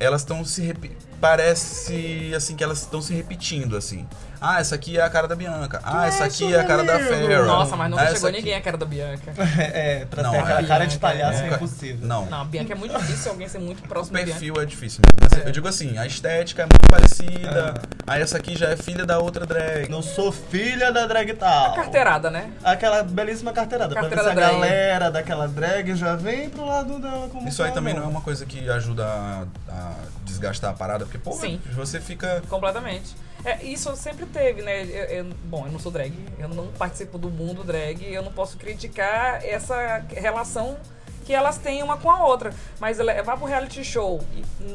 elas 0.00 0.22
estão 0.22 0.44
se 0.44 0.62
repi- 0.62 0.96
parece 1.26 2.32
assim 2.36 2.56
que 2.56 2.64
elas 2.64 2.80
estão 2.80 3.00
se 3.00 3.14
repetindo 3.14 3.76
assim. 3.76 4.06
Ah, 4.44 4.58
essa 4.60 4.74
aqui 4.74 4.98
é 4.98 5.02
a 5.02 5.08
cara 5.08 5.28
da 5.28 5.36
Bianca. 5.36 5.80
Ah, 5.84 6.08
essa 6.08 6.24
aqui 6.24 6.52
é 6.52 6.58
a 6.58 6.64
cara 6.64 6.82
da? 6.82 6.98
Farrah. 6.98 7.44
Nossa, 7.44 7.76
mas 7.76 7.88
nunca 7.88 8.02
Ah, 8.02 8.06
chegou 8.12 8.28
aqui- 8.28 8.38
ninguém 8.38 8.54
a 8.56 8.60
cara 8.60 8.76
da 8.76 8.84
Bianca. 8.84 9.32
É, 9.56 10.04
pra 10.04 10.20
Não, 10.24 10.32
ter 10.32 10.38
aquela 10.38 10.60
é 10.60 10.64
cara 10.64 10.84
de 10.84 10.98
Bianca, 10.98 11.00
palhaço 11.16 11.42
é. 11.44 11.48
é 11.48 11.54
impossível. 11.54 12.08
Não. 12.08 12.26
Não, 12.26 12.40
a 12.40 12.44
Bianca 12.44 12.72
é 12.72 12.74
muito 12.76 12.98
difícil 12.98 13.30
alguém 13.30 13.48
ser 13.48 13.60
muito 13.60 13.84
O 13.84 13.88
próximo 13.88 14.16
da 14.18 14.24
Bianca. 14.24 14.40
perfil 14.40 14.60
é 14.60 14.66
difícil 14.66 15.00
mesmo. 15.06 15.28
Mas 15.38 15.46
Eu 15.46 15.52
digo 15.52 15.68
assim, 15.68 15.96
a 15.96 16.04
estética 16.06 16.62
é 16.62 16.66
muito 16.66 16.88
parecida. 16.90 17.74
Aí 18.04 18.20
essa 18.20 18.36
aqui 18.36 18.58
já 18.58 18.70
é 18.70 18.76
filha 18.76 19.06
da 19.06 19.20
outra 19.20 19.46
drag. 19.46 19.88
Não 19.88 20.02
sou 20.02 20.32
filha 20.32 20.90
da 20.90 21.06
drag 21.06 21.32
tal. 21.34 21.74
Carteirada, 21.76 22.28
né? 22.28 22.50
Aquela 22.64 23.04
belíssima 23.04 23.52
carteirada. 23.52 23.94
Carteirada 23.94 24.32
pra 24.32 24.34
ver 24.34 24.40
se 24.40 24.44
a 24.44 24.52
galera 24.58 25.08
daquela 25.08 25.46
drag 25.46 25.94
já 25.94 26.16
vem 26.16 26.50
pro 26.50 26.66
lado 26.66 26.98
dela 26.98 27.28
como 27.28 27.46
Isso 27.48 27.62
aí 27.62 27.68
tá 27.68 27.76
também 27.76 27.94
não 27.94 28.02
é 28.02 28.06
uma 28.06 28.20
coisa 28.20 28.44
que 28.44 28.68
ajuda 28.68 29.04
a, 29.06 29.44
a 29.68 29.92
desgastar 30.24 30.70
a 30.72 30.74
parada, 30.74 31.04
porque, 31.12 31.18
pô, 31.18 31.32
Sim. 31.32 31.60
você 31.74 32.00
fica. 32.00 32.42
Completamente. 32.48 33.14
É, 33.44 33.62
isso 33.64 33.94
sempre 33.96 34.24
teve, 34.26 34.62
né? 34.62 34.82
Eu- 34.84 35.04
eu- 35.04 35.24
bom, 35.44 35.66
eu 35.66 35.72
não 35.72 35.78
sou 35.78 35.90
drag, 35.90 36.12
eu 36.38 36.48
não 36.48 36.68
participo 36.68 37.18
do 37.18 37.28
mundo 37.28 37.64
drag, 37.64 38.02
eu 38.04 38.22
não 38.22 38.32
posso 38.32 38.56
criticar 38.56 39.44
essa 39.44 39.98
relação 40.10 40.78
que 41.24 41.32
elas 41.34 41.56
têm 41.58 41.82
uma 41.82 41.96
com 41.96 42.10
a 42.10 42.24
outra. 42.24 42.52
Mas 42.80 42.98
levar 42.98 43.36
pro 43.36 43.46
reality 43.46 43.84
show 43.84 44.20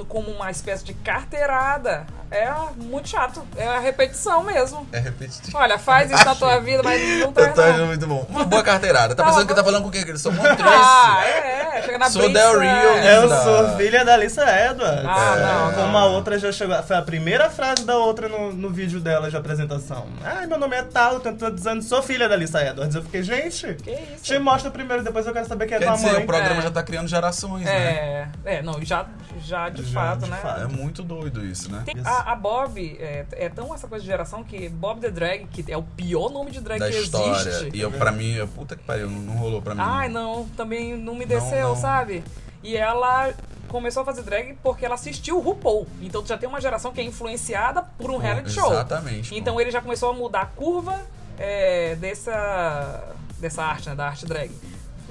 como 0.08 0.30
uma 0.32 0.50
espécie 0.52 0.84
de 0.84 0.94
carteirada 0.94 2.06
é 2.32 2.50
muito 2.76 3.08
chato. 3.10 3.42
É 3.56 3.66
a 3.68 3.80
repetição 3.80 4.44
mesmo. 4.44 4.88
É 4.92 5.00
repetitivo. 5.00 5.58
Olha, 5.58 5.78
faz 5.78 6.12
isso 6.12 6.26
na 6.26 6.36
tua 6.36 6.60
vida, 6.60 6.84
mas 6.84 7.02
não 7.02 7.28
Eu 7.28 7.32
traz 7.32 7.54
tô 7.54 7.62
achando 7.62 7.86
muito 7.88 8.08
bom. 8.08 8.26
Uma 8.30 8.44
boa 8.46 8.64
carteirada. 8.64 9.16
Tá 9.16 9.24
Tá, 9.24 9.30
pensando 9.30 9.48
que 9.48 9.54
tá 9.56 9.64
falando 9.64 9.84
com 9.84 9.92
quem? 9.92 10.04
Que 10.04 10.12
eles 10.12 10.22
são 10.22 10.32
muito 10.32 10.64
Ah, 10.64 11.22
é, 11.26 11.78
é. 11.78 11.82
Chega 11.84 11.98
na 11.98 12.10
Sou 12.10 12.24
Brisa, 12.24 12.40
Del 12.40 12.60
Real, 12.60 12.86
é. 12.98 13.18
Eu 13.18 13.30
Da- 13.30 13.44
sou 13.44 13.78
filha 13.78 14.04
da 14.06 14.14
Alissa 14.14 14.42
Edwards. 14.44 15.06
Ah, 15.06 15.36
não, 15.68 15.74
Como 15.74 15.92
não. 15.94 16.00
a 16.00 16.06
outra 16.08 16.38
já 16.40 16.52
chegou. 16.52 16.82
Foi 16.84 16.96
a 16.96 17.02
primeira 17.02 17.50
frase 17.50 17.84
da 17.86 17.98
outra 17.98 18.28
no, 18.28 18.52
no 18.54 18.70
vídeo 18.70 19.00
dela 19.00 19.30
de 19.30 19.38
apresentação. 19.38 20.08
Ai, 20.24 20.48
meu 20.48 20.58
nome 20.58 20.76
é 20.76 20.84
tal, 20.84 21.14
eu 21.16 21.20
tô 21.20 21.50
dizendo 21.50 21.82
sou 21.82 22.02
filha 22.02 22.28
da 22.28 22.36
Alissa 22.36 22.62
Edwards. 22.66 22.96
Eu 22.96 23.04
fiquei, 23.04 23.22
gente. 23.24 23.74
Que 23.76 23.92
isso? 23.92 24.24
Te 24.24 24.40
mostra 24.40 24.70
primeiro, 24.72 25.04
depois 25.04 25.26
eu 25.28 25.34
quero 25.34 25.48
saber 25.48 25.68
quem 25.68 25.78
é 25.78 25.80
tua 25.80 25.94
dizer, 25.94 26.12
mãe. 26.14 26.26
O 26.38 26.40
programa 26.42 26.62
É. 26.62 26.64
já 26.64 26.72
tá 26.72 26.84
criando 26.84 27.08
gerações, 27.08 27.66
né? 27.66 27.72
É, 27.76 28.30
é, 28.46 28.62
não, 28.62 28.82
já, 28.84 29.06
já 29.42 29.70
de 29.70 29.84
Já, 29.84 30.00
fato, 30.02 30.24
de 30.26 30.32
né? 30.32 30.38
fato. 30.38 30.62
É 30.62 30.68
muito 30.68 31.04
doido 31.04 31.46
isso, 31.46 31.72
né? 31.72 31.84
Tem- 31.86 31.96
a, 32.04 32.32
a 32.32 32.36
Bob 32.36 32.98
é, 33.00 33.26
é 33.32 33.50
tão 33.50 33.74
essa 33.74 33.88
coisa 33.88 34.04
de 34.04 34.10
geração 34.10 34.44
que 34.44 34.70
Bob 34.70 35.00
the 35.02 35.10
Drag, 35.12 35.46
que 35.48 35.72
é 35.72 35.78
o 35.78 35.84
pior 35.84 36.30
nome 36.30 36.52
de 36.52 36.60
drag 36.62 36.80
Da 36.80 36.90
que 36.90 36.98
história. 36.98 37.36
existe. 37.50 37.72
E 37.74 37.82
eu, 37.82 37.92
pra 37.92 38.12
mim, 38.12 38.34
eu, 38.34 38.48
puta 38.48 38.76
que 38.76 38.84
pariu, 38.84 39.10
não, 39.10 39.20
não 39.22 39.38
rolou 39.38 39.62
pra 39.62 39.74
mim. 39.76 39.82
Ai, 39.84 40.10
não, 40.10 40.48
também 40.56 40.96
não 40.98 41.14
me 41.14 41.26
Não, 41.26 41.28
desceu, 41.28 41.70
não. 41.70 41.76
sabe? 41.76 42.24
E 42.64 42.76
ela 42.76 43.34
começou 43.68 44.02
a 44.02 44.06
fazer 44.06 44.24
drag 44.24 44.58
porque 44.64 44.86
ela 44.86 44.96
assistiu 44.96 45.38
o 45.38 45.42
RuPaul. 45.42 45.86
Então 46.02 46.22
tu 46.24 46.30
já 46.30 46.38
tem 46.38 46.48
uma 46.48 46.60
geração 46.62 46.92
que 46.94 47.02
é 47.02 47.04
influenciada 47.04 47.84
por 47.98 48.10
um 48.10 48.14
Pô, 48.14 48.20
reality 48.20 48.52
show. 48.52 48.72
Exatamente. 48.72 49.30
pô. 49.30 49.36
Então 49.36 49.60
ele 49.60 49.70
já 49.72 49.82
começou 49.82 50.10
a 50.10 50.14
mudar 50.14 50.42
a 50.42 50.46
curva 50.46 51.00
é, 51.38 51.96
dessa, 51.96 53.04
dessa 53.40 53.64
arte, 53.64 53.90
né? 53.90 53.96
Da 53.96 54.08
arte 54.08 54.26
drag. 54.26 54.52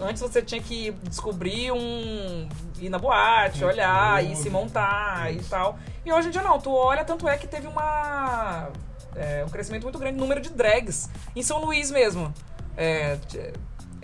Antes 0.00 0.20
você 0.20 0.42
tinha 0.42 0.60
que 0.60 0.90
descobrir 1.04 1.72
um. 1.72 2.48
ir 2.78 2.90
na 2.90 2.98
boate, 2.98 3.64
olhar 3.64 4.22
e 4.24 4.36
se 4.36 4.50
montar 4.50 5.32
e 5.32 5.42
tal. 5.44 5.78
E 6.04 6.12
hoje 6.12 6.28
em 6.28 6.30
dia 6.30 6.42
não, 6.42 6.58
tu 6.60 6.72
olha, 6.72 7.04
tanto 7.04 7.26
é 7.28 7.36
que 7.38 7.46
teve 7.46 7.66
uma. 7.66 8.68
é, 9.14 9.42
um 9.44 9.48
crescimento 9.48 9.84
muito 9.84 9.98
grande 9.98 10.16
no 10.16 10.22
número 10.22 10.40
de 10.40 10.50
drags 10.50 11.08
em 11.34 11.42
São 11.42 11.64
Luís 11.64 11.90
mesmo. 11.90 12.32
É, 12.76 13.16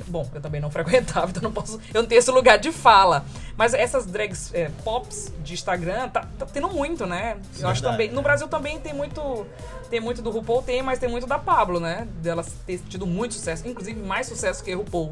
bom, 0.06 0.28
eu 0.34 0.40
também 0.40 0.62
não 0.62 0.70
frequentava, 0.72 1.30
então 1.30 1.42
não 1.42 1.52
posso. 1.52 1.78
Eu 1.92 2.02
não 2.02 2.08
tenho 2.08 2.18
esse 2.18 2.30
lugar 2.30 2.58
de 2.58 2.72
fala. 2.72 3.24
Mas 3.54 3.74
essas 3.74 4.06
drags 4.06 4.52
é, 4.54 4.70
pops 4.82 5.30
de 5.44 5.52
Instagram 5.52 6.08
tá, 6.08 6.26
tá 6.38 6.46
tendo 6.46 6.68
muito, 6.68 7.04
né? 7.04 7.36
Eu 7.58 7.68
acho 7.68 7.82
Verdade. 7.82 7.82
também. 7.82 8.10
No 8.10 8.22
Brasil 8.22 8.48
também 8.48 8.80
tem 8.80 8.94
muito. 8.94 9.46
Tem 9.90 10.00
muito 10.00 10.22
do 10.22 10.30
RuPaul, 10.30 10.62
tem, 10.62 10.82
mas 10.82 10.98
tem 10.98 11.06
muito 11.06 11.26
da 11.26 11.38
Pablo, 11.38 11.78
né? 11.78 12.08
Delas 12.22 12.50
ter 12.66 12.78
tido 12.88 13.06
muito 13.06 13.34
sucesso, 13.34 13.68
inclusive 13.68 14.00
mais 14.00 14.26
sucesso 14.26 14.64
que 14.64 14.72
RuPaul. 14.72 15.10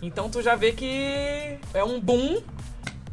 Então 0.00 0.28
tu 0.30 0.42
já 0.42 0.54
vê 0.54 0.72
que 0.72 1.58
é 1.74 1.82
um 1.82 2.00
boom 2.00 2.40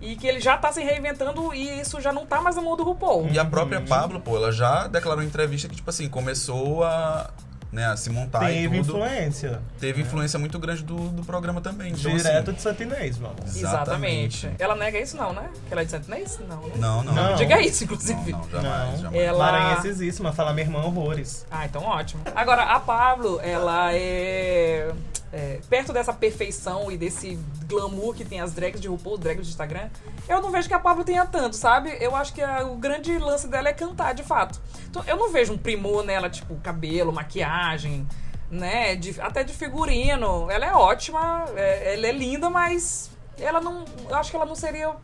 e 0.02 0.15
que 0.15 0.28
ele 0.28 0.39
já 0.39 0.58
tá 0.58 0.71
se 0.71 0.84
reinventando 0.84 1.54
e 1.54 1.80
isso 1.82 2.00
já 2.00 2.12
não 2.13 2.26
tá 2.26 2.41
mais 2.41 2.56
na 2.56 2.62
mão 2.62 2.76
do 2.76 2.84
RuPaul. 2.84 3.28
E 3.32 3.39
a 3.39 3.45
própria 3.45 3.82
Pablo, 3.82 4.19
pô, 4.19 4.36
ela 4.38 4.52
já 4.52 4.88
declarou 4.88 5.24
em 5.24 5.28
entrevista 5.28 5.67
que, 5.67 5.76
tipo 5.76 5.89
assim, 5.89 6.08
começou 6.08 6.84
a, 6.84 7.32
né, 7.71 7.88
a 7.88 7.98
se 7.98 8.10
montar 8.10 8.41
Teve 8.48 8.78
e 8.78 8.84
tudo. 8.84 8.98
influência. 8.98 9.62
Teve 9.80 10.02
influência 10.02 10.38
muito 10.38 10.60
grande 10.60 10.84
do, 10.84 10.95
do 10.95 11.24
programa 11.24 11.60
também. 11.60 11.91
Então, 11.91 12.15
Direto 12.15 12.52
assim, 12.52 12.54
de 12.54 12.62
Santinês, 12.62 13.17
mano. 13.17 13.36
Exatamente. 13.48 14.50
Ela 14.60 14.76
nega 14.76 15.00
isso 15.00 15.17
não, 15.17 15.34
né? 15.34 15.50
Que 15.67 15.74
ela 15.74 15.82
é 15.82 15.86
de 15.86 15.91
Santinês? 15.91 16.39
Não, 16.48 16.62
né? 16.62 16.74
Não, 16.76 17.04
não. 17.04 17.13
Não. 17.13 17.36
Diga 17.36 17.60
isso, 17.62 17.84
inclusive. 17.84 18.32
Não, 18.32 18.39
não, 18.39 18.50
jamais, 18.62 18.91
Não. 18.91 18.98
jamais. 19.02 19.21
Ela... 19.21 19.52
Maranhesíssima, 19.52 20.32
fala 20.34 20.54
minha 20.54 20.65
irmã 20.65 20.84
horrores. 20.84 21.45
Ah, 21.50 21.65
então 21.65 21.84
ótimo. 21.84 22.21
Agora, 22.36 22.63
a 22.63 22.80
Pablo, 22.80 23.39
ela 23.41 23.91
é, 23.93 24.91
é, 25.38 25.60
Perto 25.69 25.91
dessa 25.91 26.13
perfeição 26.13 26.89
e 26.89 26.98
desse 26.98 27.38
glamour 27.67 28.13
que 28.15 28.24
tem 28.24 28.39
as 28.39 28.54
drags 28.54 28.80
de 28.80 28.88
RuPaul, 28.88 29.17
drags 29.17 29.45
de 29.45 29.52
Instagram, 29.52 29.89
eu 30.30 30.41
não 30.41 30.50
vejo 30.50 30.67
que 30.69 30.74
a 30.74 30.80
Pablo 30.80 31.04
tenha 31.04 31.26
tanto, 31.26 31.58
sabe? 31.58 31.95
Eu 32.00 32.15
acho 32.15 32.34
que 32.34 32.41
a- 32.41 32.63
o 32.65 32.78
grande 32.78 33.17
lance 33.17 33.45
dela 33.48 33.67
é 33.67 33.74
cantar, 33.74 34.13
de 34.13 34.24
fato. 34.24 34.62
Então, 34.89 35.04
eu 35.06 35.17
não 35.17 35.30
vejo 35.32 35.52
um 35.52 35.58
primor 35.58 36.04
nela, 36.06 36.30
tipo, 36.30 36.56
cabelo, 36.63 37.12
maquiagem, 37.12 38.08
né? 38.50 38.95
de- 38.95 39.19
até 39.19 39.43
de 39.43 39.52
figurino. 39.54 40.50
Ela 40.50 40.67
é 40.67 40.71
ótima, 40.74 41.45
é- 41.56 41.95
ela 41.95 42.08
é 42.08 42.12
linda, 42.13 42.50
mas 42.50 43.12
ela 43.38 43.60
não. 43.60 43.84
Eu 44.08 44.15
acho 44.15 44.30
que 44.32 44.38
ela 44.38 44.45
não 44.45 44.56
seria 44.56 44.95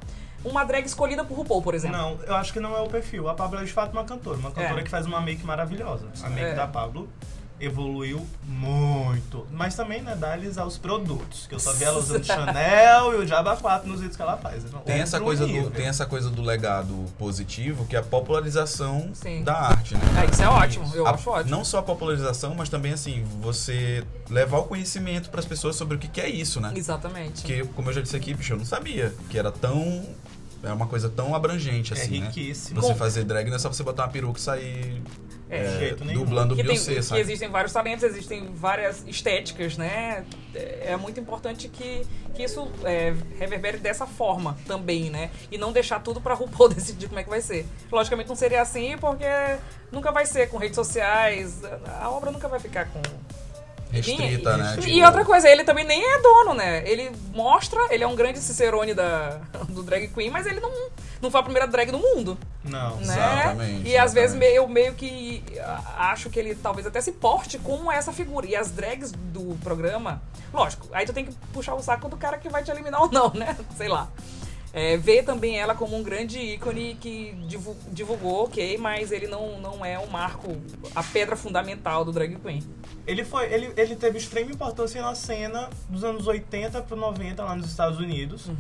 uma 0.46 0.64
drag 0.64 0.86
escolhida 0.86 1.26
por 1.26 1.36
RuPaul, 1.40 1.62
por 1.62 1.76
exemplo. 1.76 1.98
Não, 1.98 2.18
eu 2.26 2.36
acho 2.36 2.54
que 2.54 2.60
não 2.62 2.74
é 2.76 2.80
o 2.82 2.88
perfil. 2.88 3.28
A 3.28 3.34
Pablo 3.34 3.60
é 3.60 3.64
de 3.66 3.74
fato 3.74 3.92
uma 3.92 4.06
cantora. 4.06 4.38
Uma 4.38 4.52
cantora 4.52 4.80
É. 4.80 4.84
que 4.84 4.90
faz 4.90 5.06
uma 5.06 5.20
make 5.20 5.44
maravilhosa. 5.46 6.08
A 6.24 6.30
make 6.30 6.46
É. 6.52 6.54
da 6.54 6.68
Pablo 6.68 7.10
evoluiu 7.62 8.26
muito. 8.46 9.46
Mas 9.52 9.76
também, 9.76 10.02
né, 10.02 10.16
dá-lhes 10.16 10.58
aos 10.58 10.78
produtos. 10.78 11.46
Que 11.48 11.56
eu 11.56 11.60
só 11.60 11.72
vi 11.74 11.84
ela 11.84 12.00
usando 12.00 12.24
Chanel 12.26 13.14
e 13.14 13.18
o 13.24 13.28
Jabba 13.28 13.56
4 13.56 13.88
nos 13.88 14.00
vídeos 14.00 14.16
que 14.16 14.22
ela 14.22 14.38
faz. 14.38 14.64
Tem 14.86 15.00
essa, 15.00 15.20
coisa 15.20 15.46
do, 15.46 15.70
tem 15.72 15.88
essa 15.88 16.06
coisa 16.06 16.30
do 16.30 16.42
legado 16.42 17.06
positivo, 17.18 17.86
que 17.86 17.96
é 17.96 18.00
a 18.00 18.04
popularização 18.04 19.12
Sim. 19.14 19.44
da 19.44 19.54
arte, 19.56 19.94
né? 19.96 20.02
É, 20.26 20.32
isso 20.32 20.42
é 20.42 20.48
ótimo, 20.50 20.92
eu 20.96 21.06
A- 21.08 21.12
acho 21.12 21.30
ótimo. 21.30 21.52
Não 21.52 21.64
só 21.64 21.80
a 21.80 21.84
popularização, 21.84 22.56
mas 22.56 22.70
também, 22.70 22.94
assim, 22.94 23.24
você 23.42 24.04
levar 24.30 24.60
o 24.60 24.64
conhecimento 24.64 25.30
para 25.30 25.40
as 25.40 25.46
pessoas 25.46 25.76
sobre 25.76 25.96
o 25.96 26.00
que, 26.00 26.08
que 26.08 26.22
é 26.22 26.30
isso, 26.30 26.60
né? 26.60 26.72
Exatamente. 26.76 27.42
Porque, 27.42 27.64
como 27.76 27.90
eu 27.90 27.94
já 27.94 28.02
disse 28.02 28.16
aqui, 28.16 28.34
bicho, 28.34 28.54
eu 28.54 28.58
não 28.58 28.66
sabia 28.66 29.14
que 29.30 29.38
era 29.38 29.52
tão. 29.52 30.04
É 30.64 30.72
uma 30.72 30.88
coisa 30.88 31.10
tão 31.10 31.34
abrangente, 31.34 31.94
É 31.94 31.98
assim, 31.98 32.20
né? 32.20 32.28
riquíssimo. 32.28 32.82
Você 32.82 32.90
Com- 32.94 32.96
fazer 33.00 33.24
drag 33.24 33.50
não 33.50 33.56
é 33.56 33.60
só 33.60 33.68
você 33.72 33.82
botar 33.84 34.04
uma 34.04 34.10
peruca 34.10 34.40
e 34.40 34.42
sair 34.42 35.02
É. 35.50 35.64
De 35.64 35.80
jeito 35.80 36.06
nenhum. 36.06 36.20
dublando 36.24 36.56
que, 36.56 36.62
tem, 36.64 36.72
Beyoncé, 36.74 36.94
que 36.96 37.02
sabe? 37.02 37.20
existem 37.22 37.50
vários 37.50 37.74
talentos, 37.74 38.04
existem 38.04 38.54
várias 38.54 39.04
estéticas, 39.08 39.76
né? 39.78 40.24
É 40.56 40.92
é 40.92 40.98
muito 40.98 41.20
importante 41.20 41.68
que, 41.68 42.06
que 42.36 42.44
isso 42.44 42.68
é, 42.84 43.14
reverbere 43.40 43.78
dessa 43.78 44.06
forma 44.06 44.58
também, 44.68 45.10
né? 45.10 45.30
E 45.52 45.58
não 45.58 45.72
deixar 45.72 46.00
tudo 46.00 46.22
pra 46.22 46.34
RuPaul 46.36 46.70
decidir 46.74 47.08
como 47.08 47.20
é 47.20 47.24
que 47.24 47.30
vai 47.30 47.42
ser. 47.42 47.66
Logicamente 47.92 48.30
não 48.30 48.36
seria 48.36 48.62
assim, 48.62 48.98
porque 48.98 49.26
nunca 49.92 50.12
vai 50.12 50.26
ser 50.26 50.48
com 50.50 50.58
redes 50.58 50.76
sociais, 50.76 51.60
a 52.00 52.10
obra 52.10 52.32
nunca 52.32 52.48
vai 52.48 52.60
ficar 52.60 52.86
com... 52.86 53.02
Restrita, 53.92 54.58
né? 54.58 54.76
E 54.80 54.82
Tipo, 54.82 55.06
outra 55.06 55.26
coisa, 55.26 55.50
ele 55.50 55.64
também 55.64 55.86
nem 55.86 56.02
é 56.02 56.22
dono, 56.22 56.54
né? 56.54 56.84
Ele 56.90 57.12
mostra, 57.34 57.80
ele 57.90 58.04
é 58.04 58.08
um 58.08 58.16
grande 58.16 58.40
cicerone 58.40 58.94
da, 58.94 59.40
do 59.70 59.84
drag 59.84 60.08
queen, 60.08 60.30
mas 60.30 60.46
ele 60.46 60.60
não, 60.60 60.72
não 61.22 61.30
foi 61.30 61.40
a 61.40 61.44
primeira 61.44 61.68
drag 61.68 61.92
do 61.92 62.00
mundo 62.00 62.38
Não. 62.64 62.96
né? 62.98 63.14
Exatamente, 63.14 63.90
E 63.90 63.98
às 63.98 64.14
vezes 64.14 64.32
exatamente. 64.36 64.52
meio, 64.54 64.68
meio 64.68 64.94
que 64.94 65.44
ah, 65.60 66.12
acho 66.12 66.30
que 66.30 66.40
ele 66.40 66.56
talvez 66.56 66.88
até 66.88 67.02
se 67.02 67.12
porte 67.12 67.58
com 67.60 67.92
essa 67.92 68.12
figura. 68.14 68.46
E 68.48 68.56
as 68.56 68.72
drags 68.72 69.12
do 69.12 69.58
programa, 69.64 70.22
lógico, 70.54 70.88
aí 70.94 71.06
tu 71.06 71.14
tem 71.14 71.26
que 71.26 71.34
puxar 71.54 71.76
o 71.76 71.82
saco 71.82 72.08
do 72.08 72.18
cara 72.18 72.38
que 72.38 72.50
vai 72.50 72.64
te 72.64 72.72
eliminar 72.72 73.02
ou 73.02 73.12
não, 73.12 73.32
né? 73.34 73.58
Sei 73.78 73.88
lá. 73.88 74.08
É, 74.74 74.96
ver 74.96 75.24
também 75.24 75.60
ela 75.60 75.76
como 75.76 75.98
um 75.98 76.02
grande 76.04 76.40
ícone 76.40 76.96
que 77.00 77.34
divu- 77.48 77.76
divulgou, 77.92 78.46
ok, 78.46 78.78
mas 78.78 79.12
ele 79.12 79.28
não, 79.28 79.60
não 79.60 79.84
é 79.86 80.00
o 80.00 80.10
marco, 80.10 80.56
a 80.96 81.04
pedra 81.04 81.36
fundamental 81.36 82.06
do 82.06 82.12
drag 82.14 82.36
queen. 82.38 82.64
Ele, 83.06 83.26
foi, 83.26 83.52
ele, 83.52 83.74
ele 83.76 83.96
teve 83.98 84.18
extrema 84.18 84.50
importância 84.52 85.02
na 85.02 85.14
cena 85.14 85.70
dos 85.90 86.04
anos 86.06 86.26
80 86.26 86.82
pro 86.84 86.96
90 86.96 87.44
lá 87.44 87.54
nos 87.56 87.68
Estados 87.68 88.00
Unidos 88.00 88.46
Uhum. 88.48 88.56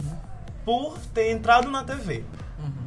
por 0.65 0.97
ter 1.13 1.31
entrado 1.31 1.69
na 1.71 1.83
TV. 1.83 2.25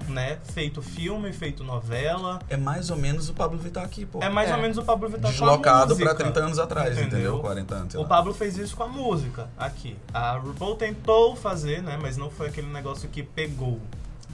Né? 0.08 0.38
Feito 0.52 0.80
filme, 0.82 1.32
feito 1.32 1.64
novela. 1.64 2.38
É 2.48 2.56
mais 2.56 2.90
ou 2.90 2.96
menos 2.96 3.28
o 3.28 3.34
Pablo 3.34 3.58
Vittar 3.58 3.84
aqui, 3.84 4.04
pô. 4.04 4.22
É 4.22 4.28
mais 4.28 4.50
É. 4.50 4.54
ou 4.54 4.60
menos 4.60 4.76
o 4.78 4.82
Pablo 4.84 5.08
Vittar 5.08 5.30
Deslocado 5.30 5.96
pra 5.96 6.14
30 6.14 6.40
anos 6.40 6.58
atrás, 6.58 6.98
entendeu? 6.98 7.38
40 7.40 7.74
anos, 7.74 7.92
sei 7.92 7.98
O 8.00 8.02
lá. 8.04 8.08
Pablo 8.08 8.34
fez 8.34 8.56
isso 8.58 8.76
com 8.76 8.82
a 8.84 8.88
música 8.88 9.48
aqui. 9.58 9.96
A 10.12 10.32
RuPaul 10.36 10.76
tentou 10.76 11.34
fazer, 11.34 11.82
né? 11.82 11.98
Mas 12.00 12.16
não 12.16 12.30
foi 12.30 12.48
aquele 12.48 12.68
negócio 12.68 13.08
que 13.08 13.22
pegou 13.22 13.80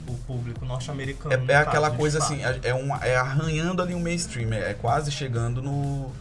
o 0.07 0.13
público 0.27 0.65
norte-americano. 0.65 1.33
É, 1.33 1.37
no 1.37 1.51
é 1.51 1.55
aquela 1.55 1.91
coisa 1.91 2.17
assim, 2.19 2.43
é, 2.43 2.59
é 2.63 2.73
um, 2.75 2.95
é 2.97 3.15
arranhando 3.15 3.81
ali 3.81 3.93
um 3.95 3.99
mainstream, 3.99 4.51
é, 4.51 4.71
é 4.71 4.73
quase 4.73 5.11
chegando 5.11 5.61
no. 5.61 6.11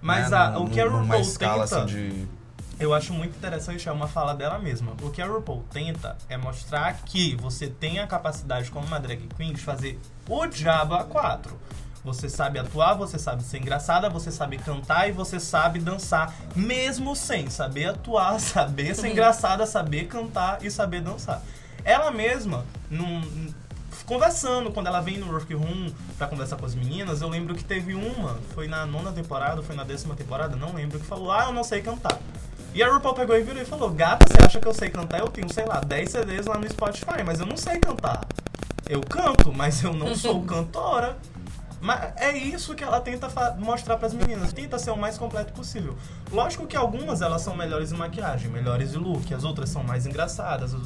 Mas 0.00 0.30
né, 0.30 0.36
a- 0.36 0.50
no- 0.50 0.64
o 0.64 0.70
que 0.70 0.80
a 0.80 0.88
RuPaul 0.88 1.20
escala 1.20 1.64
tenta- 1.64 1.76
assim 1.84 1.86
de. 1.86 2.28
Eu 2.80 2.94
acho 2.94 3.12
muito 3.12 3.36
interessante, 3.36 3.86
é 3.88 3.92
uma 3.92 4.08
fala 4.08 4.34
dela 4.34 4.58
mesma. 4.58 4.92
O 5.02 5.10
que 5.10 5.20
a 5.20 5.26
RuPaul 5.26 5.62
tenta 5.70 6.16
é 6.30 6.36
mostrar 6.38 6.94
que 7.04 7.36
você 7.36 7.66
tem 7.66 7.98
a 7.98 8.06
capacidade, 8.06 8.70
como 8.70 8.86
uma 8.86 8.98
drag 8.98 9.28
queen, 9.36 9.52
de 9.52 9.60
fazer 9.60 10.00
o 10.26 10.46
diabo 10.46 10.94
a 10.94 11.04
quatro. 11.04 11.58
Você 12.02 12.30
sabe 12.30 12.58
atuar, 12.58 12.94
você 12.94 13.18
sabe 13.18 13.42
ser 13.42 13.58
engraçada, 13.58 14.08
você 14.08 14.32
sabe 14.32 14.56
cantar 14.56 15.06
e 15.10 15.12
você 15.12 15.38
sabe 15.38 15.78
dançar, 15.78 16.34
mesmo 16.56 17.14
sem 17.14 17.50
saber 17.50 17.90
atuar, 17.90 18.40
saber 18.40 18.94
ser 18.94 19.08
engraçada, 19.08 19.66
saber 19.66 20.06
cantar 20.06 20.64
e 20.64 20.70
saber 20.70 21.02
dançar. 21.02 21.42
Ela 21.84 22.10
mesma, 22.10 22.64
num- 22.90 23.52
conversando, 24.06 24.70
quando 24.72 24.86
ela 24.86 25.00
vem 25.02 25.18
no 25.18 25.30
workroom 25.30 25.92
pra 26.16 26.26
conversar 26.26 26.56
com 26.56 26.64
as 26.64 26.74
meninas, 26.74 27.20
eu 27.20 27.28
lembro 27.28 27.54
que 27.54 27.62
teve 27.62 27.94
uma, 27.94 28.38
foi 28.54 28.66
na 28.66 28.86
nona 28.86 29.12
temporada, 29.12 29.62
foi 29.62 29.76
na 29.76 29.84
décima 29.84 30.14
temporada, 30.16 30.56
não 30.56 30.72
lembro, 30.72 30.98
que 30.98 31.04
falou, 31.06 31.30
ah, 31.30 31.44
eu 31.48 31.52
não 31.52 31.62
sei 31.62 31.82
cantar. 31.82 32.18
E 32.72 32.82
a 32.82 32.92
RuPaul 32.92 33.14
pegou 33.14 33.36
e 33.36 33.42
virou 33.42 33.60
e 33.60 33.64
falou, 33.64 33.90
gata, 33.90 34.26
você 34.28 34.44
acha 34.44 34.60
que 34.60 34.66
eu 34.66 34.74
sei 34.74 34.90
cantar? 34.90 35.18
Eu 35.18 35.28
tenho, 35.28 35.52
sei 35.52 35.64
lá, 35.64 35.80
10 35.80 36.10
CDs 36.10 36.46
lá 36.46 36.56
no 36.56 36.68
Spotify, 36.70 37.22
mas 37.24 37.40
eu 37.40 37.46
não 37.46 37.56
sei 37.56 37.78
cantar. 37.78 38.24
Eu 38.88 39.00
canto, 39.00 39.52
mas 39.52 39.82
eu 39.82 39.92
não 39.92 40.14
sou 40.14 40.42
cantora. 40.44 41.16
Mas 41.80 42.12
é 42.16 42.36
isso 42.36 42.74
que 42.74 42.84
ela 42.84 43.00
tenta 43.00 43.28
mostrar 43.58 43.96
pras 43.96 44.12
meninas. 44.12 44.52
Tenta 44.52 44.78
ser 44.78 44.90
o 44.90 44.96
mais 44.96 45.16
completo 45.16 45.52
possível. 45.52 45.96
Lógico 46.30 46.66
que 46.66 46.76
algumas 46.76 47.22
elas 47.22 47.42
são 47.42 47.56
melhores 47.56 47.90
em 47.90 47.96
maquiagem, 47.96 48.50
melhores 48.50 48.94
em 48.94 48.98
look, 48.98 49.32
as 49.32 49.44
outras 49.44 49.70
são 49.70 49.82
mais 49.82 50.06
engraçadas. 50.06 50.76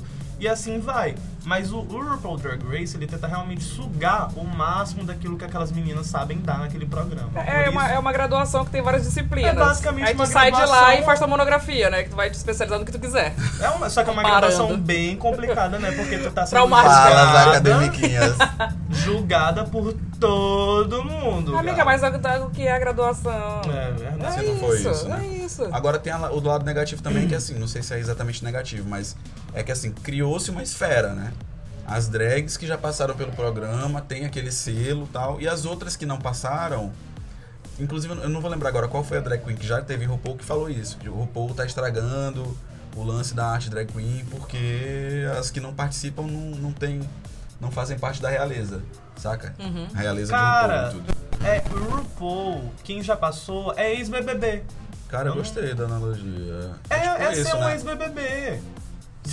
E 0.44 0.48
assim 0.48 0.78
vai. 0.78 1.14
Mas 1.46 1.72
o, 1.72 1.78
o 1.78 2.02
RuPaul 2.10 2.36
Drag 2.36 2.62
Race, 2.70 2.94
ele 2.94 3.06
tenta 3.06 3.26
realmente 3.26 3.64
sugar 3.64 4.28
o 4.36 4.44
máximo 4.44 5.02
daquilo 5.02 5.38
que 5.38 5.44
aquelas 5.46 5.72
meninas 5.72 6.06
sabem 6.06 6.38
dar 6.38 6.58
naquele 6.58 6.84
programa. 6.84 7.30
É 7.34 7.62
Por 7.62 7.72
uma, 7.72 7.84
isso- 7.86 7.94
é 7.94 7.98
uma 7.98 8.12
graduação 8.12 8.62
que 8.62 8.70
tem 8.70 8.82
várias 8.82 9.04
disciplinas. 9.04 9.52
É 9.52 9.54
basicamente 9.54 10.04
Aí 10.08 10.14
tu 10.14 10.18
uma 10.18 10.26
sai 10.26 10.52
de 10.52 10.62
lá 10.66 10.94
e 10.96 11.02
faz 11.02 11.18
tua 11.18 11.28
monografia, 11.28 11.88
né? 11.88 12.02
Que 12.02 12.10
tu 12.10 12.16
vai 12.16 12.28
te 12.28 12.34
especializar 12.34 12.78
no 12.78 12.84
que 12.84 12.92
tu 12.92 12.98
quiser. 12.98 13.34
É 13.58 13.70
uma, 13.70 13.88
só 13.88 14.04
que 14.04 14.10
é 14.10 14.12
uma 14.12 14.22
Comparando. 14.22 14.46
graduação 14.52 14.78
bem 14.78 15.16
complicada, 15.16 15.78
né? 15.78 15.92
Porque 15.92 16.18
tu 16.18 16.30
tá 16.30 16.44
sendo 16.44 16.58
Traumática. 16.58 16.94
Julgada, 16.94 17.50
academiquinhas. 17.50 18.36
julgada 18.94 19.64
por 19.64 19.92
todo 20.18 21.04
mundo. 21.04 21.56
Amiga, 21.56 21.84
cara. 21.84 21.84
mas 21.84 22.42
o 22.42 22.50
que 22.50 22.62
é 22.62 22.72
a 22.72 22.78
graduação? 22.78 23.60
É 23.72 23.92
verdade. 23.92 24.40
Se 24.40 24.46
não 24.46 24.56
for 24.58 24.74
isso, 24.76 25.08
né? 25.08 25.20
É 25.22 25.44
isso. 25.44 25.64
Agora 25.72 25.98
tem 25.98 26.12
a- 26.12 26.30
o 26.30 26.40
do 26.40 26.48
lado 26.48 26.64
negativo 26.64 27.02
também, 27.02 27.26
que 27.28 27.34
assim, 27.34 27.54
não 27.54 27.66
sei 27.68 27.82
se 27.82 27.92
é 27.94 27.98
exatamente 27.98 28.42
negativo, 28.44 28.88
mas 28.88 29.16
é 29.52 29.62
que 29.62 29.72
assim, 29.72 29.92
criou-se 29.92 30.50
uma 30.50 30.62
esfera, 30.62 31.12
né? 31.14 31.32
As 31.86 32.08
drags 32.08 32.56
que 32.56 32.66
já 32.66 32.78
passaram 32.78 33.14
pelo 33.14 33.32
programa 33.32 34.00
tem 34.00 34.24
aquele 34.24 34.50
selo 34.50 35.04
e 35.04 35.12
tal, 35.12 35.40
e 35.40 35.46
as 35.46 35.64
outras 35.66 35.96
que 35.96 36.06
não 36.06 36.18
passaram. 36.18 36.90
Inclusive, 37.78 38.14
eu 38.22 38.28
não 38.28 38.40
vou 38.40 38.50
lembrar 38.50 38.68
agora 38.68 38.86
qual 38.88 39.02
foi 39.02 39.18
a 39.18 39.20
drag 39.20 39.42
queen 39.44 39.56
que 39.56 39.66
já 39.66 39.82
teve 39.82 40.04
em 40.04 40.06
RuPaul 40.06 40.36
que 40.36 40.44
falou 40.44 40.70
isso. 40.70 40.96
Que 40.96 41.08
o 41.08 41.14
RuPaul 41.14 41.52
tá 41.54 41.66
estragando 41.66 42.56
o 42.96 43.02
lance 43.02 43.34
da 43.34 43.46
arte 43.48 43.68
drag 43.68 43.90
queen 43.92 44.24
porque 44.30 45.24
as 45.38 45.50
que 45.50 45.60
não 45.60 45.74
participam 45.74 46.22
não, 46.22 46.56
não 46.58 46.72
tem. 46.72 47.00
Não 47.64 47.70
fazem 47.72 47.98
parte 47.98 48.20
da 48.22 48.28
realeza, 48.28 48.82
saca? 49.16 49.54
A 49.94 49.98
realeza 49.98 50.30
Cara, 50.32 50.88
de 50.90 50.96
RuPaul 50.96 51.02
e 51.02 51.12
tudo. 51.12 51.46
é, 51.46 51.64
o 51.72 51.96
RuPaul, 51.96 52.72
quem 52.84 53.02
já 53.02 53.16
passou, 53.16 53.72
é 53.76 53.92
ex-BBB. 53.94 54.62
Cara, 55.08 55.28
eu 55.30 55.34
gostei 55.34 55.74
da 55.74 55.84
analogia. 55.84 56.72
É, 56.90 56.98
tipo 57.00 57.22
é 57.22 57.32
isso, 57.32 57.44
ser 57.50 57.56
um 57.56 57.60
né? 57.60 57.72
ex-BBB. 57.72 58.60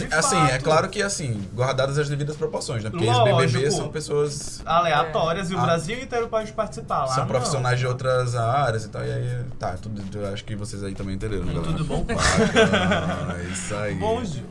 Assim, 0.10 0.38
é 0.46 0.48
fato. 0.52 0.64
claro 0.64 0.88
que 0.90 1.02
assim, 1.04 1.46
guardadas 1.54 1.98
as 1.98 2.08
devidas 2.08 2.38
proporções, 2.38 2.82
né? 2.82 2.90
Porque 2.90 3.06
ex-BBB 3.06 3.70
são 3.72 3.90
pessoas. 3.90 4.62
Aleatórias 4.66 5.52
e 5.52 5.56
o 5.56 5.58
Ah. 5.60 5.64
Brasil 5.64 6.02
inteiro 6.02 6.30
pode 6.30 6.54
participar 6.54 7.00
lá. 7.00 7.08
são 7.08 7.24
não. 7.24 7.28
profissionais 7.28 7.78
de 7.78 7.86
outras 7.86 8.34
áreas 8.36 8.86
e 8.86 8.90
tal. 8.90 9.04
E 9.04 9.12
aí, 9.12 9.44
tá, 9.60 9.72
tudo, 9.82 10.02
eu 10.18 10.34
acho 10.34 10.46
que 10.46 10.56
vocês 10.56 10.82
aí 10.82 10.96
também 10.96 11.16
entenderam, 11.16 11.44
né? 11.44 11.54
Tudo 11.62 11.84
bom? 11.84 12.04
Bacana, 12.08 13.36
é 13.40 13.44
isso 13.52 13.76
aí. 13.76 13.96
Bom, 13.96 14.24
Gil. 14.24 14.46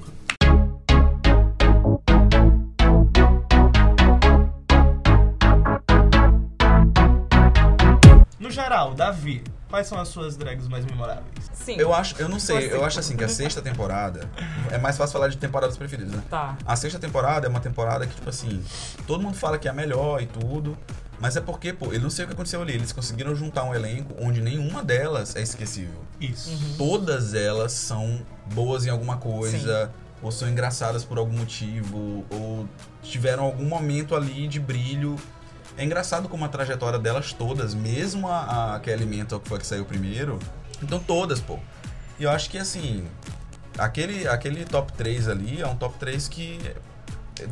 No 8.50 8.54
geral, 8.54 8.94
Davi, 8.94 9.44
quais 9.68 9.86
são 9.86 9.96
as 9.96 10.08
suas 10.08 10.36
drags 10.36 10.66
mais 10.66 10.84
memoráveis? 10.84 11.48
Sim. 11.52 11.76
Eu 11.78 11.94
acho, 11.94 12.20
eu 12.20 12.28
não 12.28 12.40
sei, 12.40 12.72
eu 12.72 12.84
acho 12.84 12.98
assim 12.98 13.16
que 13.16 13.22
a 13.22 13.28
sexta 13.28 13.62
temporada 13.62 14.28
é 14.72 14.76
mais 14.76 14.96
fácil 14.96 15.12
falar 15.12 15.28
de 15.28 15.36
temporadas 15.36 15.76
preferidas, 15.76 16.12
né? 16.12 16.24
Tá. 16.28 16.58
A 16.66 16.74
sexta 16.74 16.98
temporada 16.98 17.46
é 17.46 17.48
uma 17.48 17.60
temporada 17.60 18.04
que, 18.08 18.14
tipo 18.16 18.28
assim, 18.28 18.60
todo 19.06 19.22
mundo 19.22 19.36
fala 19.36 19.56
que 19.56 19.68
é 19.68 19.70
a 19.70 19.74
melhor 19.74 20.20
e 20.20 20.26
tudo. 20.26 20.76
Mas 21.20 21.36
é 21.36 21.40
porque, 21.40 21.72
pô, 21.72 21.92
eu 21.92 22.00
não 22.00 22.10
sei 22.10 22.24
o 22.24 22.26
que 22.28 22.34
aconteceu 22.34 22.60
ali. 22.60 22.72
Eles 22.72 22.90
conseguiram 22.90 23.36
juntar 23.36 23.62
um 23.62 23.72
elenco 23.72 24.16
onde 24.18 24.40
nenhuma 24.40 24.82
delas 24.82 25.36
é 25.36 25.42
esquecível. 25.42 26.04
Isso. 26.20 26.50
Todas 26.76 27.34
elas 27.34 27.70
são 27.70 28.26
boas 28.52 28.84
em 28.84 28.90
alguma 28.90 29.16
coisa, 29.16 29.92
ou 30.20 30.32
são 30.32 30.48
engraçadas 30.48 31.04
por 31.04 31.18
algum 31.18 31.38
motivo, 31.38 32.26
ou 32.30 32.68
tiveram 33.00 33.44
algum 33.44 33.66
momento 33.66 34.16
ali 34.16 34.48
de 34.48 34.58
brilho. 34.58 35.14
É 35.76 35.84
engraçado 35.84 36.28
como 36.28 36.44
a 36.44 36.48
trajetória 36.48 36.98
delas 36.98 37.32
todas, 37.32 37.74
mesmo 37.74 38.28
a, 38.28 38.74
a 38.76 38.80
Kelly 38.80 39.06
Mental, 39.06 39.40
que 39.40 39.48
foi 39.48 39.58
que 39.58 39.66
saiu 39.66 39.84
primeiro, 39.84 40.38
então 40.82 40.98
todas, 40.98 41.40
pô. 41.40 41.58
E 42.18 42.24
eu 42.24 42.30
acho 42.30 42.50
que 42.50 42.58
assim, 42.58 43.06
aquele, 43.78 44.28
aquele 44.28 44.64
top 44.64 44.92
3 44.92 45.28
ali 45.28 45.60
é 45.62 45.66
um 45.66 45.76
top 45.76 45.98
3 45.98 46.28
que. 46.28 46.58
é- 47.40 47.46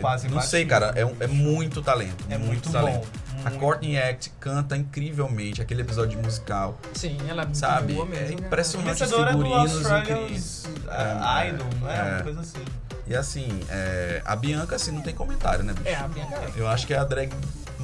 Quase 0.00 0.28
Não 0.28 0.40
sei, 0.40 0.64
cara, 0.64 0.92
é, 0.94 1.00
é 1.24 1.26
muito 1.26 1.82
talento. 1.82 2.24
É 2.30 2.38
muito 2.38 2.70
talento. 2.70 3.00
bom. 3.00 3.28
A 3.44 3.50
Muito. 3.50 3.58
Courtney 3.60 3.98
Act 4.00 4.30
canta 4.38 4.76
incrivelmente 4.76 5.60
aquele 5.60 5.82
episódio 5.82 6.20
musical. 6.22 6.78
Sim, 6.94 7.16
ela 7.28 7.42
é 7.42 7.44
muito 7.44 7.58
Sabe? 7.58 7.92
boa 7.94 8.04
mesmo. 8.06 8.24
É 8.26 8.28
né? 8.28 8.34
impressionante. 8.34 9.04
Do 9.04 9.26
figurinos 9.26 9.80
incríveis. 9.90 10.64
uh, 10.66 10.90
É, 10.90 11.48
Idol, 11.48 11.66
é? 11.88 11.96
é. 11.96 12.02
Uma 12.14 12.22
coisa 12.22 12.40
assim. 12.40 12.64
E 13.08 13.16
assim, 13.16 13.48
é, 13.70 14.20
a 14.24 14.36
Bianca, 14.36 14.76
assim, 14.76 14.90
não 14.92 15.00
tem 15.00 15.14
comentário, 15.14 15.64
né, 15.64 15.72
bicho? 15.72 15.88
É, 15.88 15.94
a 15.96 16.06
Bianca 16.08 16.34
é. 16.36 16.52
Eu 16.56 16.68
acho 16.68 16.86
que 16.86 16.92
é 16.94 16.98
a 16.98 17.04
drag 17.04 17.32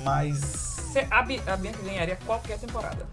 mais. 0.04 0.38
Cê- 0.92 1.06
A, 1.10 1.22
Bi- 1.22 1.42
a 1.46 1.56
Bianca 1.56 1.78
ganharia 1.82 2.18
qualquer 2.26 2.58
temporada. 2.58 3.06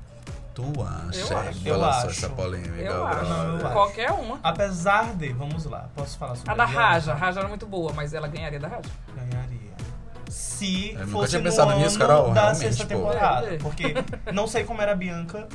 Tu 0.53 0.63
acha? 0.83 1.17
Eu 1.19 1.37
acho. 1.37 1.67
Eu 1.67 1.75
Olha 1.75 1.83
só 1.93 1.99
acho. 1.99 2.07
essa 2.09 2.29
polêmica. 2.29 2.75
Eu 2.81 3.07
acho. 3.07 3.23
Não, 3.29 3.47
eu 3.59 3.65
acho. 3.65 3.73
Qualquer 3.73 4.11
uma. 4.11 4.39
Apesar 4.43 5.13
de, 5.15 5.29
vamos 5.31 5.63
lá, 5.65 5.87
posso 5.95 6.17
falar 6.17 6.35
sobre 6.35 6.51
A 6.51 6.55
da 6.55 6.65
Bianca? 6.65 6.81
Raja. 6.81 7.11
A 7.13 7.15
Raja 7.15 7.39
era 7.39 7.47
muito 7.49 7.65
boa, 7.65 7.93
mas 7.93 8.13
ela 8.13 8.27
ganharia 8.27 8.59
da 8.59 8.67
Raja. 8.67 8.89
Ganharia. 9.15 9.71
Se 10.29 10.91
Eu 10.91 10.99
nunca 10.99 11.11
fosse 11.11 11.29
tinha 11.29 11.39
no 11.41 11.49
pensado 11.49 11.71
ano 11.71 11.79
nisso, 11.79 11.97
Carol, 11.97 12.31
da 12.33 12.41
realmente, 12.41 12.59
sexta 12.59 12.83
pô. 12.83 12.89
temporada. 12.89 13.53
É. 13.53 13.57
Porque 13.57 13.93
não 14.33 14.45
sei 14.47 14.63
como 14.65 14.81
era 14.81 14.91
a 14.91 14.95
Bianca 14.95 15.47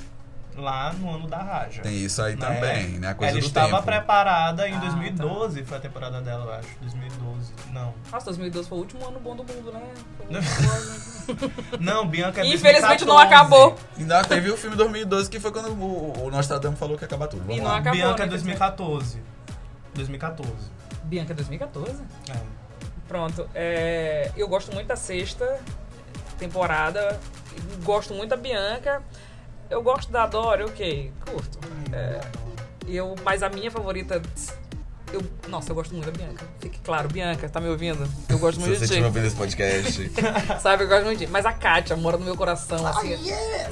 lá 0.57 0.93
no 0.95 1.15
ano 1.15 1.27
da 1.27 1.39
Raja. 1.39 1.83
Tem 1.83 1.95
isso 2.05 2.21
aí 2.23 2.35
né? 2.35 2.41
também, 2.47 2.89
né? 2.99 3.09
A 3.09 3.15
coisa 3.15 3.33
Ela 3.33 3.41
do 3.41 3.47
estava 3.47 3.69
tempo. 3.71 3.83
preparada 3.83 4.69
em 4.69 4.75
Ah, 4.75 4.79
2012, 4.81 5.65
foi 5.65 5.77
a 5.77 5.81
temporada 5.81 6.21
dela, 6.21 6.45
eu 6.47 6.53
acho. 6.55 6.69
2012. 6.81 7.53
Não. 7.73 7.95
Nossa, 8.11 8.27
2012 8.27 8.69
foi 8.69 8.79
o 8.79 8.81
último 8.81 9.07
ano 9.07 9.21
bom 9.21 9.37
do 9.37 9.45
mundo, 9.45 9.73
né? 9.73 9.83
Não, 11.81 12.07
Bianca 12.07 12.41
é 12.41 12.47
Infelizmente 12.47 13.05
2014. 13.05 13.07
não 13.07 13.19
acabou. 13.19 13.77
Ainda 13.99 14.25
teve 14.25 14.51
o 14.51 14.57
filme 14.57 14.77
2012, 14.77 15.29
que 15.29 15.39
foi 15.41 15.51
quando 15.53 15.71
o, 15.73 16.25
o 16.27 16.31
Nostradamus 16.31 16.79
falou 16.79 16.97
que 16.97 17.05
ia 17.05 17.07
acabar 17.07 17.27
tudo. 17.29 17.43
Vamos 17.43 17.57
E 17.59 17.61
não 17.61 17.69
lá. 17.69 17.79
acabou. 17.79 17.93
Bianca 18.01 18.23
é 18.23 18.27
né? 18.27 18.31
2014. 18.31 19.23
2014. 19.95 20.53
Bianca 21.05 21.35
2014? 21.35 22.03
É. 22.31 22.37
Pronto. 23.09 23.49
é, 23.55 24.31
eu 24.37 24.49
gosto 24.49 24.73
muito 24.73 24.87
da 24.89 24.97
sexta 24.97 25.61
temporada. 26.39 27.19
Gosto 27.83 28.13
muito 28.15 28.31
da 28.31 28.37
Bianca. 28.37 29.03
Eu 29.71 29.83
gosto 29.83 30.11
da 30.13 30.27
Dora, 30.27 30.65
ok, 30.67 31.13
curto. 31.29 31.59
É, 31.93 32.21
eu, 32.87 33.15
mas 33.25 33.43
a 33.43 33.49
minha 33.49 33.71
favorita. 33.71 34.21
Eu, 35.13 35.23
nossa, 35.49 35.71
eu 35.71 35.75
gosto 35.75 35.93
muito 35.95 36.11
da 36.11 36.11
Bianca. 36.13 36.45
Fique 36.61 36.79
claro, 36.81 37.09
Bianca, 37.09 37.49
tá 37.49 37.61
me 37.61 37.69
ouvindo? 37.69 38.09
Eu 38.29 38.39
gosto 38.39 38.59
Se 38.61 38.67
muito 38.67 38.79
você 38.79 38.87
de 38.87 38.89
ti. 38.89 38.93
estiver 38.95 39.07
ouvindo 39.07 39.27
esse 39.27 39.37
podcast, 39.37 40.13
Sabe, 40.61 40.85
eu 40.85 40.89
gosto 40.89 41.05
muito 41.05 41.19
de 41.19 41.27
Mas 41.29 41.47
a 41.47 41.53
Kátia 41.53 41.97
mora 41.97 42.17
no 42.17 42.25
meu 42.25 42.37
coração, 42.37 42.85
assim. 42.87 43.17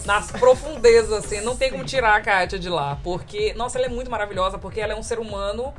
Nas 0.04 0.30
profundezas, 0.30 1.12
assim. 1.24 1.40
Não 1.40 1.56
tem 1.56 1.70
como 1.70 1.84
tirar 1.84 2.16
a 2.16 2.20
Kátia 2.20 2.58
de 2.58 2.68
lá. 2.68 2.98
Porque, 3.02 3.52
nossa, 3.54 3.78
ela 3.78 3.86
é 3.86 3.90
muito 3.90 4.10
maravilhosa, 4.10 4.58
porque 4.58 4.80
ela 4.80 4.92
é 4.92 4.96
um 4.96 5.02
ser 5.02 5.18
humano 5.18 5.74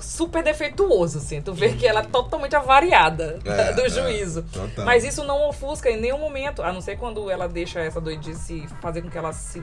super 0.00 0.42
defeituoso, 0.42 1.18
assim. 1.18 1.40
Tu 1.42 1.52
vê 1.52 1.72
que 1.72 1.86
ela 1.86 2.00
é 2.00 2.04
totalmente 2.04 2.54
avariada 2.54 3.38
É, 3.44 3.72
do 3.74 3.82
é, 3.86 3.88
juízo. 3.88 4.42
total. 4.52 4.84
Mas 4.84 5.04
isso 5.04 5.24
não 5.24 5.48
ofusca 5.48 5.90
em 5.90 5.96
nenhum 6.00 6.18
momento, 6.18 6.62
a 6.62 6.72
não 6.72 6.80
ser 6.80 6.96
quando 6.96 7.30
ela 7.30 7.48
deixa 7.48 7.80
essa 7.80 8.00
doidice 8.00 8.66
fazer 8.80 9.02
com 9.02 9.10
que 9.10 9.18
ela 9.18 9.32
se, 9.32 9.62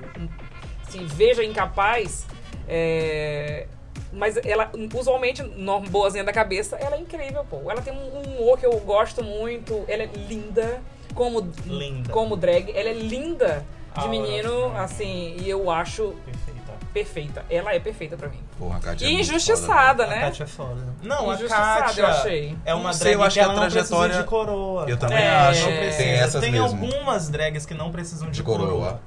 se 0.90 1.00
veja 1.04 1.44
incapaz. 1.44 2.26
é, 2.68 3.68
Mas 4.12 4.38
ela, 4.44 4.72
usualmente, 4.94 5.44
boazinha 5.90 6.24
da 6.24 6.34
cabeça, 6.34 6.76
ela 6.78 6.96
é 6.96 7.00
incrível, 7.00 7.46
pô. 7.50 7.70
Ela 7.70 7.82
tem 7.82 7.94
um 7.94 8.06
um 8.18 8.22
humor 8.42 8.58
que 8.58 8.66
eu 8.66 8.78
gosto 8.80 9.24
muito. 9.24 9.84
Ela 9.88 10.04
é 10.04 10.10
linda. 10.16 10.82
Como, 11.14 11.50
Linda. 11.66 12.12
como 12.12 12.36
drag. 12.36 12.72
Ela 12.76 12.90
é 12.90 12.94
linda 12.94 13.66
de 13.98 14.08
menino, 14.10 14.76
assim. 14.78 15.36
E 15.40 15.50
eu 15.50 15.72
acho 15.72 16.14
Perfeita. 16.26 16.55
Perfeita. 16.96 17.44
Ela 17.50 17.74
é 17.76 17.80
perfeita 17.80 18.16
pra 18.16 18.30
mim. 18.30 18.40
porra, 18.58 18.78
a 18.78 18.80
Kátia 18.80 19.06
é 19.06 19.10
E 19.10 19.14
muito 19.16 19.30
injustiçada, 19.30 20.06
A 20.06 20.08
né? 20.08 20.20
Kátia 20.22 20.44
é 20.46 20.48
foda. 20.48 20.82
Não, 21.04 21.30
a 21.30 21.34
Injustiçada, 21.36 21.82
Kátia 21.82 22.02
eu 22.02 22.08
achei. 22.08 22.58
é 22.66 22.74
uma 22.74 22.84
Não 22.86 22.94
sei, 22.94 23.04
drag 23.08 23.14
eu 23.16 23.24
acho 23.24 23.34
que 23.34 23.40
ela 23.42 23.52
a 23.52 23.56
não 23.56 23.62
precisa 23.64 23.84
trajetória- 23.90 24.18
de 24.18 24.24
coroa. 24.24 24.86
Eu 24.88 24.98
também 24.98 25.18
É, 25.18 25.30
acho. 25.30 25.60
não 25.62 25.68
Tem 25.68 25.78
precisa. 25.78 26.04
essas 26.10 26.42
Tem 26.42 26.52
mesmo. 26.54 26.66
algumas 26.68 27.30
drags 27.30 27.66
que 27.66 27.74
não 27.74 27.92
precisam 27.92 28.28
de, 28.30 28.38
De 28.38 28.44
coroa. 28.44 28.68
coroa. 28.70 29.02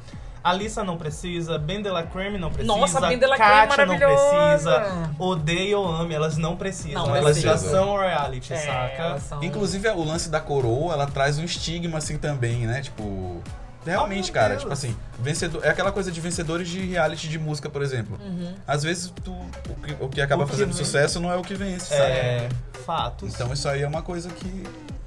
A 0.45 0.53
Lissa 0.53 0.84
não 0.84 0.97
precisa, 0.97 1.59
Ben 1.59 1.82
de 1.82 1.91
la 1.91 2.05
Creme 2.05 2.39
não 2.39 2.49
precisa, 2.51 2.74
Nossa, 2.76 3.01
Ben 3.01 3.18
de 3.18 3.26
la 3.26 3.36
Creme 3.36 3.51
é 3.51 3.66
Kátia 3.66 3.86
não 3.86 3.97
precisa, 3.99 5.11
odeie 5.18 5.74
ou 5.74 5.86
ame, 5.86 6.14
elas 6.14 6.36
não 6.36 6.57
precisam. 6.57 7.07
Não 7.07 7.16
elas 7.16 7.41
já 7.41 7.51
precisam. 7.51 7.84
são 7.86 7.97
reality, 7.99 8.53
É, 8.53 8.57
saca? 8.57 9.03
elas 9.03 9.22
são- 9.24 9.43
Inclusive, 9.43 9.89
o 9.89 10.05
lance 10.05 10.28
da 10.30 10.41
coroa, 10.41 10.93
ela 10.95 11.07
traz 11.07 11.39
um 11.39 11.45
estigma 11.45 11.99
assim 11.99 12.18
também, 12.18 12.66
né? 12.66 12.80
Tipo. 12.82 13.43
Realmente, 13.91 14.30
Oh, 14.30 14.34
cara, 14.34 14.49
Deus. 14.51 14.61
tipo 14.62 14.72
assim, 14.72 14.97
vencedor, 15.18 15.64
é 15.64 15.68
aquela 15.70 15.91
coisa 15.93 16.11
de 16.12 16.20
vencedores 16.20 16.68
de 16.68 16.80
reality 16.86 17.28
de 17.28 17.39
música, 17.39 17.68
por 17.70 17.82
exemplo. 17.82 18.18
Uhum. 18.22 18.55
Às 18.66 18.82
vezes 18.82 19.12
tu, 19.24 19.32
o, 19.32 19.74
que, 19.82 19.97
o 20.05 20.09
que 20.09 20.20
acaba 20.20 20.43
O 20.43 20.47
que 20.47 20.53
fazendo 20.53 20.72
vem- 20.74 20.84
sucesso 20.84 21.20
não 21.20 21.30
é 21.32 21.36
o 21.36 21.43
que 21.43 21.55
vence, 21.55 21.86
sabe? 21.86 22.03
É, 22.11 22.49
fatos. 22.84 23.34
Então 23.34 23.53
isso 23.53 23.68
aí 23.68 23.82
é 23.82 23.86
uma 23.89 24.03
coisa 24.03 24.28
que. 24.30 24.64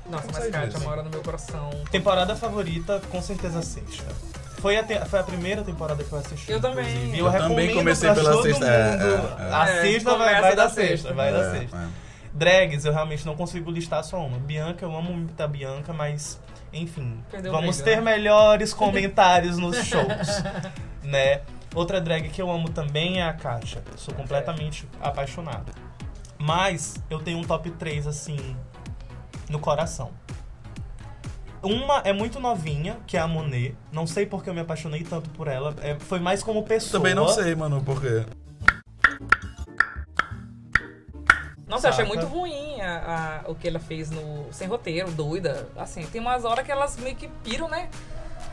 Nossa, 0.09 0.27
mas 0.33 0.47
Kátia 0.49 0.79
mora 0.79 1.01
no 1.03 1.09
meu 1.09 1.21
coração. 1.21 1.69
Temporada 1.89 2.35
favorita, 2.35 3.01
com 3.09 3.21
certeza 3.21 3.61
sexta. 3.61 4.03
Foi 4.59 4.77
a, 4.77 4.83
te- 4.83 4.99
foi 5.05 5.19
a 5.19 5.23
primeira 5.23 5.63
temporada 5.63 6.03
que 6.03 6.11
eu 6.11 6.19
assisti. 6.19 6.51
Eu 6.51 6.59
também. 6.59 6.85
inclusive. 6.85 7.19
Eu 7.19 7.25
também 7.31 7.39
recomendo 7.47 7.73
comecei 7.75 8.09
pra 8.11 8.15
pela 8.21 8.31
todo 8.33 8.43
sexta, 8.43 8.65
mundo. 8.65 8.73
é, 8.73 9.43
é, 9.45 9.49
é. 9.49 9.53
A 9.53 9.69
É, 9.69 9.81
sexta 9.81 10.17
vai, 10.17 10.41
vai 10.41 10.55
da 10.55 10.63
da 10.63 10.69
sexta, 10.69 10.87
sexta. 10.97 11.13
vai 11.13 11.31
da 11.31 11.39
É, 11.39 11.51
sexta. 11.59 11.77
é. 11.77 11.87
Drags, 12.33 12.85
eu 12.85 12.93
realmente 12.93 13.25
não 13.25 13.35
consigo 13.35 13.71
listar 13.71 14.03
só 14.03 14.17
uma. 14.25 14.37
Bianca, 14.37 14.85
eu 14.85 14.95
amo 14.95 15.11
muito 15.13 15.39
a 15.41 15.47
Bianca, 15.47 15.91
mas, 15.93 16.39
enfim, 16.73 17.23
Perdeu 17.29 17.51
vamos 17.51 17.77
briga, 17.77 17.91
ter 17.91 17.95
né? 17.97 18.11
melhores 18.11 18.73
comentários 18.75 19.57
nos 19.57 19.77
shows, 19.85 20.43
né? 21.03 21.41
Outra 21.73 22.01
drag 22.01 22.29
que 22.29 22.41
eu 22.41 22.51
amo 22.51 22.69
também 22.69 23.21
é 23.21 23.23
a 23.23 23.33
Kátia. 23.33 23.81
Sou 23.95 24.13
completamente 24.13 24.87
apaixonado. 24.99 25.71
Mas 26.37 26.95
eu 27.09 27.19
tenho 27.19 27.37
um 27.37 27.43
top 27.43 27.69
3, 27.71 28.07
assim, 28.07 28.57
no 29.49 29.59
coração. 29.59 30.11
Uma 31.63 31.99
é 31.99 32.11
muito 32.11 32.39
novinha, 32.39 32.97
que 33.05 33.15
é 33.15 33.19
a 33.19 33.27
Monet. 33.27 33.75
Não 33.91 34.07
sei 34.07 34.25
porque 34.25 34.49
eu 34.49 34.53
me 34.53 34.61
apaixonei 34.61 35.03
tanto 35.03 35.29
por 35.29 35.47
ela. 35.47 35.75
É, 35.81 35.95
foi 35.99 36.19
mais 36.19 36.41
como 36.41 36.63
pessoa. 36.63 36.99
Também 36.99 37.13
não 37.13 37.27
sei, 37.27 37.53
mano, 37.55 37.81
porque. 37.85 38.25
Nossa, 41.71 41.87
eu 41.87 41.91
achei 41.91 42.05
Saca? 42.05 42.17
muito 42.19 42.29
ruim 42.31 42.81
a- 42.81 43.41
a- 43.45 43.49
o 43.49 43.55
que 43.55 43.67
ela 43.67 43.79
fez 43.79 44.11
no 44.11 44.45
Sem 44.51 44.67
Roteiro, 44.67 45.09
doida. 45.11 45.67
Assim, 45.77 46.05
tem 46.05 46.19
umas 46.19 46.43
horas 46.45 46.65
que 46.65 46.71
elas 46.71 46.97
meio 46.97 47.15
que 47.15 47.27
piram, 47.43 47.67
né? 47.69 47.89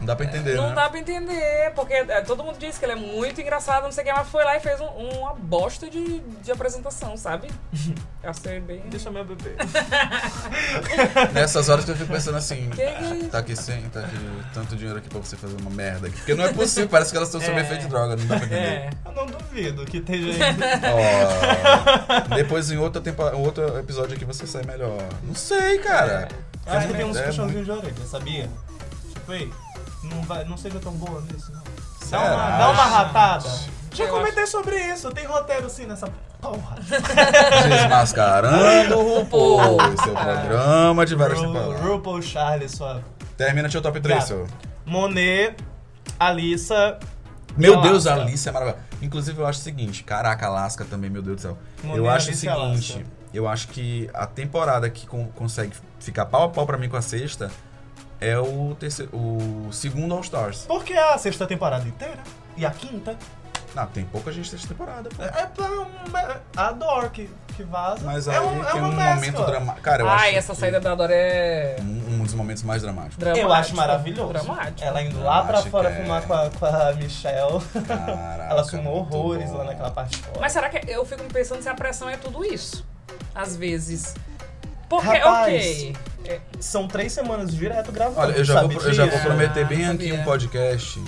Não 0.01 0.07
dá 0.07 0.15
pra 0.17 0.27
entender, 0.27 0.55
não 0.55 0.69
né? 0.69 0.75
dá 0.75 0.89
pra 0.89 0.99
entender, 0.99 1.73
porque 1.75 1.93
é, 1.95 2.21
todo 2.23 2.45
mundo 2.45 2.57
diz 2.59 2.79
que 2.79 2.85
ela 2.85 2.95
é 2.95 2.97
muito 2.97 3.41
engraçada, 3.41 3.83
não 3.83 3.93
sei 3.93 4.05
o 4.05 4.07
que, 4.07 4.13
mas 4.13 4.29
foi 4.29 4.45
lá 4.45 4.57
e 4.57 4.61
fez 4.61 4.81
um- 4.81 4.87
uma 4.87 5.35
bosta 5.35 5.91
de, 5.91 6.21
de 6.21 6.53
apresentação, 6.53 7.17
sabe? 7.17 7.49
Eu 8.23 8.31
achei 8.31 8.59
bem. 8.61 8.81
Deixa 8.89 9.11
meu 9.11 9.25
bebê. 9.25 9.55
Nessas 11.33 11.69
horas 11.69 11.85
que 11.85 11.91
eu 11.93 11.97
fico 11.97 12.13
pensando 12.13 12.37
assim, 12.37 12.69
Que 12.71 12.83
ah, 12.83 13.01
isso? 13.15 13.29
tá 13.29 13.39
aqui 13.39 13.55
sem, 13.57 13.81
tá 13.91 14.01
aqui 14.01 14.17
tanto 14.53 14.75
dinheiro 14.77 14.99
aqui 14.99 15.09
pra 15.09 15.21
você 15.21 15.37
fazer 15.37 15.57
uma 15.61 15.71
merda 15.71 16.09
aqui. 16.09 16.17
Porque 16.17 16.35
não 16.35 16.45
é 16.45 16.53
possível, 16.53 16.89
parece 16.91 17.11
que 17.13 17.17
elas 17.17 17.29
estão 17.29 17.41
sob 17.41 17.57
É. 17.59 17.63
efeito 17.63 17.83
de 17.83 17.87
droga, 17.89 18.17
não 18.17 18.27
dá 18.27 18.37
pra 18.37 18.47
entender. 18.47 18.61
É. 18.61 18.91
Eu 19.05 19.13
não 19.13 19.27
duvido 19.27 19.85
que 19.85 19.99
esteja 19.99 20.31
indo. 20.31 20.63
Ó, 22.31 22.35
depois 22.35 22.71
em 22.71 22.77
outro, 22.79 23.01
tempo, 23.01 23.23
outro 23.37 23.79
episódio 23.79 24.15
aqui 24.17 24.25
você 24.25 24.47
sai 24.47 24.63
melhor. 24.65 24.99
Não 25.23 25.35
sei, 25.35 25.79
cara. 25.79 26.29
Acho 26.67 26.89
que 26.89 26.95
tem 26.95 27.05
uns 27.07 27.17
É 27.17 27.23
puxãozinhos 27.23 27.65
de 27.65 27.71
orelha, 27.71 28.07
sabia? 28.07 28.51
Tipo, 29.15 29.33
ei, 29.33 29.51
não, 30.03 30.23
vai, 30.23 30.45
não 30.45 30.57
seja 30.57 30.79
tão 30.81 30.93
boa 30.93 31.21
nisso, 31.23 31.51
não. 31.53 31.63
Dá 31.63 32.07
Será? 32.07 32.35
uma, 32.35 32.51
dá 32.59 32.71
uma 32.71 32.85
ratada. 32.85 33.49
Já 33.93 34.05
Eu 34.05 34.15
comentei 34.15 34.47
sobre 34.47 34.77
isso. 34.93 35.11
Tem 35.11 35.27
roteiro 35.27 35.69
sim 35.69 35.87
nessa 35.87 36.09
porra. 36.41 36.77
Desmascarando 37.69 38.99
o 38.99 39.19
RuPaul. 39.19 39.77
Esse 39.93 40.09
é 40.09 40.13
o 40.13 40.15
programa 40.15 41.07
de 41.07 41.15
várias 41.15 41.39
Ru- 41.39 41.47
temporadas. 41.53 41.81
RuPaul 41.81 42.23
Charlie, 42.23 42.69
sua 42.69 43.03
Termina 43.37 43.69
teu 43.69 43.81
top 43.83 44.01
3, 44.01 44.19
Gato. 44.19 44.27
seu. 44.29 44.47
Monet, 44.87 45.57
Alissa. 46.19 46.99
Meu 47.57 47.75
Alaska. 47.75 47.89
Deus, 47.91 48.07
a 48.07 48.15
Alice 48.15 48.49
é 48.49 48.53
maravilhosa. 48.53 48.85
Inclusive, 49.03 49.41
eu 49.41 49.47
acho 49.47 49.61
o 49.61 49.63
seguinte, 49.63 50.03
caraca, 50.05 50.47
Alaska 50.47 50.85
também, 50.85 51.09
meu 51.11 51.23
Deus 51.23 51.37
do 51.37 51.43
céu. 51.43 51.59
Monet, 51.83 51.99
eu 51.99 52.09
acho 52.09 52.27
o 52.27 52.31
Alice 52.31 52.47
e 52.47 52.51
seguinte, 52.51 52.93
Alaska. 52.93 53.05
eu 53.35 53.49
acho 53.49 53.69
que 53.69 54.11
a 54.15 54.27
temporada 54.27 54.89
que 54.91 55.07
con- 55.07 55.29
consegue 55.35 55.73
ficar 56.01 56.27
pau 56.27 56.45
a 56.45 56.49
pau 56.49 56.67
pra 56.67 56.77
mim 56.79 56.89
com 56.89 56.97
a 56.97 57.03
sexta 57.03 57.51
é 58.21 58.39
o 58.39 58.77
terceiro, 58.79 59.11
o 59.14 59.69
segundo 59.73 60.14
All 60.14 60.21
Stars. 60.21 60.62
Por 60.66 60.85
que 60.85 60.95
a 60.95 61.16
sexta 61.19 61.47
temporada 61.47 61.87
inteira? 61.87 62.19
E 62.57 62.64
a 62.66 62.71
quinta? 62.71 63.16
Não, 63.75 63.87
tem 63.87 64.05
pouca 64.05 64.33
gente 64.33 64.51
nessa 64.53 64.66
temporada. 64.66 65.09
pô. 65.11 65.23
É 65.23 65.47
pra 65.47 65.66
uma- 65.71 66.41
a 66.57 66.73
Dor 66.73 67.11
que, 67.11 67.29
que 67.55 67.62
vaza. 67.62 68.01
Mas 68.05 68.27
é 68.27 68.37
aí 68.37 68.41
um, 68.45 68.62
é 68.64 68.73
tem 68.73 68.81
uma 68.81 68.89
um 68.89 68.93
mescla. 68.97 69.14
momento 69.14 69.45
dramático. 69.47 69.83
Cara, 69.83 70.03
eu 70.03 70.09
acho 70.09 70.25
Ai, 70.25 70.35
essa 70.35 70.55
que 70.55 70.59
saída 70.61 70.81
da 70.81 70.95
Dora 70.95 71.14
é 71.14 71.77
um, 71.81 72.14
um 72.14 72.25
dos 72.25 72.35
momentos 72.35 72.62
mais 72.64 72.83
dramáticos. 72.83 73.19
dramática. 73.19 73.47
Eu 73.47 73.53
acho 73.53 73.77
maravilhoso. 73.77 74.33
Dramático. 74.33 74.83
Ela 74.83 75.03
indo 75.03 75.23
lá 75.23 75.45
pra 75.45 75.62
fora 75.62 75.91
é. 75.91 76.03
fumar 76.03 76.23
com 76.23 76.33
a, 76.35 76.51
com 76.51 76.66
a 76.66 76.93
Michelle. 76.95 77.61
Caraca, 77.87 78.47
Ela 78.51 78.64
fumou 78.64 78.97
horrores 79.01 79.51
bom. 79.51 79.59
lá 79.59 79.64
naquela 79.64 79.91
parte 79.91 80.16
de 80.16 80.23
fora. 80.23 80.41
Mas 80.41 80.53
será 80.53 80.71
que 80.71 80.91
eu 80.91 81.05
fico 81.05 81.23
pensando 81.25 81.62
se 81.62 81.69
a 81.69 81.75
pressão 81.75 82.09
é 82.09 82.16
tudo 82.16 82.45
isso? 82.45 82.85
Às 83.35 83.55
vezes. 83.55 84.14
Porque, 84.89 85.07
Rapaz, 85.19 85.53
ok. 85.55 85.97
É, 86.29 86.41
São 86.61 86.87
três 86.89 87.12
semanas 87.12 87.55
direto 87.55 87.91
gravando. 87.93 88.20
Olha, 88.20 88.33
eu 88.37 88.45
já, 88.45 88.62
vou, 88.62 88.72
eu 88.72 88.93
já 88.93 89.07
vou 89.07 89.18
prometer 89.20 89.66
bem 89.66 89.85
Ah, 89.87 89.93
aqui 89.93 90.09
sabia. 90.09 90.20
um 90.20 90.24
podcast 90.24 91.03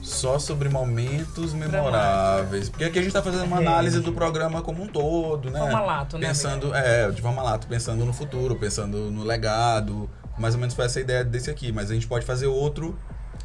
só 0.00 0.38
sobre 0.38 0.68
momentos 0.68 1.54
memoráveis. 1.54 2.68
Porque 2.68 2.84
aqui 2.84 2.98
a 2.98 3.02
gente 3.02 3.12
tá 3.12 3.22
fazendo 3.22 3.44
uma 3.44 3.56
análise 3.58 4.00
do 4.00 4.12
programa 4.12 4.60
como 4.62 4.82
um 4.82 4.86
todo, 4.86 5.50
né? 5.50 5.58
Forma 5.58 5.80
lato, 5.80 6.18
né, 6.18 6.26
Pensando, 6.28 6.74
é, 6.74 7.10
de 7.10 7.22
forma 7.22 7.42
lato, 7.42 7.66
pensando 7.66 8.04
no 8.04 8.12
futuro, 8.12 8.56
pensando 8.56 9.10
no 9.10 9.22
legado. 9.24 10.08
Mais 10.38 10.54
ou 10.54 10.60
menos 10.60 10.74
foi 10.74 10.84
essa 10.84 10.98
a 10.98 11.02
ideia 11.02 11.24
desse 11.24 11.50
aqui. 11.50 11.72
Mas 11.72 11.90
a 11.90 11.94
gente 11.94 12.06
pode 12.06 12.26
fazer 12.26 12.46
outro 12.46 12.98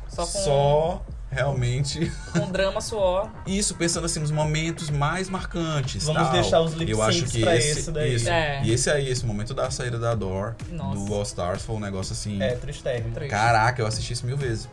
Só 0.07 0.23
com- 0.25 0.39
só 0.39 1.05
realmente 1.31 2.11
com 2.33 2.51
drama, 2.51 2.81
suor. 2.81 3.29
isso, 3.45 3.75
pensando 3.75 4.05
assim 4.05 4.19
nos 4.19 4.31
momentos 4.31 4.89
mais 4.89 5.29
marcantes. 5.29 6.03
Vamos 6.05 6.23
tal. 6.23 6.31
deixar 6.31 6.61
os 6.61 6.73
lip 6.73 6.91
Eu 6.91 7.01
acho 7.01 7.19
syncs 7.19 7.31
que 7.31 7.41
pra 7.41 7.55
esse, 7.55 7.79
esse 7.79 7.91
daí. 7.91 8.15
isso. 8.15 8.29
É. 8.29 8.61
E 8.63 8.71
esse 8.71 8.89
aí, 8.89 9.09
esse 9.09 9.25
momento 9.25 9.53
da 9.53 9.69
saída 9.71 9.99
da 9.99 10.15
Dor, 10.15 10.55
Nossa. 10.71 11.05
do 11.05 11.13
All 11.13 11.23
Stars, 11.23 11.63
foi 11.63 11.75
um 11.75 11.79
negócio 11.79 12.13
assim. 12.13 12.41
É, 12.41 12.55
tristérrimo. 12.55 13.13
Triste. 13.13 13.29
Caraca, 13.31 13.81
eu 13.81 13.87
assisti 13.87 14.13
isso 14.13 14.25
mil 14.25 14.37
vezes. 14.37 14.67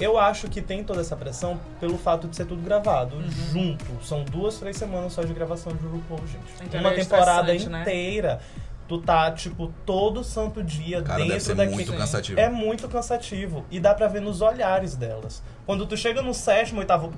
Eu 0.00 0.18
acho 0.18 0.48
que 0.48 0.60
tem 0.60 0.82
toda 0.82 1.00
essa 1.00 1.14
pressão 1.14 1.60
pelo 1.78 1.96
fato 1.96 2.26
de 2.26 2.34
ser 2.34 2.46
tudo 2.46 2.60
gravado 2.62 3.14
Uhum. 3.16 3.30
junto. 3.52 3.84
São 4.04 4.24
duas, 4.24 4.56
três 4.56 4.76
semanas 4.76 5.12
só 5.12 5.22
de 5.22 5.32
gravação 5.32 5.72
de 5.76 5.86
RuPaul, 5.86 6.20
gente. 6.26 6.64
Então 6.64 6.80
Uma 6.80 6.90
é 6.90 6.94
temporada 6.94 7.54
estressante, 7.54 7.68
né? 7.70 7.84
Tu 8.88 8.98
tá, 8.98 9.30
tipo, 9.30 9.72
todo 9.86 10.22
santo 10.22 10.62
dia 10.62 11.00
Cara, 11.02 11.18
deve 11.18 11.30
dentro 11.30 11.44
ser 11.44 11.54
daquele. 11.54 11.74
muito 11.76 11.92
cansativo. 11.94 12.38
É 12.40 12.48
muito 12.48 12.88
cansativo. 12.88 13.64
E 13.70 13.80
dá 13.80 13.94
pra 13.94 14.06
ver 14.08 14.20
nos 14.20 14.40
olhares 14.42 14.94
delas. 14.96 15.42
Quando 15.64 15.86
tu 15.86 15.96
chega 15.96 16.20
no 16.20 16.34
sétimo, 16.34 16.80
oitavo 16.80 17.12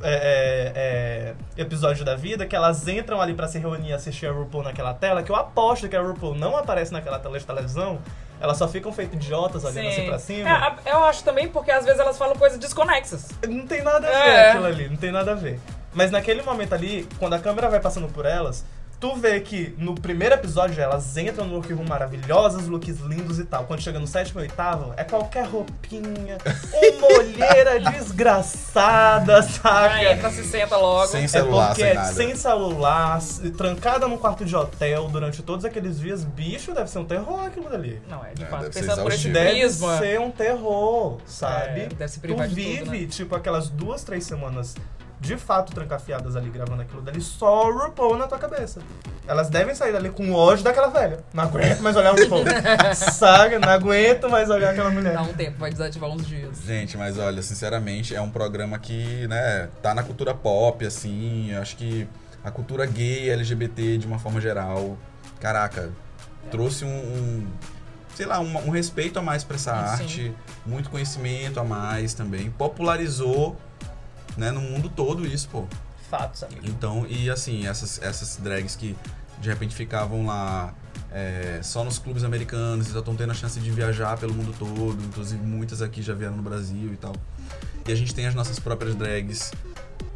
é, 0.00 1.34
é, 1.56 1.56
é, 1.58 1.62
episódio 1.62 2.04
da 2.04 2.14
vida, 2.14 2.46
que 2.46 2.54
elas 2.56 2.86
entram 2.86 3.20
ali 3.20 3.34
pra 3.34 3.48
se 3.48 3.58
reunir 3.58 3.88
e 3.88 3.92
assistir 3.92 4.26
a 4.26 4.32
RuPaul 4.32 4.62
naquela 4.64 4.94
tela, 4.94 5.22
que 5.22 5.30
eu 5.30 5.36
aposto 5.36 5.88
que 5.88 5.96
a 5.96 6.00
RuPaul 6.00 6.34
não 6.36 6.56
aparece 6.56 6.92
naquela 6.92 7.18
tela 7.18 7.38
de 7.38 7.44
televisão, 7.44 7.98
elas 8.40 8.56
só 8.56 8.68
ficam 8.68 8.92
feitas 8.92 9.16
idiotas 9.16 9.64
olhando 9.64 9.88
assim 9.88 10.06
pra 10.06 10.18
cima. 10.18 10.48
É, 10.86 10.92
eu 10.92 11.02
acho 11.04 11.24
também 11.24 11.48
porque 11.48 11.70
às 11.72 11.84
vezes 11.84 11.98
elas 12.00 12.16
falam 12.16 12.36
coisas 12.36 12.58
desconexas. 12.58 13.28
Não 13.46 13.66
tem 13.66 13.82
nada 13.82 14.06
a 14.06 14.10
ver 14.10 14.16
É. 14.30 14.48
aquilo 14.50 14.66
ali, 14.66 14.88
não 14.88 14.96
tem 14.96 15.10
nada 15.10 15.32
a 15.32 15.34
ver. 15.34 15.58
Mas 15.92 16.10
naquele 16.12 16.42
momento 16.42 16.74
ali, 16.74 17.08
quando 17.18 17.34
a 17.34 17.38
câmera 17.40 17.68
vai 17.68 17.80
passando 17.80 18.06
por 18.06 18.24
elas, 18.24 18.64
tu 19.00 19.14
vê 19.14 19.40
que 19.40 19.74
no 19.78 19.94
primeiro 19.94 20.34
episódio 20.34 20.80
elas 20.82 21.16
entram 21.16 21.46
no 21.46 21.54
look 21.56 21.72
room 21.72 21.84
maravilhosas, 21.84 22.66
looks 22.66 22.98
lindos 23.00 23.38
e 23.38 23.44
tal. 23.44 23.64
Quando 23.64 23.80
chega 23.80 23.98
no 23.98 24.06
sétimo 24.06 24.40
e 24.40 24.42
oitavo, 24.42 24.92
é 24.96 25.04
qualquer 25.04 25.46
roupinha, 25.46 26.38
uma 26.98 27.06
olheira 27.18 27.78
desgraçada, 27.92 29.42
saca? 29.42 29.94
Aí 29.94 30.06
entra, 30.06 30.30
se 30.30 30.44
senta 30.44 30.76
logo. 30.76 31.06
Sem 31.06 31.24
É 31.24 31.28
celular, 31.28 31.68
porque 31.68 31.82
sem 31.82 31.90
é 31.90 31.94
nada. 31.94 32.12
sem 32.12 32.36
celular, 32.36 33.20
trancada 33.56 34.08
num 34.08 34.18
quarto 34.18 34.44
de 34.44 34.54
hotel 34.56 35.08
durante 35.08 35.42
todos 35.42 35.64
aqueles 35.64 35.98
dias, 36.00 36.24
bicho, 36.24 36.72
deve 36.74 36.90
ser 36.90 36.98
um 36.98 37.04
terror 37.04 37.44
aquilo 37.46 37.68
dali. 37.70 38.00
Não, 38.08 38.24
é 38.24 38.32
de 38.34 38.42
É, 38.42 38.46
fato. 38.46 38.70
Pensando 38.70 39.02
por 39.02 39.12
esse. 39.12 39.28
Deve 39.28 39.50
prisma. 39.60 39.98
ser 39.98 40.20
um 40.20 40.30
terror, 40.30 41.18
sabe? 41.26 41.80
É, 41.82 41.86
deve 41.86 42.08
se 42.08 42.18
tu 42.18 42.22
privar 42.22 42.48
de 42.48 42.54
vive, 42.54 42.78
tudo, 42.80 42.90
né? 42.92 43.06
tipo, 43.06 43.34
aquelas 43.36 43.68
duas, 43.68 44.02
três 44.02 44.24
semanas 44.24 44.74
de 45.20 45.36
fato 45.36 45.72
trancafiadas 45.72 46.36
ali 46.36 46.48
gravando 46.48 46.82
aquilo 46.82 47.02
dali, 47.02 47.20
só 47.20 47.68
o 47.68 47.78
RuPaul 47.78 48.16
na 48.16 48.26
tua 48.26 48.38
cabeça. 48.38 48.80
Elas 49.26 49.50
devem 49.50 49.74
sair 49.74 49.92
dali 49.92 50.10
com 50.10 50.32
ódio 50.32 50.64
daquela 50.64 50.88
velha. 50.88 51.24
Não 51.32 51.44
aguento 51.44 51.80
mais 51.80 51.96
olhar 51.96 52.14
o 52.14 52.16
RuPaul. 52.16 52.44
Saga, 52.94 53.58
não 53.58 53.68
aguento 53.68 54.28
mais 54.30 54.48
olhar 54.48 54.70
aquela 54.70 54.90
mulher. 54.90 55.14
Dá 55.14 55.22
um 55.22 55.34
tempo, 55.34 55.58
vai 55.58 55.70
desativar 55.70 56.08
uns 56.08 56.26
dias. 56.26 56.60
Gente, 56.64 56.96
mas 56.96 57.18
olha, 57.18 57.42
sinceramente, 57.42 58.14
é 58.14 58.20
um 58.20 58.30
programa 58.30 58.78
que, 58.78 59.26
né, 59.26 59.68
tá 59.82 59.92
na 59.94 60.02
cultura 60.02 60.34
pop, 60.34 60.84
assim, 60.86 61.52
acho 61.54 61.76
que 61.76 62.08
a 62.44 62.50
cultura 62.50 62.86
gay, 62.86 63.30
LGBT, 63.30 63.98
de 63.98 64.06
uma 64.06 64.18
forma 64.18 64.40
geral, 64.40 64.96
caraca, 65.40 65.90
trouxe 66.50 66.84
um, 66.84 66.88
um, 66.88 67.46
sei 68.14 68.26
lá, 68.26 68.40
um, 68.40 68.56
um 68.66 68.70
respeito 68.70 69.18
a 69.18 69.22
mais 69.22 69.44
pra 69.44 69.56
essa 69.56 69.72
Sim. 69.72 70.02
arte, 70.02 70.34
muito 70.64 70.90
conhecimento 70.90 71.60
a 71.60 71.64
mais 71.64 72.14
também, 72.14 72.50
popularizou, 72.50 73.56
né, 74.38 74.50
no 74.50 74.60
mundo 74.60 74.88
todo 74.88 75.26
isso, 75.26 75.48
pô. 75.48 75.66
Fatos, 76.10 76.42
amigo. 76.42 76.62
Então, 76.64 77.04
e 77.08 77.28
assim, 77.28 77.66
essas, 77.66 78.00
essas 78.00 78.36
drags 78.38 78.74
que 78.76 78.96
de 79.40 79.48
repente 79.48 79.74
ficavam 79.74 80.24
lá 80.26 80.72
é, 81.12 81.60
só 81.62 81.84
nos 81.84 81.98
clubes 81.98 82.24
americanos 82.24 82.88
e 82.88 82.92
já 82.92 83.00
estão 83.00 83.14
tendo 83.14 83.30
a 83.30 83.34
chance 83.34 83.60
de 83.60 83.70
viajar 83.70 84.16
pelo 84.18 84.32
mundo 84.32 84.54
todo, 84.58 84.96
inclusive 85.04 85.42
muitas 85.44 85.82
aqui 85.82 86.00
já 86.02 86.14
vieram 86.14 86.36
no 86.36 86.42
Brasil 86.42 86.92
e 86.92 86.96
tal. 86.96 87.12
E 87.86 87.92
a 87.92 87.94
gente 87.94 88.14
tem 88.14 88.26
as 88.26 88.34
nossas 88.34 88.58
próprias 88.58 88.94
drags, 88.94 89.50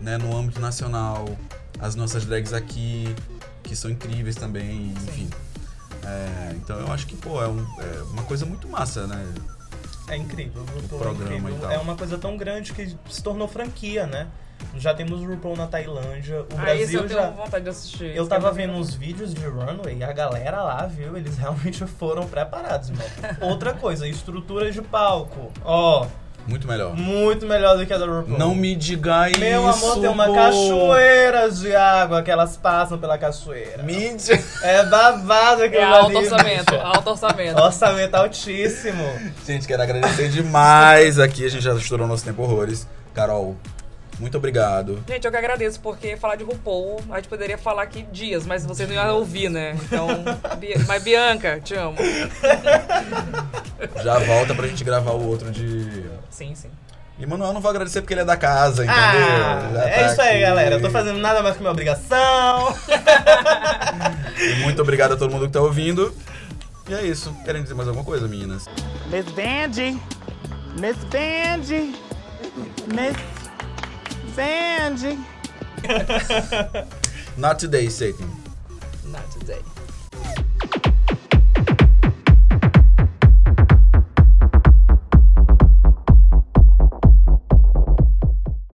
né, 0.00 0.16
no 0.18 0.34
âmbito 0.36 0.60
nacional, 0.60 1.26
as 1.78 1.94
nossas 1.94 2.24
drags 2.24 2.52
aqui, 2.52 3.14
que 3.62 3.76
são 3.76 3.90
incríveis 3.90 4.34
também, 4.36 4.92
enfim. 5.08 5.28
É, 6.04 6.52
então 6.56 6.78
eu 6.80 6.90
acho 6.90 7.06
que, 7.06 7.16
pô, 7.16 7.42
é, 7.42 7.46
um- 7.48 7.66
é 7.80 8.02
uma 8.10 8.22
coisa 8.24 8.44
muito 8.44 8.68
massa, 8.68 9.06
né? 9.06 9.24
É 10.12 10.16
incrível. 10.16 10.62
O 10.62 10.80
RuPaul 10.80 11.00
programa 11.00 11.32
é 11.32 11.36
incrível. 11.38 11.56
e 11.56 11.60
tal. 11.60 11.70
É 11.72 11.78
uma 11.78 11.96
coisa 11.96 12.18
tão 12.18 12.36
grande 12.36 12.72
que 12.72 12.96
se 13.08 13.22
tornou 13.22 13.48
franquia, 13.48 14.06
né? 14.06 14.26
Já 14.76 14.94
temos 14.94 15.20
o 15.20 15.26
RuPaul 15.26 15.56
na 15.56 15.66
Tailândia. 15.66 16.42
O 16.42 16.46
Ah, 16.56 16.60
Brasil 16.62 17.00
eu 17.00 17.08
tenho 17.08 17.20
já. 17.20 17.30
vontade 17.30 17.64
de 17.64 17.70
assistir. 17.70 18.14
Eu 18.16 18.28
tava 18.28 18.52
vendo 18.52 18.74
uns 18.74 18.94
vídeos 18.94 19.34
de 19.34 19.44
runway 19.44 19.96
e 19.98 20.04
a 20.04 20.12
galera 20.12 20.62
lá, 20.62 20.86
viu? 20.86 21.16
Eles 21.16 21.36
realmente 21.38 21.84
foram 21.86 22.26
preparados, 22.28 22.90
mano. 22.90 23.02
Outra 23.40 23.72
coisa, 23.74 24.06
estrutura 24.06 24.70
de 24.70 24.80
palco. 24.82 25.50
Ó, 25.64 26.06
Muito 26.46 26.66
melhor. 26.66 26.94
muito 26.96 27.46
melhor 27.46 27.76
do 27.76 27.86
que 27.86 27.92
a 27.92 27.98
da 27.98 28.06
RuPaul. 28.06 28.38
Não 28.38 28.54
me 28.54 28.74
diga 28.74 29.30
isso. 29.30 29.40
Meu 29.40 29.66
amor, 29.68 30.00
tem 30.00 30.08
uma 30.10 30.26
pô. 30.26 30.34
cachoeira 30.34 31.50
de 31.50 31.74
água 31.74 32.22
que 32.22 32.30
elas 32.30 32.56
passam 32.56 32.98
pela 32.98 33.16
cachoeira. 33.16 33.82
Mídia. 33.82 34.42
É 34.62 34.84
babado 34.84 35.62
aquilo 35.62 35.82
É 35.82 35.84
ali, 35.84 35.94
alto 35.94 36.18
orçamento, 36.18 36.70
bicha. 36.72 36.82
alto 36.82 37.10
orçamento. 37.10 37.60
Orçamento 37.60 38.14
altíssimo. 38.14 39.04
Gente, 39.46 39.66
quero 39.66 39.82
agradecer 39.82 40.28
demais 40.28 41.18
aqui. 41.18 41.44
A 41.46 41.48
gente 41.50 41.62
já 41.62 41.74
estourou 41.74 42.06
nosso 42.06 42.24
tempo 42.24 42.42
horrores. 42.42 42.86
Carol, 43.14 43.56
muito 44.22 44.38
obrigado. 44.38 45.02
Gente, 45.08 45.24
eu 45.24 45.30
que 45.30 45.36
agradeço, 45.36 45.80
porque 45.80 46.16
falar 46.16 46.36
de 46.36 46.44
RuPaul, 46.44 47.00
a 47.10 47.16
gente 47.16 47.28
poderia 47.28 47.58
falar 47.58 47.82
aqui 47.82 48.02
dias, 48.12 48.46
mas 48.46 48.64
vocês 48.64 48.88
não 48.88 48.94
iam 48.94 49.16
ouvir, 49.16 49.50
né? 49.50 49.76
Então, 49.82 50.06
mas 50.86 51.02
Bianca, 51.02 51.60
te 51.60 51.74
amo. 51.74 51.96
Já 54.02 54.18
volta 54.20 54.54
pra 54.54 54.68
gente 54.68 54.84
gravar 54.84 55.10
o 55.10 55.28
outro 55.28 55.50
de. 55.50 56.04
Sim, 56.30 56.54
sim. 56.54 56.70
E 57.18 57.26
Manuel 57.26 57.52
não 57.52 57.60
vou 57.60 57.70
agradecer 57.70 58.00
porque 58.00 58.14
ele 58.14 58.22
é 58.22 58.24
da 58.24 58.36
casa, 58.36 58.84
entendeu? 58.84 58.96
Ah, 58.96 59.70
é 59.84 59.90
tá 59.90 60.12
isso 60.12 60.22
aí, 60.22 60.30
aqui. 60.30 60.40
galera. 60.40 60.74
Eu 60.76 60.80
tô 60.80 60.90
fazendo 60.90 61.18
nada 61.18 61.42
mais 61.42 61.56
que 61.56 61.60
minha 61.60 61.72
obrigação. 61.72 62.74
E 64.40 64.54
muito 64.62 64.82
obrigado 64.82 65.12
a 65.12 65.16
todo 65.16 65.30
mundo 65.30 65.46
que 65.46 65.52
tá 65.52 65.60
ouvindo. 65.60 66.12
E 66.88 66.94
é 66.94 67.02
isso. 67.04 67.32
Querem 67.44 67.62
dizer 67.62 67.74
mais 67.74 67.86
alguma 67.86 68.04
coisa, 68.04 68.26
meninas? 68.26 68.66
Miss 69.08 69.24
Vanjie. 69.26 70.00
Miss 70.80 70.96
Vanjie. 71.04 71.94
Miss 72.92 73.16
Vanjie. 74.36 75.18
Not 77.36 77.58
today, 77.58 77.88
Satan. 77.88 78.30
Not 79.06 79.30
today. 79.30 79.60